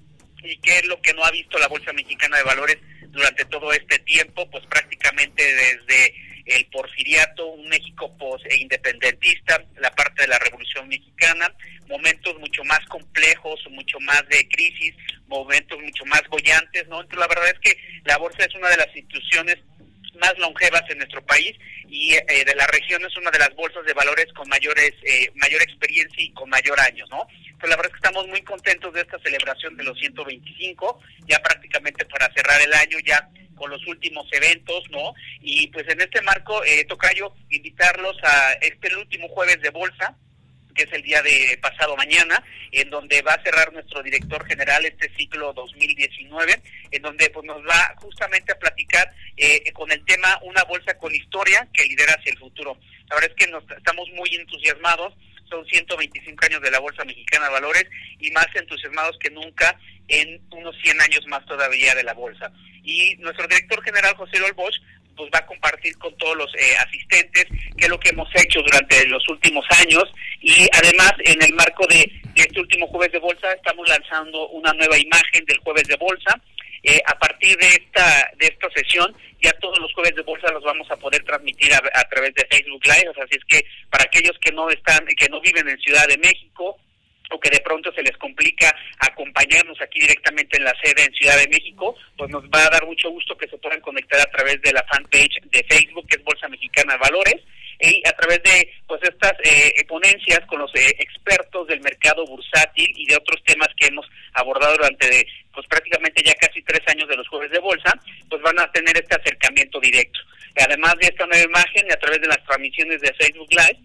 y 0.45 0.57
qué 0.59 0.79
es 0.79 0.87
lo 0.87 1.01
que 1.01 1.13
no 1.15 1.25
ha 1.25 1.31
visto 1.31 1.59
la 1.59 1.69
Bolsa 1.69 1.93
Mexicana 1.93 2.37
de 2.37 2.43
Valores 2.45 2.79
durante 3.09 3.45
todo 3.47 3.73
este 3.73 3.99
tiempo, 4.01 4.49
pues 4.51 4.65
prácticamente 4.67 5.43
desde 5.43 6.15
el 6.47 6.67
porfiriato, 6.67 7.47
un 7.47 7.69
México 7.69 8.15
post 8.19 8.45
e 8.47 8.57
independentista, 8.57 9.65
la 9.79 9.91
parte 9.93 10.23
de 10.23 10.29
la 10.29 10.39
Revolución 10.39 10.89
Mexicana, 10.89 11.53
momentos 11.89 12.39
mucho 12.39 12.63
más 12.65 12.81
complejos, 12.87 13.61
mucho 13.71 13.99
más 14.01 14.23
de 14.29 14.47
crisis, 14.49 14.95
momentos 15.27 15.81
mucho 15.81 16.05
más 16.05 16.23
bollantes, 16.29 16.87
¿no? 16.89 17.01
Entonces 17.01 17.19
la 17.19 17.29
verdad 17.29 17.49
es 17.49 17.59
que 17.61 17.79
la 18.05 18.19
bolsa 18.19 18.45
es 18.45 18.55
una 18.55 18.69
de 18.69 18.77
las 18.77 18.95
instituciones 18.95 19.57
más 20.17 20.37
longevas 20.39 20.83
en 20.89 20.99
nuestro 20.99 21.25
país 21.25 21.53
y 21.89 22.15
eh, 22.15 22.45
de 22.45 22.55
la 22.55 22.67
región 22.69 23.05
es 23.05 23.17
una 23.17 23.31
de 23.31 23.39
las 23.39 23.55
bolsas 23.55 23.85
de 23.85 23.93
valores 23.93 24.27
con 24.33 24.49
mayores 24.49 24.93
eh, 25.03 25.31
mayor 25.35 25.63
experiencia 25.63 26.23
y 26.23 26.33
con 26.33 26.49
mayor 26.51 26.79
años, 26.81 27.09
¿no? 27.11 27.27
Pues 27.59 27.71
la 27.71 27.77
verdad 27.77 27.87
es 27.87 27.93
que 27.93 28.07
estamos 28.07 28.27
muy 28.29 28.43
contentos 28.43 28.93
de 28.93 29.01
esta 29.01 29.19
celebración 29.21 29.77
de 29.77 29.85
los 29.85 29.99
125, 29.99 31.01
ya 31.27 31.39
prácticamente 31.39 32.05
para 32.07 32.33
cerrar 32.35 32.61
el 32.61 32.73
año 32.75 32.99
ya 33.05 33.29
con 33.55 33.71
los 33.71 33.87
últimos 33.87 34.27
eventos, 34.33 34.85
¿no? 34.91 35.15
Y 35.41 35.69
pues 35.69 35.87
en 35.89 36.01
este 36.01 36.21
marco, 36.23 36.65
eh, 36.65 36.85
Tocayo, 36.85 37.33
invitarlos 37.51 38.17
a 38.23 38.53
este 38.55 38.95
último 38.97 39.29
jueves 39.29 39.61
de 39.63 39.71
bolsa, 39.71 40.17
que 40.75 40.85
es 40.85 40.93
el 40.93 41.03
día 41.03 41.23
de 41.23 41.59
pasado 41.61 41.97
mañana, 41.97 42.43
en 42.73 42.91
donde 42.91 43.23
va 43.23 43.35
a 43.35 43.43
cerrar 43.43 43.73
nuestro 43.73 44.03
director 44.03 44.45
general 44.47 44.85
este 44.85 45.11
ciclo 45.17 45.53
2019, 45.53 46.61
en 46.91 47.03
donde 47.03 47.31
pues 47.31 47.47
nos 47.47 47.63
va 47.63 47.95
justamente 47.97 48.53
a 48.53 48.59
platicar 48.59 49.09
eh, 49.37 49.73
con 49.73 49.91
el 49.93 50.05
tema 50.05 50.39
una 50.43 50.65
bolsa 50.65 50.97
con 50.99 51.15
historia 51.15 51.69
que 51.73 51.85
lidera 51.85 52.15
hacia 52.15 52.33
el 52.33 52.39
futuro. 52.39 52.79
La 53.09 53.17
verdad 53.17 53.31
es 53.37 53.45
que 53.45 53.51
nos, 53.51 53.65
estamos 53.71 54.09
muy 54.15 54.35
entusiasmados 54.35 55.15
son 55.49 55.65
125 55.67 56.47
años 56.47 56.63
de 56.63 56.71
la 56.71 56.81
Bolsa 56.81 57.05
Mexicana 57.05 57.47
de 57.47 57.53
Valores 57.53 57.85
y 58.19 58.31
más 58.31 58.47
entusiasmados 58.55 59.19
que 59.19 59.31
nunca 59.31 59.79
en 60.09 60.41
unos 60.51 60.75
100 60.83 61.01
años 61.01 61.27
más 61.29 61.45
todavía 61.47 61.95
de 61.95 62.03
la 62.03 62.15
bolsa. 62.15 62.53
Y 62.83 63.17
nuestro 63.17 63.47
director 63.47 63.83
general 63.83 64.15
José 64.17 64.39
Luis 64.39 64.55
Bosch 64.55 64.77
pues 65.17 65.31
va 65.35 65.39
a 65.39 65.47
compartir 65.47 65.97
con 65.99 66.17
todos 66.17 66.37
los 66.37 66.55
eh, 66.55 66.77
asistentes 66.87 67.47
qué 67.77 67.85
es 67.85 67.89
lo 67.89 67.99
que 67.99 68.11
hemos 68.11 68.29
hecho 68.35 68.61
durante 68.63 69.07
los 69.07 69.27
últimos 69.29 69.65
años. 69.81 70.05
Y 70.41 70.69
además 70.73 71.13
en 71.25 71.43
el 71.43 71.53
marco 71.55 71.87
de, 71.87 72.11
este 72.35 72.61
último 72.61 72.87
jueves 72.89 73.13
de 73.13 73.19
bolsa 73.19 73.53
estamos 73.53 73.89
lanzando 73.89 74.49
una 74.49 74.73
nueva 74.73 74.99
imagen 74.99 75.45
del 75.47 75.59
jueves 75.59 75.85
de 75.85 75.97
bolsa. 75.97 76.41
Eh, 76.83 77.01
a 77.07 77.19
partir 77.19 77.57
de 77.57 77.67
esta 77.67 78.31
de 78.37 78.47
esta 78.47 78.69
sesión 78.77 79.17
ya 79.41 79.53
todos 79.53 79.79
los 79.79 79.93
jueves 79.95 80.15
de 80.17 80.23
bolsa 80.23 80.53
los 80.53 80.63
vamos 80.63 80.91
a 80.91 80.97
poder 80.97 81.23
transmitir 81.25 81.73
a, 81.75 82.05
través 82.09 82.35
de 82.35 82.47
Facebook 82.51 82.85
Live. 82.85 83.13
Así 83.23 83.37
es 83.39 83.45
que 83.47 83.65
para 83.91 84.05
aquellos 84.05 84.37
que 84.41 84.53
no 84.53 84.69
están 84.71 85.07
que 85.07 85.29
no 85.29 85.41
viven 85.41 85.69
en 85.69 85.79
Ciudad 85.79 86.07
de 86.09 86.19
México 86.19 86.79
o 87.31 87.41
que 87.41 87.51
de 87.51 87.61
pronto 87.61 87.93
se 87.93 88.03
les 88.03 88.17
complica 88.19 88.75
acompañarnos 88.99 89.81
aquí 89.81 90.01
directamente 90.01 90.57
en 90.57 90.65
la 90.65 90.75
sede 90.83 91.05
en 91.05 91.15
Ciudad 91.15 91.39
de 91.39 91.49
México, 91.49 91.97
pues 92.17 92.31
nos 92.31 92.45
va 92.45 92.67
a 92.67 92.71
dar 92.71 92.87
mucho 92.87 93.11
gusto 93.11 93.37
que 93.37 93.49
se 93.49 93.59
puedan 93.59 93.81
conectar 93.81 94.21
a 94.21 94.31
través 94.31 94.61
de 94.63 94.73
la 94.73 94.85
fanpage 94.85 95.41
de 95.45 95.65
Facebook, 95.69 96.07
que 96.09 96.17
es 96.17 96.25
Bolsa 96.25 96.49
Mexicana 96.49 96.97
Valores, 96.97 97.41
y 97.81 98.03
a 98.07 98.13
través 98.13 98.43
de 98.43 98.73
pues 98.87 99.01
estas 99.03 99.33
eh, 99.43 99.85
ponencias 99.87 100.41
con 100.47 100.61
los 100.61 100.75
eh, 100.75 100.95
expertos 100.99 101.67
del 101.67 101.81
mercado 101.81 102.25
bursátil 102.27 102.91
y 102.97 103.07
de 103.07 103.17
otros 103.17 103.43
temas 103.45 103.69
que 103.77 103.89
hemos 103.89 104.07
abordado 104.35 104.77
durante 104.77 105.27
pues 105.53 105.67
prácticamente 105.67 106.23
ya 106.25 106.35
casi 106.35 106.63
tres 106.63 106.81
años 106.89 107.09
de 107.09 107.17
los 107.17 107.29
jueves 107.29 107.51
de 107.51 107.59
bolsa, 107.59 107.93
pues 108.29 108.43
van 108.43 108.59
a 108.61 108.71
tener 108.73 108.97
este 108.97 109.15
acercamiento 109.15 109.81
directo. 109.81 110.21
Además 110.57 110.95
de 111.01 111.07
esta 111.07 111.27
nueva 111.27 111.45
imagen 111.45 111.87
y 111.89 111.93
a 111.93 111.99
través 111.99 112.21
de 112.21 112.29
las 112.29 112.45
transmisiones 112.45 113.01
de 113.01 113.13
Facebook 113.15 113.49
Live, 113.51 113.79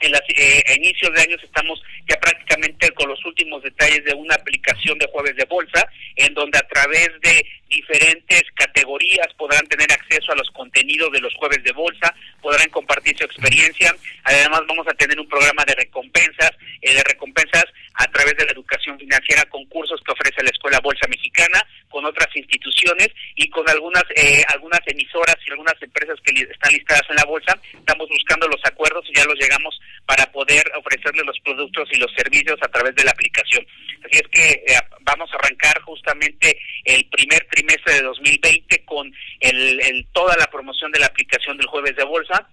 en 0.00 0.12
las, 0.12 0.22
eh, 0.28 0.62
a 0.66 0.74
inicios 0.74 1.12
de 1.14 1.22
años 1.22 1.42
estamos 1.42 1.82
ya 2.08 2.16
prácticamente 2.20 2.90
con 2.92 3.08
los 3.08 3.24
últimos 3.24 3.62
detalles 3.62 4.04
de 4.04 4.14
una 4.14 4.34
aplicación 4.34 4.98
de 4.98 5.06
jueves 5.06 5.36
de 5.36 5.44
bolsa, 5.44 5.88
en 6.16 6.34
donde 6.34 6.58
a 6.58 6.68
través 6.68 7.10
de 7.22 7.44
diferentes 7.68 8.42
categorías 8.54 9.26
podrán 9.36 9.66
tener 9.66 9.90
acceso 9.90 10.32
a 10.32 10.36
los 10.36 10.48
contenidos 10.50 11.10
de 11.12 11.20
los 11.20 11.34
jueves 11.34 11.62
de 11.64 11.72
bolsa, 11.72 12.14
podrán 12.40 12.68
compartir 12.70 13.16
su 13.18 13.24
experiencia. 13.24 13.94
Además 14.24 14.62
vamos 14.68 14.86
a 14.88 14.94
tener 14.94 15.18
un 15.18 15.28
programa 15.28 15.64
de 15.66 15.74
recompensas, 15.74 16.52
eh, 16.82 16.94
de 16.94 17.02
recompensas 17.02 17.64
a 17.94 18.06
través 18.08 18.36
de 18.36 18.44
la 18.44 18.52
educación 18.52 18.98
financiera, 18.98 19.44
concursos 19.46 20.00
que 20.04 20.12
ofrece 20.12 20.42
la 20.42 20.50
Escuela 20.50 20.80
Bolsa 20.80 21.08
Mexicana, 21.08 21.60
con 21.88 22.04
otras 22.04 22.28
instituciones 22.36 23.08
y 23.36 23.48
con 23.48 23.68
algunas 23.68 24.04
eh, 24.14 24.44
algunas 24.52 24.80
emisoras 24.86 25.36
y 25.46 25.50
algunas 25.50 25.80
empresas 25.80 26.18
que 26.22 26.42
están 26.42 26.72
listadas 26.72 27.04
en 27.08 27.16
la 27.16 27.24
bolsa. 27.24 27.58
Estamos 27.72 28.08
buscando 28.08 28.46
los 28.48 28.60
acuerdos 28.64 29.04
y 29.08 29.16
ya 29.16 29.24
los 29.24 29.38
llegamos 29.38 29.80
para 30.06 30.24
poder 30.30 30.64
ofrecerles 30.76 31.26
los 31.26 31.38
productos 31.40 31.88
y 31.92 31.98
los 31.98 32.12
servicios 32.16 32.58
a 32.62 32.68
través 32.68 32.94
de 32.94 33.04
la 33.04 33.10
aplicación. 33.10 33.66
Así 34.04 34.18
es 34.18 34.28
que 34.30 34.52
eh, 34.66 34.80
vamos 35.00 35.28
a 35.32 35.36
arrancar 35.36 35.80
justamente 35.82 36.56
el 36.84 37.04
primer 37.06 37.44
trimestre 37.50 37.94
de 37.94 38.02
2020 38.02 38.84
con 38.84 39.12
el, 39.40 40.06
toda 40.12 40.36
la 40.36 40.46
promoción 40.46 40.92
de 40.92 41.00
la 41.00 41.06
aplicación 41.06 41.56
del 41.56 41.66
jueves 41.66 41.96
de 41.96 42.04
bolsa. 42.04 42.48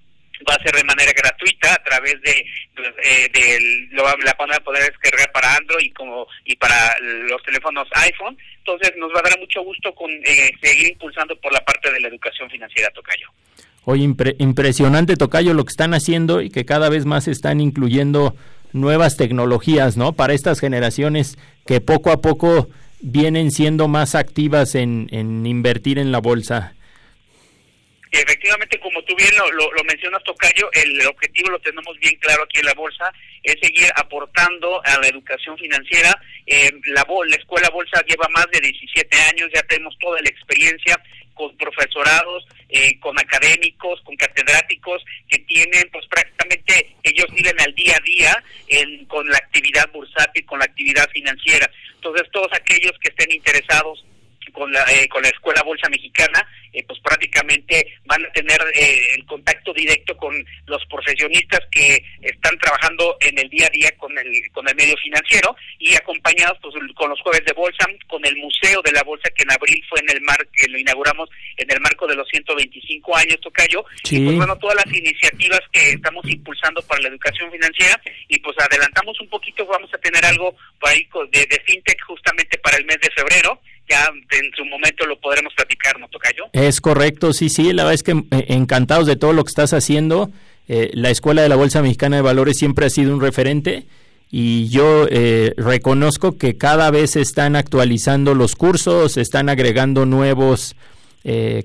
Va 0.50 0.56
a 0.56 0.64
ser 0.64 0.76
de 0.76 0.84
manera 0.84 1.12
gratuita 1.16 1.74
a 1.74 1.84
través 1.84 2.20
de, 2.22 2.46
eh, 3.04 3.60
lo, 3.92 4.04
la 4.04 4.34
van 4.34 4.52
a 4.52 4.60
poder 4.60 4.84
descargar 4.90 5.32
para 5.32 5.56
Android 5.56 5.86
y 5.86 5.92
como 5.92 6.28
y 6.44 6.56
para 6.56 7.00
los 7.00 7.42
teléfonos 7.44 7.88
iPhone. 7.94 8.38
Entonces 8.58 8.94
nos 8.98 9.14
va 9.14 9.20
a 9.20 9.30
dar 9.30 9.40
mucho 9.40 9.62
gusto 9.62 9.94
con 9.94 10.12
eh, 10.12 10.52
seguir 10.60 10.90
impulsando 10.90 11.40
por 11.40 11.54
la 11.54 11.64
parte 11.64 11.92
de 11.92 12.00
la 12.00 12.08
educación 12.08 12.50
financiera 12.50 12.90
Tocayo 12.90 13.30
Oye, 13.86 14.04
impresionante 14.04 15.18
Tocayo 15.18 15.54
lo 15.54 15.66
que 15.66 15.72
están 15.72 15.94
haciendo 15.94 16.42
y 16.42 16.50
que 16.50 16.66
cada 16.66 16.90
vez 16.90 17.06
más 17.06 17.28
están 17.28 17.60
incluyendo 17.60 18.36
nuevas 18.72 19.18
tecnologías, 19.18 19.98
¿no? 19.98 20.14
Para 20.14 20.34
estas 20.34 20.60
generaciones 20.60 21.38
que 21.66 21.82
poco 21.82 22.12
a 22.12 22.22
poco 22.22 22.70
vienen 23.02 23.52
siendo 23.52 23.88
más 23.88 24.16
activas 24.16 24.76
en, 24.76 25.10
en 25.12 25.46
invertir 25.46 26.00
en 26.00 26.12
la 26.12 26.20
bolsa. 26.20 26.74
Efectivamente, 28.14 28.80
como 28.80 29.02
tú 29.04 29.16
bien 29.16 29.32
lo, 29.36 29.72
lo, 29.72 29.84
mencionas, 29.86 30.24
Tocayo, 30.24 30.70
el 30.74 31.08
objetivo 31.08 31.50
lo 31.50 31.60
tenemos 31.60 31.98
bien 31.98 32.16
claro 32.18 32.44
aquí 32.44 32.60
en 32.60 32.68
la 32.68 32.76
Bolsa, 32.76 33.12
es 33.42 33.56
seguir 33.60 33.90
aportando 33.96 34.86
a 34.86 35.00
la 35.00 35.08
educación 35.08 35.58
financiera. 35.58 36.14
Eh, 36.46 36.70
la, 36.94 37.08
la 37.10 37.36
Escuela 37.36 37.72
Bolsa 37.72 38.04
lleva 38.08 38.28
más 38.30 38.46
de 38.52 38.60
17 38.62 39.18
años, 39.32 39.50
ya 39.52 39.64
tenemos 39.64 39.98
toda 40.00 40.22
la 40.22 40.30
experiencia 40.30 40.96
con 41.34 41.58
profesorados, 41.58 42.46
eh, 42.76 43.00
con 43.00 43.18
académicos, 43.20 44.02
con 44.02 44.16
catedráticos 44.16 45.06
que 45.30 45.38
tienen, 45.40 45.88
pues 45.92 46.08
prácticamente 46.08 46.96
ellos 47.04 47.28
viven 47.32 47.62
al 47.62 47.74
día 47.76 47.96
a 47.96 48.04
día 48.04 48.44
en, 48.68 49.06
con 49.06 49.30
la 49.30 49.38
actividad 49.38 49.88
bursátil, 49.94 50.44
con 50.48 50.58
la 50.58 50.66
actividad 50.66 51.08
financiera. 51.12 51.70
Entonces, 51.94 52.28
todos 52.32 52.52
aquellos 52.52 52.94
que 53.00 53.10
estén 53.10 53.32
interesados 53.32 54.04
con 54.54 54.72
la, 54.72 54.86
eh, 54.92 55.10
con 55.10 55.22
la 55.22 55.30
Escuela 55.30 55.62
Bolsa 55.64 55.90
Mexicana, 55.90 56.48
eh, 56.72 56.84
pues 56.88 57.00
prácticamente 57.02 57.86
van 58.06 58.24
a 58.26 58.32
tener 58.32 58.60
eh, 58.74 59.16
el 59.16 59.26
contacto 59.26 59.74
directo 59.74 60.16
con 60.16 60.34
los 60.68 60.84
profesionistas 60.86 61.60
que 61.70 62.04
están 62.22 62.58
trabajando 62.60 63.18
en 63.20 63.38
el 63.38 63.50
día 63.50 63.68
a 63.68 63.70
día 63.70 63.92
con 63.98 64.18
el, 64.18 64.50
con 64.52 64.68
el 64.68 64.76
medio 64.76 64.96
financiero 64.98 65.56
y 65.80 65.96
acompañados 65.96 66.58
pues, 66.62 66.76
con 66.96 67.10
los 67.10 67.20
jueves 67.22 67.44
de 67.46 67.54
bolsa, 67.54 67.86
con 68.08 68.26
el 68.26 68.36
Museo 68.38 68.82
de 68.82 68.92
la 68.92 69.04
Bolsa 69.04 69.30
que 69.36 69.44
en 69.44 69.52
abril 69.52 69.84
fue 69.90 70.00
en 70.00 70.10
el 70.12 70.22
mar, 70.22 70.48
que 70.54 70.68
lo 70.68 70.80
inauguramos 70.80 71.30
en 71.58 71.70
el 71.72 71.82
marco 71.82 72.08
de 72.08 72.16
los 72.16 72.28
125 72.30 73.18
años, 73.18 73.40
Tocayo, 73.42 73.86
y 74.10 74.24
pues 74.24 74.38
bueno, 74.38 74.58
todas 74.58 74.78
las 74.78 74.96
iniciativas 74.96 75.62
que 75.72 75.90
estamos 75.92 76.26
impulsando 76.30 76.82
para 76.84 77.02
la 77.02 77.10
educación 77.10 77.52
financiera 77.52 78.00
y 78.28 78.40
pues 78.40 78.56
adelantamos 78.60 79.20
un 79.20 79.30
poquito, 79.30 79.66
vamos 79.66 79.94
a 79.94 79.98
tener 79.98 80.24
algo 80.26 80.56
por 80.80 80.90
ahí 80.90 81.08
de, 81.32 81.46
de 81.46 81.62
fintech 81.66 82.02
justamente 82.04 82.58
para 82.60 82.78
el 82.78 82.86
mes 82.86 82.98
de 83.02 83.12
febrero, 83.12 83.60
ya 83.90 84.06
en 84.08 84.52
su 84.56 84.66
momento 84.66 85.06
lo 85.06 85.20
podremos 85.20 85.54
platicar, 85.54 86.00
¿no, 86.00 86.08
Tocayo? 86.08 86.46
Es 86.54 86.82
correcto, 86.82 87.34
sí, 87.34 87.50
sí, 87.50 87.74
la 87.74 87.84
verdad 87.84 87.94
es 87.96 88.04
que 88.04 88.12
eh, 88.12 88.46
encantados 88.50 89.08
de 89.08 89.16
todo 89.16 89.34
lo 89.34 89.44
que 89.44 89.50
estás 89.50 89.74
haciendo. 89.74 90.32
Eh, 90.68 90.92
la 90.94 91.10
Escuela 91.10 91.42
de 91.42 91.50
la 91.50 91.56
Bolsa 91.56 91.82
Mexicana 91.82 92.16
de 92.18 92.22
Valores 92.22 92.58
siempre 92.58 92.86
ha 92.86 92.90
sido 92.90 93.14
un 93.14 93.22
referente 93.22 93.86
y 94.32 94.70
yo 94.70 95.06
eh, 95.10 95.54
reconozco 95.58 96.38
que 96.38 96.58
cada 96.58 96.90
vez 96.90 97.16
están 97.16 97.56
actualizando 97.56 98.34
los 98.34 98.56
cursos, 98.56 99.18
están 99.18 99.50
agregando 99.50 100.06
nuevos, 100.06 100.76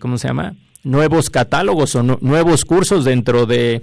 ¿cómo 0.01 0.19
se 0.19 0.29
llama? 0.29 0.55
Nuevos 0.83 1.31
catálogos 1.31 1.95
o 1.95 2.03
nuevos 2.03 2.65
cursos 2.65 3.05
dentro 3.05 3.47
de 3.47 3.83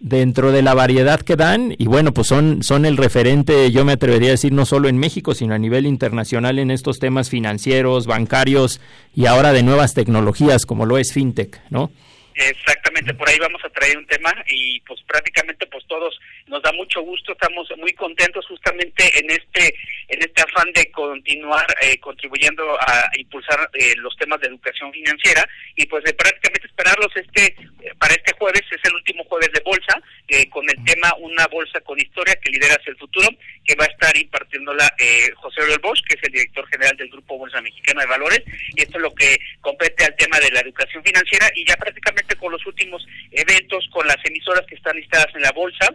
dentro 0.00 0.50
de 0.50 0.62
la 0.62 0.74
variedad 0.74 1.20
que 1.20 1.36
dan 1.36 1.74
y 1.78 1.86
bueno, 1.86 2.12
pues 2.12 2.26
son, 2.26 2.62
son 2.62 2.86
el 2.86 2.96
referente, 2.96 3.70
yo 3.70 3.84
me 3.84 3.92
atrevería 3.92 4.30
a 4.30 4.32
decir, 4.32 4.52
no 4.52 4.64
solo 4.64 4.88
en 4.88 4.98
México, 4.98 5.34
sino 5.34 5.54
a 5.54 5.58
nivel 5.58 5.86
internacional 5.86 6.58
en 6.58 6.70
estos 6.70 6.98
temas 6.98 7.28
financieros, 7.28 8.06
bancarios 8.06 8.80
y 9.14 9.26
ahora 9.26 9.52
de 9.52 9.62
nuevas 9.62 9.94
tecnologías 9.94 10.64
como 10.64 10.86
lo 10.86 10.98
es 10.98 11.12
FinTech, 11.12 11.60
¿no? 11.70 11.92
Exactamente, 12.34 13.12
por 13.12 13.28
ahí 13.28 13.38
vamos 13.38 13.60
a 13.64 13.68
traer 13.68 13.98
un 13.98 14.06
tema 14.06 14.32
y 14.48 14.80
pues 14.80 15.00
prácticamente 15.06 15.66
pues 15.66 15.84
todos 15.86 16.18
nos 16.50 16.62
da 16.62 16.72
mucho 16.72 17.00
gusto, 17.02 17.32
estamos 17.32 17.68
muy 17.78 17.92
contentos 17.92 18.44
justamente 18.46 19.04
en 19.18 19.30
este 19.30 19.72
en 20.08 20.20
este 20.20 20.42
afán 20.42 20.70
de 20.72 20.90
continuar 20.90 21.64
eh, 21.80 21.96
contribuyendo 22.00 22.76
a 22.80 23.08
impulsar 23.16 23.70
eh, 23.74 23.94
los 23.98 24.16
temas 24.16 24.40
de 24.40 24.48
educación 24.48 24.92
financiera 24.92 25.48
y 25.76 25.86
pues 25.86 26.02
de 26.02 26.12
prácticamente 26.12 26.66
esperarlos 26.66 27.08
este 27.14 27.46
eh, 27.46 27.94
para 27.96 28.14
este 28.14 28.34
jueves 28.36 28.62
es 28.72 28.80
el 28.82 28.96
último 28.96 29.22
jueves 29.24 29.50
de 29.52 29.60
bolsa 29.60 30.02
con 30.50 30.64
el 30.68 30.84
tema 30.84 31.12
una 31.18 31.46
bolsa 31.48 31.80
con 31.80 31.98
historia 31.98 32.36
que 32.36 32.50
lidera 32.50 32.74
hacia 32.74 32.92
el 32.92 32.98
futuro 32.98 33.28
que 33.64 33.74
va 33.74 33.84
a 33.84 33.88
estar 33.88 34.16
impartiéndola 34.16 34.88
José 35.36 35.62
Oriol 35.62 35.80
Bosch 35.80 36.04
que 36.06 36.14
es 36.14 36.22
el 36.22 36.32
director 36.32 36.66
general 36.68 36.96
del 36.96 37.10
grupo 37.10 37.36
Bolsa 37.36 37.60
Mexicana 37.60 38.02
de 38.02 38.06
Valores 38.08 38.42
y 38.76 38.82
esto 38.82 38.98
es 38.98 39.02
lo 39.02 39.14
que 39.14 39.36
compete 39.60 40.04
al 40.04 40.14
tema 40.16 40.38
de 40.38 40.50
la 40.50 40.60
educación 40.60 41.02
financiera 41.02 41.50
y 41.54 41.64
ya 41.66 41.76
prácticamente 41.76 42.36
con 42.36 42.52
los 42.52 42.64
últimos 42.66 43.06
eventos, 43.30 43.86
con 43.92 44.06
las 44.06 44.18
emisoras 44.24 44.66
que 44.66 44.74
están 44.74 44.96
listadas 44.96 45.34
en 45.34 45.42
la 45.42 45.52
bolsa. 45.52 45.88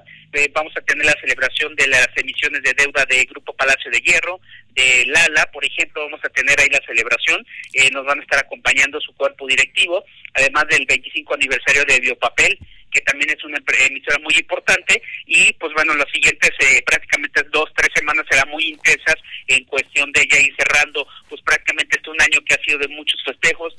Vamos 0.53 0.73
a 0.77 0.81
tener 0.81 1.05
la 1.05 1.15
celebración 1.19 1.75
de 1.75 1.87
las 1.87 2.07
emisiones 2.15 2.61
de 2.63 2.73
deuda 2.73 3.05
de 3.05 3.25
Grupo 3.25 3.53
Palacio 3.53 3.91
de 3.91 3.99
Hierro, 3.99 4.39
de 4.73 5.05
Lala, 5.07 5.49
por 5.51 5.63
ejemplo, 5.65 6.03
vamos 6.03 6.19
a 6.23 6.29
tener 6.29 6.59
ahí 6.59 6.69
la 6.69 6.85
celebración. 6.85 7.45
Eh, 7.73 7.89
nos 7.91 8.05
van 8.05 8.19
a 8.19 8.23
estar 8.23 8.39
acompañando 8.39 8.99
su 8.99 9.13
cuerpo 9.15 9.47
directivo, 9.47 10.03
además 10.33 10.65
del 10.69 10.85
25 10.85 11.33
aniversario 11.33 11.83
de 11.85 11.99
Biopapel 11.99 12.57
que 12.95 13.01
también 13.01 13.29
es 13.29 13.43
una 13.43 13.57
emisora 13.89 14.17
muy 14.19 14.33
importante 14.39 15.01
y 15.25 15.51
pues 15.53 15.73
bueno 15.73 15.93
las 15.95 16.09
siguientes 16.09 16.49
eh, 16.59 16.81
prácticamente 16.85 17.43
dos 17.51 17.69
tres 17.75 17.89
semanas 17.93 18.25
serán 18.29 18.47
muy 18.47 18.63
intensas 18.69 19.15
en 19.47 19.65
cuestión 19.65 20.09
de 20.13 20.25
ya 20.31 20.39
ir 20.39 20.55
cerrando 20.55 21.05
pues 21.27 21.41
prácticamente 21.41 21.97
este 21.97 22.09
un 22.09 22.21
año 22.21 22.39
que 22.47 22.55
ha 22.55 22.63
sido 22.63 22.79
de 22.79 22.87
muchos 22.87 23.21
festejos 23.25 23.75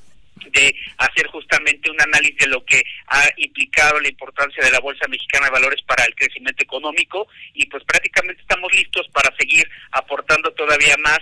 de 0.52 0.74
hacer 0.98 1.26
justamente 1.28 1.90
un 1.90 2.00
análisis 2.00 2.38
de 2.38 2.48
lo 2.48 2.64
que 2.64 2.82
ha 3.08 3.24
implicado 3.36 4.00
la 4.00 4.08
importancia 4.08 4.64
de 4.64 4.70
la 4.70 4.80
Bolsa 4.80 5.06
Mexicana 5.08 5.46
de 5.46 5.52
Valores 5.52 5.82
para 5.86 6.04
el 6.04 6.14
crecimiento 6.14 6.62
económico. 6.62 7.28
Y 7.54 7.66
pues 7.66 7.84
prácticamente 7.84 8.42
estamos 8.42 8.72
listos 8.74 9.06
para 9.12 9.34
seguir 9.36 9.68
aportando 9.92 10.50
todavía 10.52 10.96
más 11.02 11.18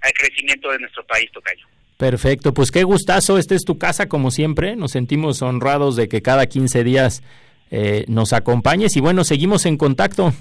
al 0.00 0.12
crecimiento 0.12 0.70
de 0.70 0.78
nuestro 0.78 1.04
país, 1.06 1.30
Tocayo. 1.32 1.66
Perfecto, 1.96 2.54
pues 2.54 2.70
qué 2.70 2.84
gustazo, 2.84 3.38
esta 3.38 3.56
es 3.56 3.64
tu 3.64 3.76
casa 3.76 4.08
como 4.08 4.30
siempre, 4.30 4.76
nos 4.76 4.92
sentimos 4.92 5.42
honrados 5.42 5.96
de 5.96 6.08
que 6.08 6.22
cada 6.22 6.46
15 6.46 6.84
días 6.84 7.24
eh, 7.70 8.04
nos 8.08 8.32
acompañes. 8.32 8.96
Y 8.96 9.00
bueno, 9.00 9.24
seguimos 9.24 9.66
en 9.66 9.76
contacto. 9.76 10.32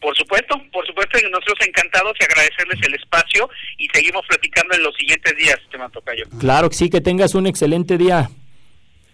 Por 0.00 0.16
supuesto, 0.16 0.54
por 0.72 0.86
supuesto, 0.86 1.18
y 1.18 1.30
nosotros 1.30 1.58
encantados 1.66 2.12
y 2.20 2.24
agradecerles 2.24 2.78
el 2.86 2.94
espacio 2.94 3.48
y 3.78 3.88
seguimos 3.92 4.24
platicando 4.28 4.74
en 4.76 4.82
los 4.84 4.94
siguientes 4.94 5.36
días, 5.36 5.56
tema 5.70 5.88
Tocayo. 5.88 6.24
Claro 6.38 6.68
que 6.70 6.76
sí, 6.76 6.88
que 6.88 7.00
tengas 7.00 7.34
un 7.34 7.46
excelente 7.46 7.98
día. 7.98 8.30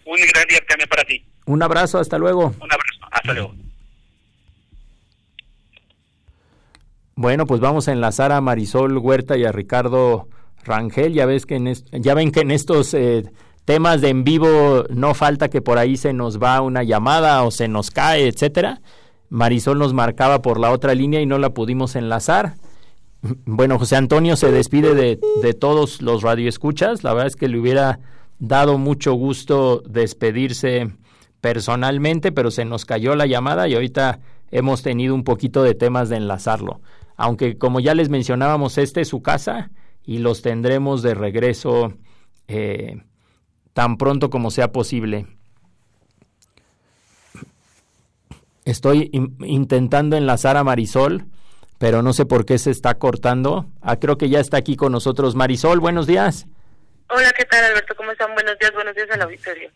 Un 0.05 0.19
gran 0.33 0.47
día 0.47 0.61
también 0.69 0.89
para 0.89 1.05
ti. 1.05 1.25
Un 1.47 1.63
abrazo, 1.63 1.99
hasta 1.99 2.19
luego. 2.19 2.55
Un 2.61 2.73
abrazo, 2.73 3.09
hasta 3.11 3.33
luego. 3.33 3.55
Bueno, 7.17 7.47
pues 7.47 7.61
vamos 7.61 7.89
a 7.89 7.93
enlazar 7.93 8.33
a 8.33 8.41
Marisol 8.41 8.99
Huerta 8.99 9.37
y 9.37 9.45
a 9.45 9.53
Ricardo 9.53 10.29
Rangel. 10.65 11.15
Ya 11.15 11.27
ves 11.27 11.47
que 11.47 11.57
en 11.57 11.73
ya 11.93 12.15
ven 12.15 12.33
que 12.33 12.41
en 12.41 12.51
estos 12.51 12.93
eh, 12.93 13.23
temas 13.65 14.01
de 14.01 14.09
en 14.09 14.25
vivo 14.25 14.85
no 14.91 15.15
falta 15.15 15.49
que 15.49 15.63
por 15.63 15.79
ahí 15.79 15.97
se 15.97 16.13
nos 16.13 16.43
va 16.43 16.61
una 16.61 16.83
llamada 16.83 17.43
o 17.45 17.51
se 17.51 17.69
nos 17.69 17.91
cae, 17.91 18.27
etcétera. 18.27 18.81
Marisol 19.35 19.81
nos 19.81 19.95
marcaba 19.95 20.43
por 20.43 20.61
la 20.61 20.71
otra 20.71 20.95
línea 20.95 21.21
y 21.21 21.27
no 21.27 21.39
la 21.39 21.51
pudimos 21.51 21.97
enlazar. 21.97 22.55
Bueno, 23.45 23.81
José 23.81 23.97
Antonio 23.97 24.37
se 24.37 24.53
despide 24.53 24.95
de, 24.95 25.19
de 25.43 25.55
todos 25.55 26.01
los 26.03 26.23
radioescuchas. 26.23 27.03
La 27.03 27.13
verdad 27.15 27.27
es 27.27 27.35
que 27.35 27.49
le 27.49 27.59
hubiera 27.59 27.99
dado 28.39 28.79
mucho 28.79 29.13
gusto 29.15 29.83
despedirse 29.89 30.93
personalmente, 31.41 32.31
pero 32.31 32.53
se 32.53 32.65
nos 32.65 32.85
cayó 32.85 33.17
la 33.17 33.27
llamada 33.27 33.67
y 33.67 33.75
ahorita 33.75 34.21
hemos 34.53 34.83
tenido 34.83 35.17
un 35.17 35.25
poquito 35.25 35.65
de 35.65 35.75
temas 35.75 36.09
de 36.11 36.17
enlazarlo. 36.19 36.81
Aunque 37.17 37.59
como 37.59 37.81
ya 37.81 37.95
les 37.95 38.11
mencionábamos, 38.11 38.79
este 38.79 39.01
es 39.01 39.09
su 39.09 39.21
casa 39.21 39.73
y 40.05 40.19
los 40.19 40.43
tendremos 40.43 41.03
de 41.03 41.15
regreso 41.15 41.93
eh, 42.47 43.03
tan 43.73 43.97
pronto 43.97 44.31
como 44.31 44.53
sea 44.53 44.71
posible. 44.71 45.27
Estoy 48.65 49.11
intentando 49.41 50.17
enlazar 50.17 50.57
a 50.57 50.65
Marisol, 50.65 51.25
pero 51.79 52.03
no 52.03 52.13
sé 52.15 52.25
por 52.25 52.47
qué 52.47 52.59
se 52.59 52.71
está 52.71 52.95
cortando. 52.95 53.67
Ah, 53.83 53.99
creo 54.01 54.17
que 54.17 54.31
ya 54.31 54.41
está 54.41 54.57
aquí 54.57 54.75
con 54.75 54.93
nosotros 54.93 55.35
Marisol. 55.35 55.81
Buenos 55.81 56.07
días. 56.07 56.47
Hola, 57.11 57.31
¿qué 57.37 57.45
tal 57.45 57.63
Alberto? 57.65 57.95
¿Cómo 57.95 58.13
están? 58.13 58.33
Buenos 58.33 58.59
días, 58.59 58.73
buenos 58.73 58.95
días 58.95 59.11
al 59.11 59.23
auditorio. 59.23 59.71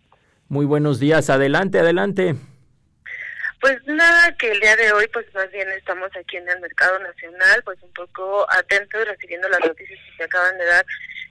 Muy 0.49 0.65
buenos 0.65 0.99
días. 0.99 1.29
Adelante, 1.29 1.79
adelante. 1.79 2.35
Pues 3.61 3.77
nada, 3.87 4.35
que 4.39 4.53
el 4.53 4.61
día 4.61 4.77
de 4.77 4.93
hoy 4.93 5.07
pues 5.13 5.27
más 5.35 5.51
bien 5.51 5.69
estamos 5.71 6.09
aquí 6.17 6.37
en 6.37 6.49
el 6.49 6.61
mercado 6.61 6.99
nacional, 7.01 7.61
pues 7.65 7.79
un 7.83 7.93
poco 7.93 8.47
atentos 8.51 9.07
recibiendo 9.07 9.49
las 9.49 9.61
noticias 9.61 9.99
que 9.99 10.17
se 10.17 10.25
acaban 10.25 10.57
de 10.57 10.65
dar 10.65 10.87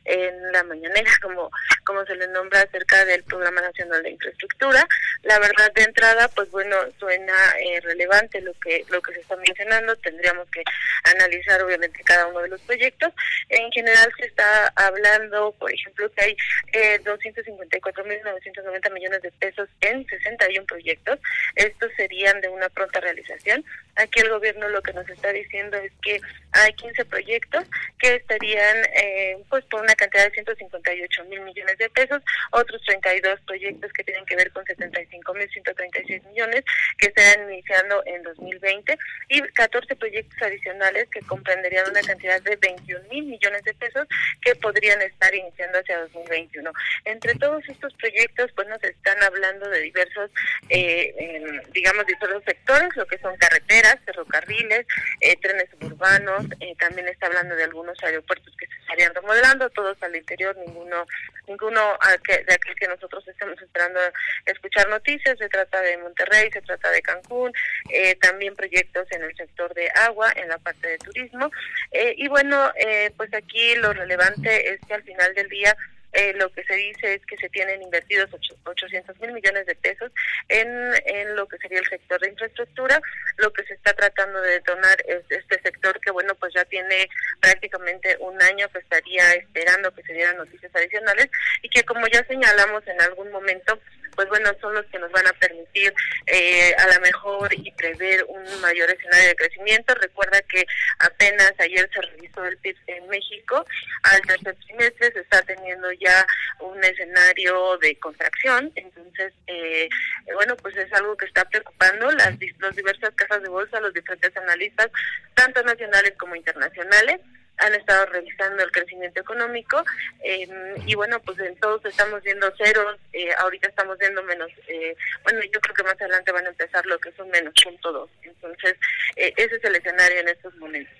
en 0.07 0.51
la 0.51 0.63
mañanera, 0.63 1.11
como, 1.21 1.51
como 1.83 2.05
se 2.05 2.15
le 2.15 2.27
nombra 2.29 2.61
acerca 2.61 3.05
del 3.05 3.23
Programa 3.23 3.61
Nacional 3.61 4.01
de 4.03 4.11
Infraestructura. 4.11 4.87
La 5.23 5.39
verdad, 5.39 5.71
de 5.73 5.83
entrada, 5.83 6.27
pues 6.29 6.49
bueno, 6.51 6.75
suena 6.99 7.33
eh, 7.59 7.79
relevante 7.81 8.41
lo 8.41 8.53
que, 8.53 8.85
lo 8.89 9.01
que 9.01 9.13
se 9.13 9.19
está 9.19 9.35
mencionando. 9.35 9.95
Tendríamos 9.97 10.49
que 10.49 10.63
analizar, 11.03 11.61
obviamente, 11.61 12.01
cada 12.03 12.27
uno 12.27 12.39
de 12.41 12.49
los 12.49 12.61
proyectos. 12.61 13.13
En 13.49 13.71
general, 13.71 14.11
se 14.17 14.25
está 14.25 14.71
hablando, 14.75 15.51
por 15.59 15.71
ejemplo, 15.71 16.09
que 16.11 16.23
hay 16.23 16.37
eh, 16.73 16.99
254.990 17.03 18.93
millones 18.93 19.21
de 19.21 19.31
pesos 19.33 19.69
en 19.81 20.05
61 20.05 20.65
proyectos. 20.65 21.19
Estos 21.55 21.91
serían 21.95 22.39
de 22.41 22.49
una 22.49 22.69
pronta 22.69 22.99
realización. 22.99 23.65
Aquí 23.97 24.19
el 24.19 24.29
gobierno 24.29 24.69
lo 24.69 24.81
que 24.81 24.93
nos 24.93 25.07
está 25.09 25.31
diciendo 25.33 25.77
es 25.77 25.91
que 26.01 26.19
hay 26.51 26.73
15 26.73 27.05
proyectos 27.05 27.63
que 27.99 28.15
estarían, 28.15 28.77
eh, 28.95 29.37
pues, 29.49 29.65
por 29.65 29.81
una 29.81 29.95
cantidad 29.95 30.25
de 30.25 30.31
158 30.31 31.25
mil 31.25 31.41
millones 31.41 31.77
de 31.77 31.89
pesos, 31.89 32.21
otros 32.51 32.81
32 32.85 33.39
proyectos 33.41 33.91
que 33.93 34.03
tienen 34.03 34.25
que 34.25 34.35
ver 34.35 34.51
con 34.51 34.65
75 34.65 35.33
mil 35.33 35.49
136 35.49 36.23
millones 36.25 36.63
que 36.97 37.07
estarán 37.07 37.51
iniciando 37.51 38.01
en 38.05 38.23
2020 38.23 38.97
y 39.29 39.41
14 39.41 39.95
proyectos 39.95 40.41
adicionales 40.41 41.07
que 41.09 41.21
comprenderían 41.21 41.89
una 41.89 42.01
cantidad 42.01 42.41
de 42.41 42.55
21 42.55 43.07
mil 43.09 43.25
millones 43.25 43.63
de 43.63 43.73
pesos 43.73 44.07
que 44.41 44.55
podrían 44.55 45.01
estar 45.01 45.33
iniciando 45.33 45.79
hacia 45.79 45.99
2021. 45.99 46.71
Entre 47.05 47.35
todos 47.35 47.63
estos 47.67 47.93
proyectos, 47.95 48.51
pues 48.55 48.67
nos 48.67 48.83
están 48.83 49.21
hablando 49.23 49.69
de 49.69 49.81
diversos, 49.81 50.31
eh, 50.69 51.61
digamos, 51.71 52.05
diversos 52.05 52.43
sectores, 52.45 52.89
lo 52.95 53.05
que 53.05 53.17
son 53.19 53.35
carreteras, 53.37 53.86
ferrocarriles, 54.05 54.85
eh, 55.21 55.35
trenes 55.41 55.69
suburbanos, 55.69 56.45
eh, 56.59 56.75
también 56.79 57.07
está 57.07 57.27
hablando 57.27 57.55
de 57.55 57.63
algunos 57.63 57.97
aeropuertos 58.03 58.55
que 58.57 58.67
se 58.67 58.79
estarían 58.79 59.13
remodelando, 59.13 59.69
todos 59.69 60.01
al 60.01 60.15
interior, 60.15 60.55
ninguno 60.57 61.05
ninguno 61.47 61.97
de 62.27 62.53
aquel 62.53 62.75
que 62.75 62.87
nosotros 62.89 63.25
estamos 63.25 63.61
esperando 63.61 63.99
escuchar 64.45 64.89
noticias, 64.89 65.37
se 65.37 65.47
trata 65.47 65.81
de 65.81 65.97
Monterrey, 65.97 66.49
se 66.51 66.61
trata 66.61 66.91
de 66.91 67.01
Cancún, 67.01 67.53
eh, 67.89 68.15
también 68.15 68.53
proyectos 68.53 69.09
en 69.11 69.23
el 69.23 69.33
sector 69.33 69.73
de 69.73 69.89
agua, 69.95 70.31
en 70.35 70.49
la 70.49 70.57
parte 70.57 70.89
de 70.89 70.97
turismo, 70.97 71.49
eh, 71.91 72.13
y 72.17 72.27
bueno, 72.27 72.71
pues 73.15 73.33
aquí 73.33 73.75
lo 73.75 73.93
relevante 73.93 74.73
es 74.73 74.81
que 74.85 74.93
al 74.93 75.03
final 75.03 75.33
del 75.35 75.47
día 75.47 75.75
eh, 76.13 76.33
lo 76.33 76.51
que 76.51 76.63
se 76.63 76.73
dice 76.73 77.15
es 77.15 77.25
que 77.25 77.37
se 77.37 77.49
tienen 77.49 77.81
invertidos 77.81 78.29
800 78.65 79.19
mil 79.19 79.33
millones 79.33 79.65
de 79.65 79.75
pesos 79.75 80.11
en, 80.47 80.67
en 81.05 81.35
lo 81.35 81.47
que 81.47 81.57
sería 81.57 81.79
el 81.79 81.87
sector 81.87 82.19
de 82.19 82.29
infraestructura. 82.29 82.99
Lo 83.37 83.51
que 83.53 83.63
se 83.63 83.73
está 83.73 83.93
tratando 83.93 84.41
de 84.41 84.51
detonar 84.51 84.97
es 85.07 85.23
este 85.29 85.61
sector 85.61 85.99
que, 85.99 86.11
bueno, 86.11 86.33
pues 86.35 86.53
ya 86.53 86.65
tiene 86.65 87.09
prácticamente 87.39 88.17
un 88.19 88.41
año 88.41 88.67
que 88.69 88.79
estaría 88.79 89.33
esperando 89.33 89.93
que 89.93 90.03
se 90.03 90.13
dieran 90.13 90.37
noticias 90.37 90.73
adicionales 90.75 91.27
y 91.61 91.69
que, 91.69 91.83
como 91.83 92.07
ya 92.07 92.25
señalamos 92.25 92.85
en 92.87 92.99
algún 93.01 93.31
momento, 93.31 93.79
pues 94.17 94.27
bueno, 94.29 94.49
son 94.59 94.73
los 94.73 94.85
que 94.87 94.97
nos 94.97 95.11
van 95.11 95.27
a 95.27 95.33
permitir 95.33 95.93
eh, 96.25 96.73
a 96.75 96.87
lo 96.87 97.01
mejor 97.01 97.53
y 97.53 97.71
prever 97.73 98.25
un 98.27 98.43
mayor 98.61 98.89
escenario 98.89 99.27
de 99.27 99.35
crecimiento. 99.35 99.93
Recuerda 99.93 100.41
que 100.41 100.65
apenas 100.97 101.53
ayer 101.59 101.87
se 101.93 102.01
revisó 102.01 102.43
el 102.45 102.57
PIB 102.57 102.75
en 102.87 103.07
México, 103.09 103.63
al 104.01 104.21
tercer 104.21 104.55
trimestre 104.65 105.11
se 105.11 105.19
está 105.19 105.43
teniendo 105.43 105.91
ya 105.99 106.25
un 106.59 106.83
escenario 106.83 107.77
de 107.77 107.97
contracción, 107.99 108.71
entonces, 108.75 109.33
eh, 109.47 109.89
bueno, 110.33 110.55
pues 110.57 110.75
es 110.77 110.91
algo 110.93 111.15
que 111.17 111.25
está 111.25 111.45
preocupando 111.45 112.11
las, 112.11 112.33
las 112.59 112.75
diversas 112.75 113.13
casas 113.15 113.41
de 113.41 113.49
bolsa, 113.49 113.79
los 113.79 113.93
diferentes 113.93 114.35
analistas, 114.37 114.89
tanto 115.35 115.63
nacionales 115.63 116.13
como 116.17 116.35
internacionales 116.35 117.19
han 117.57 117.73
estado 117.73 118.05
revisando 118.07 118.63
el 118.63 118.71
crecimiento 118.71 119.19
económico 119.19 119.83
em, 120.23 120.49
y 120.85 120.95
bueno, 120.95 121.19
pues 121.19 121.39
en 121.39 121.55
todos 121.55 121.83
estamos 121.85 122.21
viendo 122.23 122.51
ceros, 122.55 122.97
eh, 123.13 123.29
ahorita 123.39 123.67
estamos 123.69 123.97
viendo 123.97 124.21
menos, 124.23 124.49
eh, 124.67 124.95
bueno, 125.23 125.39
yo 125.51 125.59
creo 125.59 125.75
que 125.75 125.83
más 125.83 125.99
adelante 125.99 126.31
van 126.31 126.45
a 126.45 126.49
empezar 126.49 126.85
lo 126.85 126.99
que 126.99 127.11
son 127.13 127.29
menos 127.29 127.53
punto 127.63 127.91
dos, 127.91 128.09
entonces 128.21 128.75
eh, 129.15 129.33
ese 129.37 129.55
es 129.55 129.63
el 129.63 129.75
escenario 129.75 130.19
en 130.19 130.29
estos 130.29 130.55
momentos. 130.57 130.93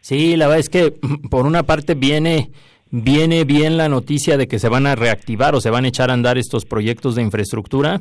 Sí, 0.00 0.36
la 0.36 0.46
verdad 0.46 0.60
es 0.60 0.68
que 0.68 0.92
por 1.30 1.46
una 1.46 1.62
parte 1.62 1.94
viene 1.94 2.50
viene 2.90 3.44
bien 3.44 3.76
la 3.76 3.88
noticia 3.88 4.36
de 4.36 4.48
que 4.48 4.58
se 4.58 4.68
van 4.68 4.86
a 4.86 4.94
reactivar 4.94 5.54
o 5.54 5.60
se 5.60 5.70
van 5.70 5.84
a 5.84 5.88
echar 5.88 6.10
a 6.10 6.14
andar 6.14 6.38
estos 6.38 6.64
proyectos 6.64 7.14
de 7.14 7.22
infraestructura, 7.22 8.00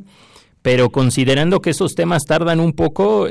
pero 0.62 0.90
considerando 0.90 1.62
que 1.62 1.72
esos 1.72 1.96
temas 1.96 2.24
tardan 2.26 2.60
un 2.60 2.74
poco, 2.74 3.28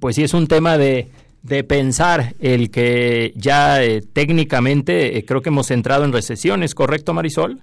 pues 0.00 0.16
sí 0.16 0.22
es 0.22 0.34
un 0.34 0.46
tema 0.46 0.76
de 0.76 1.08
de 1.42 1.64
pensar 1.64 2.34
el 2.38 2.70
que 2.70 3.32
ya 3.36 3.82
eh, 3.82 4.00
técnicamente 4.00 5.18
eh, 5.18 5.24
creo 5.24 5.42
que 5.42 5.48
hemos 5.48 5.70
entrado 5.70 6.04
en 6.04 6.12
recesión, 6.12 6.62
¿es 6.62 6.74
correcto 6.74 7.14
Marisol? 7.14 7.62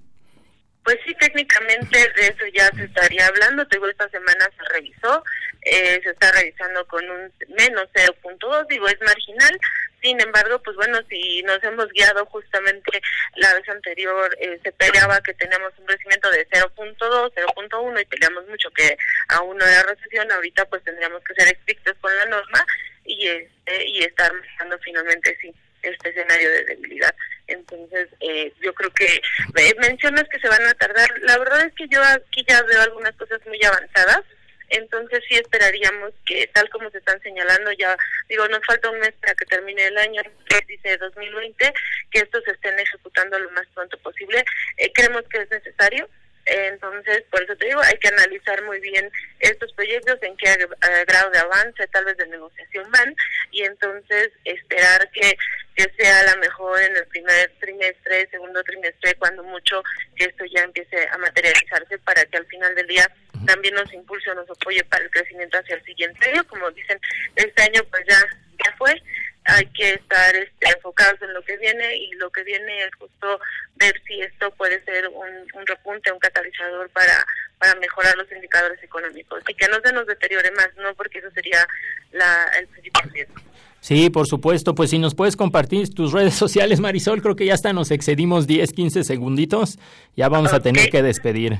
Pues 0.90 1.02
sí, 1.06 1.14
técnicamente 1.20 2.00
de 2.00 2.28
eso 2.30 2.48
ya 2.52 2.68
se 2.76 2.86
estaría 2.86 3.28
hablando, 3.28 3.64
digo, 3.66 3.88
esta 3.88 4.10
semana 4.10 4.50
se 4.58 4.74
revisó, 4.74 5.24
eh, 5.62 6.02
se 6.04 6.10
está 6.10 6.32
revisando 6.32 6.84
con 6.88 7.08
un 7.08 7.32
menos 7.50 7.88
0.2, 7.94 8.68
digo, 8.70 8.88
es 8.88 9.00
marginal, 9.02 9.56
sin 10.02 10.20
embargo, 10.20 10.60
pues 10.64 10.76
bueno, 10.78 10.98
si 11.08 11.44
nos 11.44 11.64
hemos 11.64 11.90
guiado 11.90 12.26
justamente 12.26 13.00
la 13.36 13.54
vez 13.54 13.70
anterior, 13.70 14.36
se 14.64 14.72
peleaba 14.72 15.22
que 15.22 15.36
teníamos 15.36 15.72
un 15.78 15.86
crecimiento 15.86 16.32
de 16.32 16.48
0.2, 16.50 17.34
0.1 17.36 18.02
y 18.02 18.06
peleamos 18.06 18.48
mucho 18.48 18.72
que 18.72 18.98
aún 19.28 19.60
no 19.60 19.66
era 19.68 19.84
recesión, 19.84 20.32
ahorita 20.32 20.66
pues 20.66 20.84
tendríamos 20.84 21.24
que 21.24 21.36
ser 21.36 21.54
estrictos 21.54 21.98
con 22.02 22.18
la 22.18 22.26
norma 22.26 22.66
y 23.06 23.28
este 23.28 23.86
y 23.86 24.02
estar 24.02 24.34
manejando 24.34 24.80
finalmente 24.80 25.38
sí 25.40 25.54
este 25.84 26.10
escenario 26.10 26.50
de 26.50 26.66
debilidad. 26.66 27.16
Entonces, 27.50 28.10
eh, 28.20 28.54
yo 28.62 28.74
creo 28.74 28.92
que 28.92 29.06
eh, 29.06 29.76
mencionas 29.80 30.24
que 30.30 30.40
se 30.40 30.48
van 30.48 30.66
a 30.66 30.74
tardar. 30.74 31.10
La 31.22 31.38
verdad 31.38 31.66
es 31.66 31.74
que 31.74 31.88
yo 31.88 32.02
aquí 32.04 32.46
ya 32.48 32.62
veo 32.64 32.82
algunas 32.82 33.16
cosas 33.16 33.40
muy 33.48 33.60
avanzadas. 33.64 34.22
Entonces 34.70 35.24
sí 35.28 35.36
esperaríamos 35.36 36.14
que, 36.28 36.46
tal 36.54 36.70
como 36.70 36.92
se 36.92 37.00
están 37.00 37.20
señalando, 37.22 37.72
ya 37.72 37.98
digo, 38.28 38.48
nos 38.50 38.64
falta 38.66 38.92
un 38.92 39.00
mes 39.00 39.14
para 39.20 39.34
que 39.34 39.46
termine 39.46 39.84
el 39.86 39.98
año, 39.98 40.22
que 40.48 40.60
dice 40.68 40.96
2020, 40.98 41.74
que 42.12 42.20
estos 42.20 42.44
se 42.44 42.52
estén 42.52 42.78
ejecutando 42.78 43.40
lo 43.40 43.50
más 43.52 43.66
pronto 43.74 43.98
posible. 43.98 44.46
Eh, 44.78 44.92
creemos 44.94 45.24
que 45.24 45.42
es 45.42 45.50
necesario 45.50 46.08
entonces, 46.50 47.24
por 47.30 47.44
eso 47.44 47.56
te 47.56 47.68
digo, 47.68 47.82
hay 47.82 47.98
que 47.98 48.08
analizar 48.08 48.64
muy 48.64 48.80
bien 48.80 49.10
estos 49.40 49.72
proyectos, 49.74 50.18
en 50.22 50.36
qué 50.38 50.68
grado 51.08 51.30
de 51.32 51.40
avance, 51.40 51.88
tal 51.88 52.06
vez 52.06 52.18
de 52.18 52.28
negociación 52.28 52.90
van, 52.92 53.16
y 53.52 53.64
entonces 53.64 54.30
esperar 54.46 55.10
que, 55.12 55.38
que 55.76 55.92
sea 55.98 56.24
la 56.24 56.36
mejor 56.38 56.82
en 56.82 56.96
el 56.96 57.08
primer 57.08 57.52
trimestre, 57.60 58.28
segundo 58.30 58.64
trimestre, 58.64 59.16
cuando 59.16 59.44
mucho, 59.44 59.84
que 60.16 60.26
esto 60.26 60.46
ya 60.46 60.64
empiece 60.64 61.08
a 61.12 61.18
materializarse 61.18 61.98
para 62.00 62.26
que 62.26 62.38
al 62.38 62.46
final 62.48 62.74
del 62.76 62.88
día 62.88 63.10
también 63.46 63.74
nos 63.76 63.92
impulse 63.94 64.30
o 64.32 64.36
nos 64.36 64.50
apoye 64.50 64.84
para 64.86 65.04
el 65.04 65.12
crecimiento 65.12 65.58
hacia 65.58 65.76
el 65.76 65.84
siguiente 65.84 66.30
año. 66.30 66.46
Como 66.48 66.70
dicen, 66.72 67.00
este 67.36 67.62
año 67.64 67.82
pues 67.90 68.04
ya, 68.08 68.20
ya 68.66 68.76
fue, 68.78 69.02
hay 69.50 69.66
que 69.68 69.94
estar 69.94 70.36
este, 70.36 70.70
enfocados 70.70 71.22
en 71.22 71.34
lo 71.34 71.42
que 71.44 71.58
viene 71.58 71.96
y 71.96 72.12
lo 72.14 72.30
que 72.32 72.44
viene 72.44 72.86
es 72.86 72.96
justo 72.96 73.40
ver 73.76 74.02
si 74.08 74.22
esto 74.22 74.52
puede 74.52 74.84
ser 74.84 75.08
un, 75.08 75.30
un 75.54 75.68
repunte, 75.68 76.12
un 76.12 76.20
catalizador 76.20 76.90
para, 76.90 77.26
para 77.58 77.76
mejorar 77.76 78.16
los 78.18 78.32
indicadores 78.32 78.82
económicos 78.84 79.44
y 79.48 79.54
que 79.54 79.68
no 79.68 79.80
se 79.84 79.94
nos 79.94 80.06
deteriore 80.08 80.52
más, 80.52 80.70
no 80.78 80.94
porque 80.96 81.20
eso 81.20 81.32
sería 81.32 81.68
la, 82.12 82.46
el 82.60 82.68
principal 82.68 83.10
riesgo. 83.12 83.36
Sí, 83.82 84.10
por 84.10 84.28
supuesto. 84.28 84.76
Pues 84.76 84.90
si 84.90 85.00
nos 85.00 85.16
puedes 85.16 85.36
compartir 85.36 85.94
tus 85.94 86.12
redes 86.12 86.34
sociales, 86.36 86.80
Marisol, 86.80 87.22
creo 87.22 87.36
que 87.36 87.46
ya 87.46 87.54
hasta 87.54 87.74
nos 87.74 87.92
excedimos 87.92 88.48
10, 88.48 88.74
15 88.74 89.04
segunditos. 89.04 89.80
Ya 90.16 90.30
vamos 90.30 90.54
a 90.54 90.60
tener 90.60 90.90
que 90.90 91.02
despedir. 91.02 91.60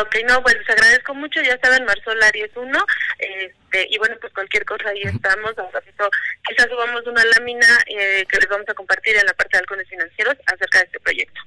Ok, 0.00 0.16
no, 0.28 0.42
pues 0.42 0.54
les 0.54 0.68
agradezco 0.68 1.14
mucho. 1.14 1.40
Ya 1.40 1.58
saben, 1.62 1.84
Marsol 1.84 2.22
Aries 2.22 2.50
1. 2.54 2.86
Este, 3.18 3.86
y 3.90 3.96
bueno, 3.98 4.16
pues 4.20 4.32
cualquier 4.34 4.64
cosa 4.64 4.90
ahí 4.90 5.02
estamos. 5.02 5.52
Un 5.56 5.72
ratito, 5.72 6.10
quizás 6.48 6.68
subamos 6.68 7.06
una 7.06 7.24
lámina 7.24 7.66
eh, 7.86 8.24
que 8.28 8.38
les 8.38 8.48
vamos 8.48 8.68
a 8.68 8.74
compartir 8.74 9.16
en 9.16 9.26
la 9.26 9.32
parte 9.34 9.56
de 9.56 9.58
halcones 9.58 9.88
financieros 9.88 10.34
acerca 10.46 10.78
de 10.78 10.84
este 10.84 11.00
proyecto. 11.00 11.40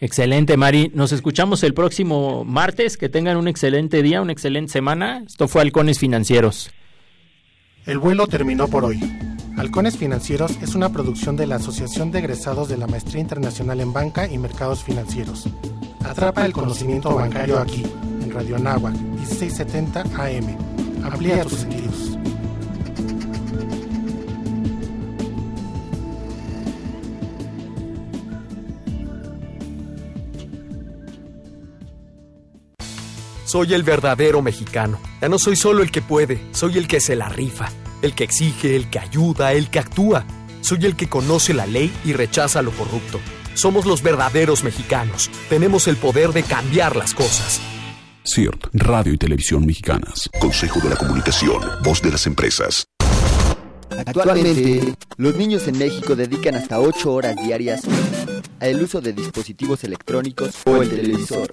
Excelente, 0.00 0.56
Mari. 0.56 0.90
Nos 0.94 1.12
escuchamos 1.12 1.62
el 1.62 1.74
próximo 1.74 2.44
martes. 2.44 2.96
Que 2.96 3.08
tengan 3.08 3.36
un 3.36 3.46
excelente 3.46 4.02
día, 4.02 4.20
una 4.20 4.32
excelente 4.32 4.72
semana. 4.72 5.22
Esto 5.26 5.46
fue 5.46 5.62
Halcones 5.62 5.98
Financieros. 6.00 6.72
El 7.86 7.98
vuelo 7.98 8.26
terminó 8.26 8.66
por 8.68 8.84
hoy. 8.84 9.00
Halcones 9.56 9.96
Financieros 9.96 10.52
es 10.60 10.74
una 10.74 10.92
producción 10.92 11.36
de 11.36 11.46
la 11.46 11.56
Asociación 11.56 12.10
de 12.10 12.18
Egresados 12.18 12.68
de 12.68 12.78
la 12.78 12.86
Maestría 12.86 13.20
Internacional 13.20 13.80
en 13.80 13.92
Banca 13.92 14.26
y 14.26 14.38
Mercados 14.38 14.82
Financieros. 14.82 15.48
Atrapa 16.04 16.44
el 16.44 16.52
conocimiento 16.52 17.14
bancario 17.14 17.58
aquí, 17.58 17.84
en 18.22 18.32
Radio 18.32 18.56
Anáhuac, 18.56 18.94
1670 18.94 20.00
AM. 20.16 21.04
Amplía 21.04 21.42
tus 21.44 21.60
sentidos. 21.60 22.21
Soy 33.52 33.74
el 33.74 33.82
verdadero 33.82 34.40
mexicano. 34.40 34.98
Ya 35.20 35.28
no 35.28 35.38
soy 35.38 35.56
solo 35.56 35.82
el 35.82 35.90
que 35.90 36.00
puede, 36.00 36.40
soy 36.52 36.78
el 36.78 36.88
que 36.88 37.00
se 37.00 37.16
la 37.16 37.28
rifa, 37.28 37.68
el 38.00 38.14
que 38.14 38.24
exige, 38.24 38.74
el 38.74 38.88
que 38.88 38.98
ayuda, 38.98 39.52
el 39.52 39.68
que 39.68 39.78
actúa. 39.78 40.24
Soy 40.62 40.86
el 40.86 40.96
que 40.96 41.10
conoce 41.10 41.52
la 41.52 41.66
ley 41.66 41.92
y 42.02 42.14
rechaza 42.14 42.62
lo 42.62 42.70
corrupto. 42.70 43.20
Somos 43.52 43.84
los 43.84 44.02
verdaderos 44.02 44.64
mexicanos. 44.64 45.30
Tenemos 45.50 45.86
el 45.86 45.98
poder 45.98 46.32
de 46.32 46.44
cambiar 46.44 46.96
las 46.96 47.12
cosas. 47.12 47.60
CIRT, 48.24 48.68
Radio 48.72 49.12
y 49.12 49.18
Televisión 49.18 49.66
Mexicanas. 49.66 50.30
Consejo 50.40 50.80
de 50.80 50.88
la 50.88 50.96
Comunicación, 50.96 51.60
voz 51.84 52.00
de 52.00 52.10
las 52.10 52.26
empresas. 52.26 52.86
Actualmente, 53.90 54.94
los 55.18 55.36
niños 55.36 55.68
en 55.68 55.76
México 55.76 56.16
dedican 56.16 56.54
hasta 56.54 56.80
8 56.80 57.12
horas 57.12 57.36
diarias 57.36 57.82
al 58.60 58.82
uso 58.82 59.02
de 59.02 59.12
dispositivos 59.12 59.84
electrónicos 59.84 60.54
o 60.64 60.80
el 60.80 60.88
televisor. 60.88 61.50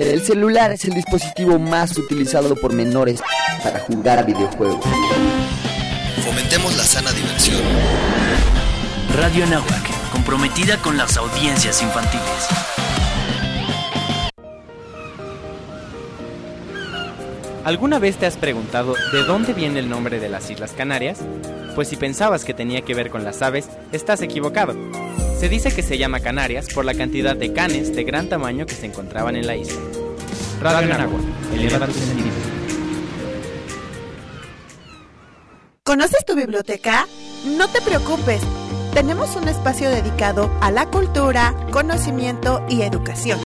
El 0.00 0.22
celular 0.22 0.72
es 0.72 0.86
el 0.86 0.94
dispositivo 0.94 1.58
más 1.58 1.98
utilizado 1.98 2.56
por 2.56 2.72
menores 2.72 3.20
para 3.62 3.80
jugar 3.80 4.18
a 4.18 4.22
videojuegos. 4.22 4.82
Fomentemos 6.24 6.74
la 6.74 6.84
sana 6.84 7.12
diversión. 7.12 7.60
Radio 9.14 9.46
Nahuac, 9.46 10.10
comprometida 10.10 10.78
con 10.78 10.96
las 10.96 11.18
audiencias 11.18 11.82
infantiles. 11.82 12.48
¿Alguna 17.66 17.98
vez 17.98 18.16
te 18.16 18.24
has 18.24 18.38
preguntado 18.38 18.94
de 19.12 19.24
dónde 19.24 19.52
viene 19.52 19.80
el 19.80 19.90
nombre 19.90 20.18
de 20.18 20.30
las 20.30 20.48
Islas 20.50 20.72
Canarias? 20.72 21.18
Pues 21.74 21.88
si 21.88 21.96
pensabas 21.96 22.46
que 22.46 22.54
tenía 22.54 22.80
que 22.80 22.94
ver 22.94 23.10
con 23.10 23.22
las 23.22 23.42
aves, 23.42 23.68
estás 23.92 24.22
equivocado. 24.22 24.74
Se 25.40 25.48
dice 25.48 25.72
que 25.72 25.82
se 25.82 25.96
llama 25.96 26.20
Canarias 26.20 26.66
por 26.74 26.84
la 26.84 26.92
cantidad 26.92 27.34
de 27.34 27.54
canes 27.54 27.96
de 27.96 28.04
gran 28.04 28.28
tamaño 28.28 28.66
que 28.66 28.74
se 28.74 28.84
encontraban 28.84 29.36
en 29.36 29.46
la 29.46 29.56
isla. 29.56 29.80
Radio 30.60 30.94
eleva 31.54 31.86
tus 31.86 31.96
sentidos. 31.96 32.34
¿Conoces 35.82 36.26
tu 36.26 36.36
biblioteca? 36.36 37.06
No 37.46 37.68
te 37.68 37.80
preocupes. 37.80 38.42
Tenemos 38.92 39.34
un 39.34 39.48
espacio 39.48 39.88
dedicado 39.88 40.50
a 40.60 40.70
la 40.70 40.84
cultura, 40.84 41.54
conocimiento 41.70 42.62
y 42.68 42.82
educación. 42.82 43.38